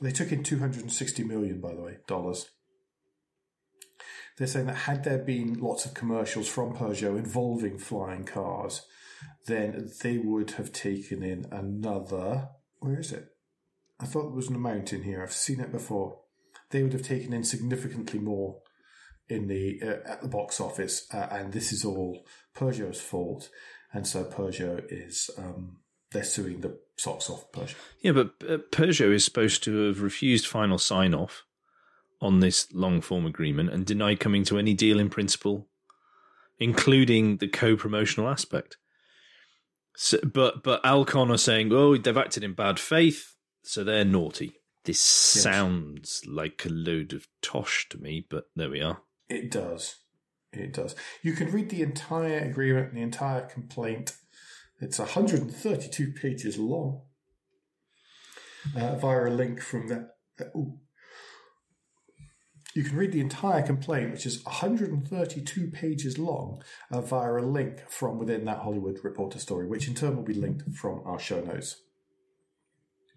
They 0.00 0.10
took 0.10 0.32
in 0.32 0.42
260 0.42 1.22
million, 1.24 1.60
by 1.60 1.74
the 1.74 1.82
way, 1.82 1.98
dollars. 2.08 2.48
They're 4.36 4.46
saying 4.46 4.66
that 4.66 4.74
had 4.74 5.04
there 5.04 5.18
been 5.18 5.60
lots 5.60 5.84
of 5.84 5.94
commercials 5.94 6.48
from 6.48 6.74
Peugeot 6.74 7.18
involving 7.18 7.78
flying 7.78 8.24
cars, 8.24 8.82
then 9.46 9.90
they 10.02 10.18
would 10.18 10.52
have 10.52 10.72
taken 10.72 11.22
in 11.22 11.46
another. 11.52 12.48
Where 12.82 12.98
is 12.98 13.12
it? 13.12 13.28
I 14.00 14.06
thought 14.06 14.22
there 14.22 14.36
was 14.36 14.48
an 14.48 14.56
amount 14.56 14.92
in 14.92 15.04
here. 15.04 15.22
I've 15.22 15.32
seen 15.32 15.60
it 15.60 15.70
before. 15.70 16.18
They 16.70 16.82
would 16.82 16.92
have 16.92 17.02
taken 17.02 17.32
in 17.32 17.44
significantly 17.44 18.18
more 18.18 18.58
in 19.28 19.46
the 19.46 19.80
uh, 19.80 20.10
at 20.10 20.20
the 20.20 20.28
box 20.28 20.60
office, 20.60 21.06
uh, 21.14 21.28
and 21.30 21.52
this 21.52 21.72
is 21.72 21.84
all 21.84 22.26
Peugeot's 22.56 23.00
fault. 23.00 23.48
And 23.92 24.06
so 24.06 24.24
Peugeot 24.24 24.84
is 24.90 25.30
um, 25.38 25.78
they're 26.10 26.24
suing 26.24 26.60
the 26.60 26.76
socks 26.96 27.30
off 27.30 27.52
Peugeot. 27.52 27.76
Yeah, 28.00 28.12
but 28.12 28.32
uh, 28.48 28.58
Peugeot 28.72 29.14
is 29.14 29.24
supposed 29.24 29.62
to 29.64 29.86
have 29.86 30.02
refused 30.02 30.48
final 30.48 30.78
sign 30.78 31.14
off 31.14 31.44
on 32.20 32.40
this 32.40 32.66
long 32.72 33.00
form 33.00 33.26
agreement 33.26 33.70
and 33.70 33.86
denied 33.86 34.18
coming 34.18 34.42
to 34.44 34.58
any 34.58 34.74
deal 34.74 34.98
in 34.98 35.08
principle, 35.08 35.68
including 36.58 37.36
the 37.36 37.48
co 37.48 37.76
promotional 37.76 38.28
aspect. 38.28 38.76
So, 39.96 40.18
but 40.22 40.62
but 40.62 40.84
Alcon 40.84 41.30
are 41.30 41.38
saying, 41.38 41.72
oh, 41.72 41.96
they've 41.96 42.16
acted 42.16 42.44
in 42.44 42.54
bad 42.54 42.80
faith, 42.80 43.34
so 43.62 43.84
they're 43.84 44.04
naughty. 44.04 44.54
This 44.84 44.96
yes. 45.34 45.42
sounds 45.44 46.22
like 46.26 46.64
a 46.64 46.70
load 46.70 47.12
of 47.12 47.28
tosh 47.40 47.88
to 47.90 47.98
me, 47.98 48.26
but 48.28 48.44
there 48.56 48.70
we 48.70 48.80
are. 48.80 49.02
It 49.28 49.50
does. 49.50 49.96
It 50.52 50.72
does. 50.72 50.94
You 51.22 51.32
can 51.32 51.50
read 51.50 51.70
the 51.70 51.82
entire 51.82 52.40
agreement, 52.40 52.94
the 52.94 53.00
entire 53.00 53.42
complaint. 53.42 54.16
It's 54.80 54.98
132 54.98 56.12
pages 56.12 56.58
long 56.58 57.02
uh, 58.76 58.96
via 58.96 59.28
a 59.28 59.30
link 59.30 59.60
from 59.60 59.88
that. 59.88 60.16
Uh, 60.40 60.60
you 62.74 62.84
can 62.84 62.96
read 62.96 63.12
the 63.12 63.20
entire 63.20 63.62
complaint, 63.62 64.12
which 64.12 64.26
is 64.26 64.44
132 64.44 65.70
pages 65.70 66.18
long, 66.18 66.62
uh, 66.90 67.00
via 67.00 67.34
a 67.34 67.44
link 67.44 67.82
from 67.88 68.18
within 68.18 68.44
that 68.46 68.58
Hollywood 68.58 68.98
Reporter 69.02 69.38
story, 69.38 69.66
which 69.66 69.88
in 69.88 69.94
turn 69.94 70.16
will 70.16 70.22
be 70.22 70.34
linked 70.34 70.74
from 70.74 71.02
our 71.04 71.18
show 71.18 71.40
notes. 71.40 71.76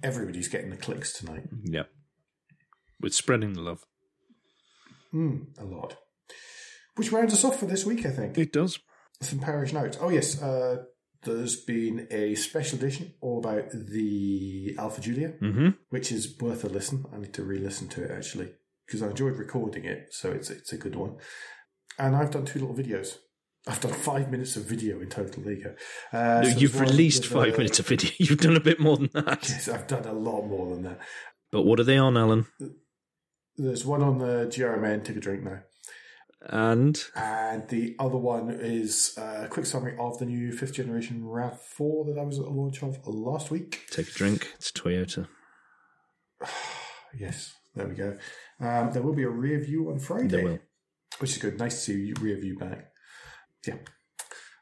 Everybody's 0.03 0.49
getting 0.49 0.71
the 0.71 0.77
clicks 0.77 1.13
tonight. 1.13 1.47
Yep. 1.63 1.89
We're 3.01 3.09
spreading 3.09 3.53
the 3.53 3.61
love. 3.61 3.85
Mm, 5.13 5.57
a 5.57 5.63
lot. 5.63 5.97
Which 6.95 7.11
rounds 7.11 7.33
us 7.33 7.43
off 7.43 7.59
for 7.59 7.65
this 7.65 7.85
week, 7.85 8.05
I 8.05 8.09
think. 8.09 8.37
It 8.37 8.51
does. 8.51 8.79
Some 9.21 9.39
parish 9.39 9.71
notes. 9.71 9.97
Oh, 10.01 10.09
yes. 10.09 10.41
Uh, 10.41 10.83
there's 11.23 11.55
been 11.55 12.07
a 12.11 12.35
special 12.35 12.77
edition 12.77 13.13
all 13.21 13.39
about 13.39 13.71
the 13.71 14.75
Alfa 14.77 15.01
Giulia, 15.01 15.33
mm-hmm. 15.41 15.69
which 15.89 16.11
is 16.11 16.37
worth 16.39 16.65
a 16.65 16.69
listen. 16.69 17.05
I 17.13 17.17
need 17.17 17.33
to 17.33 17.43
re 17.43 17.57
listen 17.57 17.87
to 17.89 18.03
it 18.03 18.11
actually 18.11 18.51
because 18.85 19.01
I 19.01 19.07
enjoyed 19.07 19.37
recording 19.37 19.85
it, 19.85 20.07
so 20.11 20.31
it's 20.31 20.49
it's 20.49 20.73
a 20.73 20.77
good 20.77 20.95
one. 20.95 21.17
And 21.97 22.15
I've 22.15 22.31
done 22.31 22.45
two 22.45 22.59
little 22.59 22.75
videos. 22.75 23.17
I've 23.67 23.79
done 23.79 23.93
five 23.93 24.29
minutes 24.29 24.55
of 24.57 24.63
video 24.65 24.99
in 24.99 25.09
total. 25.09 25.43
Go. 25.43 25.75
Uh, 26.13 26.41
no, 26.41 26.49
so 26.49 26.57
you've 26.57 26.79
released 26.79 27.25
five 27.25 27.55
uh, 27.55 27.57
minutes 27.57 27.79
of 27.79 27.87
video. 27.87 28.11
You've 28.19 28.39
done 28.39 28.55
a 28.55 28.59
bit 28.59 28.79
more 28.79 28.95
than 28.97 29.09
that. 29.13 29.39
Yes, 29.49 29.67
I've 29.67 29.87
done 29.87 30.05
a 30.05 30.13
lot 30.13 30.43
more 30.43 30.69
than 30.69 30.83
that. 30.83 30.99
But 31.51 31.63
what 31.63 31.79
are 31.79 31.83
they 31.83 31.97
on, 31.97 32.15
Alan? 32.15 32.45
There's 33.57 33.83
one 33.83 34.03
on 34.03 34.19
the 34.19 34.45
GRMN. 34.45 35.03
Take 35.03 35.17
a 35.17 35.19
drink 35.19 35.43
now. 35.43 35.61
And 36.47 37.03
and 37.15 37.67
the 37.69 37.95
other 37.97 38.17
one 38.17 38.51
is 38.51 39.17
a 39.17 39.47
quick 39.49 39.65
summary 39.65 39.95
of 39.97 40.19
the 40.19 40.25
new 40.25 40.51
fifth 40.51 40.73
generation 40.73 41.23
RAV4 41.23 42.05
that 42.07 42.19
I 42.19 42.23
was 42.23 42.37
at 42.37 42.45
the 42.45 42.51
launch 42.51 42.83
of 42.83 42.99
last 43.07 43.49
week. 43.49 43.87
Take 43.89 44.09
a 44.09 44.11
drink. 44.11 44.53
It's 44.55 44.71
Toyota. 44.71 45.27
yes, 47.17 47.55
there 47.73 47.87
we 47.87 47.95
go. 47.95 48.17
Um, 48.59 48.91
there 48.91 49.01
will 49.01 49.13
be 49.13 49.23
a 49.23 49.29
rear 49.29 49.59
view 49.59 49.89
on 49.89 49.99
Friday. 49.99 50.27
There 50.27 50.43
will. 50.43 50.59
Which 51.19 51.31
is 51.31 51.37
good. 51.37 51.59
Nice 51.59 51.75
to 51.75 51.81
see 51.81 51.93
you 52.05 52.13
rear 52.19 52.37
view 52.37 52.57
back. 52.57 52.91
Yeah. 53.65 53.75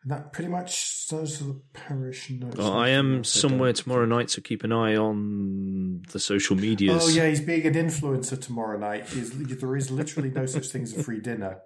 And 0.04 0.12
that 0.12 0.34
pretty 0.34 0.50
much 0.50 1.08
are 1.14 1.22
the 1.22 1.62
parish 1.74 2.30
notes. 2.30 2.58
Oh, 2.60 2.74
I 2.74 2.89
am 2.89 3.24
somewhere 3.24 3.72
tomorrow 3.72 4.06
night, 4.06 4.30
so 4.30 4.41
keep 4.41 4.64
an 4.64 4.72
eye 4.72 4.96
on 4.96 6.04
the 6.12 6.20
social 6.20 6.56
medias. 6.56 7.04
Oh 7.04 7.10
yeah, 7.10 7.28
he's 7.30 7.39
being 7.39 7.66
an 7.66 7.74
influencer 7.74 8.39
tomorrow 8.39 8.78
night. 8.78 9.08
He's, 9.08 9.32
there 9.32 9.76
is 9.76 9.91
literally 9.91 10.30
no 10.30 10.46
such 10.46 10.68
thing 10.68 10.84
as 10.84 10.98
a 10.98 11.04
free 11.04 11.22
dinner. 11.22 11.62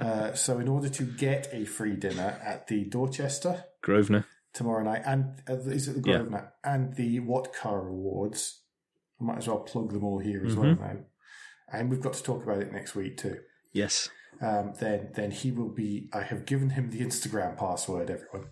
Uh, 0.00 0.32
so 0.34 0.58
in 0.58 0.68
order 0.68 0.88
to 0.88 1.04
get 1.04 1.48
a 1.52 1.64
free 1.64 1.94
dinner 1.94 2.40
at 2.44 2.66
the 2.66 2.84
Dorchester 2.84 3.64
Grosvenor 3.82 4.26
tomorrow 4.52 4.82
night, 4.82 5.02
and 5.04 5.40
uh, 5.48 5.58
is 5.58 5.86
it 5.86 5.94
the 5.94 6.00
Grosvenor 6.00 6.52
yeah. 6.64 6.74
and 6.74 6.94
the 6.96 7.20
What 7.20 7.54
Car 7.54 7.86
Awards? 7.86 8.62
I 9.20 9.24
might 9.24 9.38
as 9.38 9.46
well 9.46 9.60
plug 9.60 9.92
them 9.92 10.02
all 10.02 10.18
here 10.18 10.44
as 10.44 10.56
mm-hmm. 10.56 10.60
well 10.60 10.94
now. 10.94 10.96
And 11.72 11.90
we've 11.90 12.00
got 12.00 12.12
to 12.14 12.22
talk 12.22 12.42
about 12.42 12.58
it 12.58 12.72
next 12.72 12.94
week 12.94 13.16
too. 13.16 13.38
Yes 13.72 14.10
um, 14.42 14.74
then 14.80 15.10
then 15.14 15.30
he 15.30 15.52
will 15.52 15.68
be. 15.68 16.08
I 16.12 16.22
have 16.22 16.44
given 16.44 16.70
him 16.70 16.90
the 16.90 17.00
Instagram 17.00 17.56
password, 17.56 18.10
everyone. 18.10 18.50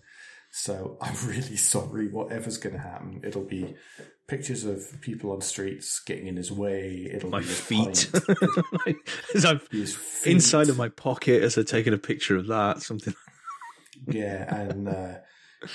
So 0.53 0.97
I'm 1.03 1.15
really 1.27 1.57
sorry. 1.57 2.09
Whatever's 2.09 2.59
going 2.59 2.75
to 2.75 2.81
happen, 2.81 3.23
it'll 3.25 3.45
be 3.45 3.75
pictures 4.29 4.65
of 4.65 5.01
people 5.01 5.33
on 5.33 5.41
streets 5.41 6.01
getting 6.07 6.29
in 6.29 6.37
his 6.37 6.53
way. 6.53 7.09
It'll 7.13 7.31
my 7.31 7.41
be 7.41 7.47
feet. 7.47 8.11
as 9.35 9.45
I'm 9.45 9.59
feet. 9.59 9.97
inside 10.33 10.69
of 10.69 10.79
my 10.79 10.89
pocket 10.89 11.43
as 11.43 11.57
I'm 11.57 11.65
taking 11.65 11.93
a 11.93 11.99
picture 11.99 12.37
of 12.37 12.47
that. 12.47 12.83
Something. 12.83 13.15
yeah, 14.07 14.55
and 14.55 14.89
uh, 14.89 15.15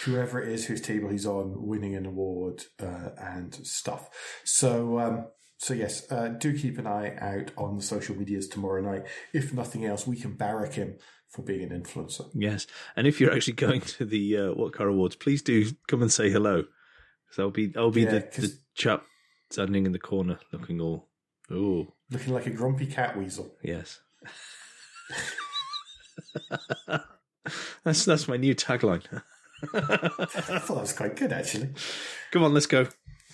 whoever 0.05 0.41
it 0.41 0.47
is 0.47 0.65
whose 0.65 0.81
table 0.81 1.09
he's 1.09 1.25
on, 1.25 1.67
winning 1.67 1.95
an 1.95 2.05
award 2.05 2.63
uh, 2.81 3.09
and 3.19 3.53
stuff. 3.53 4.09
So 4.45 4.99
um, 4.99 5.27
so 5.57 5.73
yes, 5.73 6.09
uh, 6.11 6.29
do 6.29 6.57
keep 6.57 6.77
an 6.77 6.87
eye 6.87 7.15
out 7.19 7.51
on 7.57 7.77
the 7.77 7.83
social 7.83 8.15
medias 8.15 8.47
tomorrow 8.47 8.81
night. 8.81 9.05
If 9.33 9.53
nothing 9.53 9.85
else, 9.85 10.05
we 10.05 10.17
can 10.17 10.33
barrack 10.33 10.73
him 10.73 10.97
for 11.29 11.41
being 11.41 11.71
an 11.71 11.81
influencer. 11.81 12.29
Yes, 12.33 12.67
and 12.95 13.07
if 13.07 13.19
you're 13.19 13.33
actually 13.33 13.53
going 13.53 13.81
to 13.81 14.05
the 14.05 14.37
uh, 14.37 14.53
What 14.53 14.73
Car 14.73 14.87
Awards, 14.87 15.15
please 15.15 15.41
do 15.41 15.71
come 15.87 16.01
and 16.01 16.11
say 16.11 16.29
hello. 16.29 16.65
Because 17.25 17.39
I'll 17.39 17.51
be 17.51 17.73
I'll 17.75 17.91
be 17.91 18.03
yeah, 18.03 18.11
the, 18.11 18.41
the 18.41 18.57
chap 18.75 19.03
standing 19.49 19.85
in 19.85 19.91
the 19.91 19.99
corner, 19.99 20.39
looking 20.51 20.81
all 20.81 21.07
oh, 21.51 21.87
looking 22.11 22.33
like 22.33 22.47
a 22.47 22.51
grumpy 22.51 22.87
cat 22.87 23.17
weasel. 23.17 23.55
Yes. 23.63 23.99
that's 27.83 28.05
that's 28.05 28.27
my 28.27 28.37
new 28.37 28.55
tagline. 28.55 29.03
I 29.73 29.87
thought 30.59 30.67
that 30.67 30.69
was 30.69 30.93
quite 30.93 31.15
good, 31.15 31.31
actually. 31.31 31.69
Come 32.31 32.43
on, 32.43 32.53
let's 32.53 32.65
go. 32.65 32.87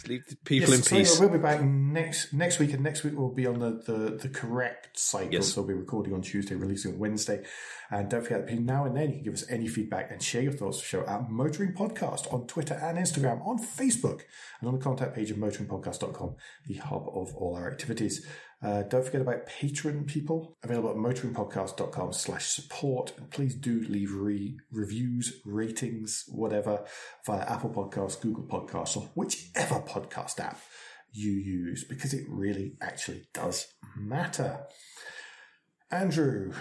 Leave 0.08 0.28
the 0.28 0.36
people 0.38 0.70
yes, 0.70 0.80
in 0.80 0.84
so 0.84 0.96
peace. 0.96 1.20
We'll 1.20 1.30
be 1.30 1.38
back 1.38 1.62
next 1.62 2.34
next 2.34 2.60
week, 2.60 2.74
and 2.74 2.84
next 2.84 3.04
week 3.04 3.14
we'll 3.16 3.34
be 3.34 3.46
on 3.46 3.60
the, 3.60 3.82
the, 3.86 4.18
the 4.18 4.30
correct 4.30 4.98
cycle. 5.00 5.34
Yes. 5.34 5.54
So 5.54 5.62
we'll 5.62 5.70
be 5.70 5.74
recording 5.74 6.14
on 6.14 6.22
Tuesday, 6.22 6.56
releasing 6.56 6.94
on 6.94 7.00
Wednesday. 7.00 7.44
And 7.90 8.10
don't 8.10 8.24
forget, 8.24 8.46
between 8.46 8.66
now 8.66 8.86
and 8.86 8.96
then, 8.96 9.10
you 9.10 9.16
can 9.16 9.24
give 9.24 9.34
us 9.34 9.46
any 9.50 9.68
feedback 9.68 10.12
and 10.12 10.22
share 10.24 10.42
your 10.42 10.54
thoughts 10.54 10.78
of 10.78 10.84
the 10.84 10.88
show 10.88 11.06
at 11.06 11.30
Motoring 11.30 11.74
Podcast 11.74 12.34
on 12.34 12.48
Twitter 12.48 12.74
and 12.76 12.98
Instagram, 12.98 13.46
on 13.46 13.60
Facebook, 13.60 14.22
and 14.60 14.70
on 14.70 14.78
the 14.78 14.84
contact 14.84 15.14
page 15.14 15.30
of 15.30 15.38
motoringpodcast.com, 15.38 16.36
the 16.68 16.76
hub 16.76 17.08
of 17.14 17.36
all 17.36 17.56
our 17.56 17.70
activities. 17.70 18.26
Uh, 18.64 18.84
don't 18.84 19.04
forget 19.04 19.22
about 19.22 19.48
Patreon 19.48 20.06
people, 20.06 20.56
available 20.62 20.92
at 20.92 20.96
motoringpodcast.com 20.96 22.14
slash 22.14 22.46
support. 22.46 23.12
And 23.18 23.30
please 23.32 23.56
do 23.56 23.82
leave 23.90 24.14
re- 24.14 24.58
reviews, 24.72 25.42
ratings, 25.46 26.26
whatever, 26.28 26.86
via 27.26 27.42
Apple 27.42 27.72
Podcasts, 27.72 28.22
Google 28.22 28.44
Podcasts, 28.44 28.96
or 28.96 29.10
whichever 29.16 29.80
podcast 29.80 30.40
app 30.40 30.60
you 31.12 31.32
use, 31.32 31.84
because 31.84 32.14
it 32.14 32.26
really 32.30 32.78
actually 32.82 33.28
does 33.34 33.68
matter. 33.98 34.60
Andrew, 35.90 36.54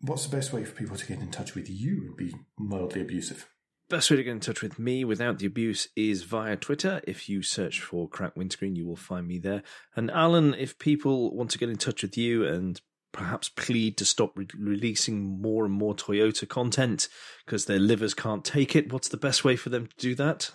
what's 0.00 0.26
the 0.26 0.36
best 0.36 0.52
way 0.52 0.64
for 0.64 0.74
people 0.74 0.96
to 0.96 1.06
get 1.06 1.20
in 1.20 1.30
touch 1.30 1.54
with 1.54 1.70
you 1.70 2.06
and 2.08 2.16
be 2.16 2.34
mildly 2.58 3.00
abusive? 3.00 3.48
Best 3.90 4.08
way 4.08 4.18
to 4.18 4.22
get 4.22 4.30
in 4.30 4.38
touch 4.38 4.62
with 4.62 4.78
me 4.78 5.04
without 5.04 5.40
the 5.40 5.46
abuse 5.46 5.88
is 5.96 6.22
via 6.22 6.56
Twitter. 6.56 7.00
If 7.08 7.28
you 7.28 7.42
search 7.42 7.80
for 7.80 8.08
Crack 8.08 8.36
Windscreen, 8.36 8.76
you 8.76 8.86
will 8.86 8.94
find 8.94 9.26
me 9.26 9.40
there. 9.40 9.64
And 9.96 10.12
Alan, 10.12 10.54
if 10.54 10.78
people 10.78 11.34
want 11.34 11.50
to 11.50 11.58
get 11.58 11.68
in 11.68 11.76
touch 11.76 12.02
with 12.02 12.16
you 12.16 12.46
and 12.46 12.80
perhaps 13.10 13.48
plead 13.48 13.96
to 13.96 14.04
stop 14.04 14.38
re- 14.38 14.46
releasing 14.56 15.42
more 15.42 15.64
and 15.64 15.74
more 15.74 15.96
Toyota 15.96 16.48
content 16.48 17.08
because 17.44 17.64
their 17.64 17.80
livers 17.80 18.14
can't 18.14 18.44
take 18.44 18.76
it, 18.76 18.92
what's 18.92 19.08
the 19.08 19.16
best 19.16 19.44
way 19.44 19.56
for 19.56 19.70
them 19.70 19.88
to 19.88 19.96
do 19.96 20.14
that? 20.14 20.52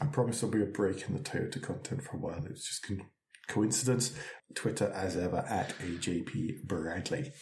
I 0.00 0.06
promise 0.06 0.40
there'll 0.40 0.54
be 0.54 0.62
a 0.62 0.66
break 0.66 1.02
in 1.08 1.16
the 1.16 1.20
Toyota 1.20 1.60
content 1.60 2.04
for 2.04 2.16
a 2.16 2.20
while. 2.20 2.46
It's 2.48 2.68
just 2.68 2.86
con- 2.86 3.06
coincidence. 3.48 4.16
Twitter, 4.54 4.92
as 4.94 5.16
ever, 5.16 5.44
at 5.48 5.76
AJP 5.80 6.62
Bradley. 6.62 7.32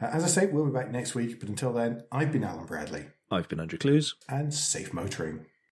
Uh, 0.00 0.06
as 0.06 0.24
I 0.24 0.28
say, 0.28 0.46
we'll 0.46 0.66
be 0.66 0.72
back 0.72 0.90
next 0.90 1.14
week, 1.14 1.40
but 1.40 1.48
until 1.48 1.72
then, 1.72 2.02
I've 2.12 2.32
been 2.32 2.44
Alan 2.44 2.66
Bradley. 2.66 3.06
I've 3.30 3.48
been 3.48 3.60
Andrew 3.60 3.78
Clues. 3.78 4.14
And 4.28 4.54
safe 4.54 4.92
motoring. 4.92 5.46